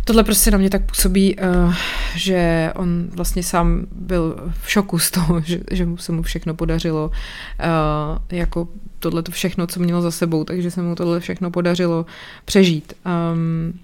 Tohle 0.05 0.23
prostě 0.23 0.51
na 0.51 0.57
mě 0.57 0.69
tak 0.69 0.85
působí, 0.85 1.35
uh, 1.35 1.73
že 2.15 2.71
on 2.75 3.07
vlastně 3.11 3.43
sám 3.43 3.85
byl 3.91 4.51
v 4.61 4.71
šoku 4.71 4.99
z 4.99 5.11
toho, 5.11 5.41
že, 5.41 5.59
že 5.71 5.87
se 5.95 6.11
mu 6.11 6.21
všechno 6.21 6.53
podařilo, 6.53 7.07
uh, 7.07 8.17
jako 8.31 8.67
tohle 8.99 9.23
to 9.23 9.31
všechno, 9.31 9.67
co 9.67 9.79
měl 9.79 10.01
za 10.01 10.11
sebou, 10.11 10.43
takže 10.43 10.71
se 10.71 10.81
mu 10.81 10.95
tohle 10.95 11.19
všechno 11.19 11.51
podařilo 11.51 12.05
přežít. 12.45 12.93
Um, 13.05 13.79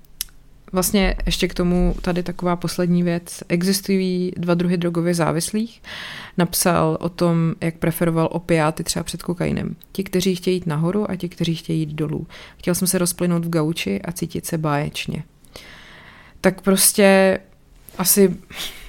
Vlastně 0.72 1.16
ještě 1.26 1.48
k 1.48 1.54
tomu 1.54 1.96
tady 2.02 2.24
taková 2.24 2.56
poslední 2.56 3.04
věc. 3.04 3.44
Existují 3.48 4.32
dva 4.38 4.54
druhy 4.54 4.78
drogově 4.78 5.14
závislých. 5.14 5.82
Napsal 6.38 6.98
o 7.00 7.10
tom, 7.10 7.54
jak 7.62 7.76
preferoval 7.76 8.30
opiáty 8.32 8.84
třeba 8.84 9.04
před 9.04 9.24
kokainem. 9.24 9.76
Ti, 9.92 10.04
kteří 10.04 10.36
chtějí 10.36 10.58
jít 10.58 10.68
nahoru 10.68 11.12
a 11.12 11.16
ti, 11.16 11.30
kteří 11.30 11.56
chtějí 11.56 11.80
jít 11.80 11.90
dolů. 11.90 12.28
Chtěl 12.58 12.76
jsem 12.76 12.88
se 12.88 12.98
rozplynout 12.98 13.46
v 13.46 13.50
gauči 13.50 14.02
a 14.02 14.12
cítit 14.12 14.46
se 14.46 14.58
báječně 14.58 15.24
tak 16.42 16.62
prostě 16.62 17.40
asi 17.98 18.38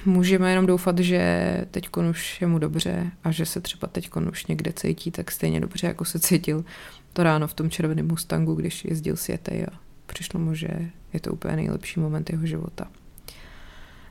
můžeme 0.05 0.49
jenom 0.49 0.65
doufat, 0.65 0.99
že 0.99 1.65
teď 1.71 1.89
už 2.09 2.41
je 2.41 2.47
mu 2.47 2.59
dobře 2.59 3.11
a 3.23 3.31
že 3.31 3.45
se 3.45 3.61
třeba 3.61 3.87
teď 3.87 4.09
už 4.29 4.45
někde 4.45 4.73
cítí 4.73 5.11
tak 5.11 5.31
stejně 5.31 5.59
dobře, 5.59 5.87
jako 5.87 6.05
se 6.05 6.19
cítil 6.19 6.65
to 7.13 7.23
ráno 7.23 7.47
v 7.47 7.53
tom 7.53 7.69
červeném 7.69 8.07
Mustangu, 8.07 8.55
když 8.55 8.85
jezdil 8.85 9.15
světej 9.15 9.65
a 9.71 9.79
přišlo 10.05 10.39
mu, 10.39 10.53
že 10.53 10.67
je 11.13 11.19
to 11.19 11.31
úplně 11.31 11.55
nejlepší 11.55 11.99
moment 11.99 12.29
jeho 12.29 12.45
života. 12.45 12.87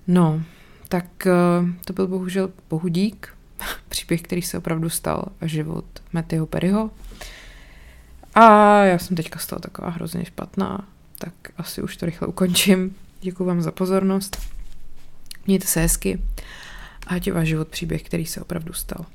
No, 0.06 0.42
tak 0.88 1.26
eh, 1.26 1.32
to 1.84 1.92
byl 1.92 2.06
bohužel 2.08 2.50
bohudík, 2.70 3.28
příběh, 3.88 4.22
který 4.22 4.42
se 4.42 4.58
opravdu 4.58 4.90
stal 4.90 5.24
a 5.40 5.46
život 5.46 5.84
Mattyho 6.12 6.46
Perryho. 6.46 6.90
A 8.34 8.78
já 8.84 8.98
jsem 8.98 9.16
teďka 9.16 9.38
toho 9.48 9.60
taková 9.60 9.90
hrozně 9.90 10.24
špatná, 10.24 10.88
tak 11.18 11.34
asi 11.56 11.82
už 11.82 11.96
to 11.96 12.06
rychle 12.06 12.28
ukončím. 12.28 12.96
Děkuji 13.20 13.44
vám 13.44 13.62
za 13.62 13.72
pozornost. 13.72 14.59
Mějte 15.46 15.66
se 15.66 15.80
hezky 15.80 16.22
a 17.06 17.14
ať 17.14 17.26
je 17.26 17.32
váš 17.32 17.48
život 17.48 17.68
příběh, 17.68 18.02
který 18.02 18.26
se 18.26 18.40
opravdu 18.40 18.72
stal. 18.72 19.06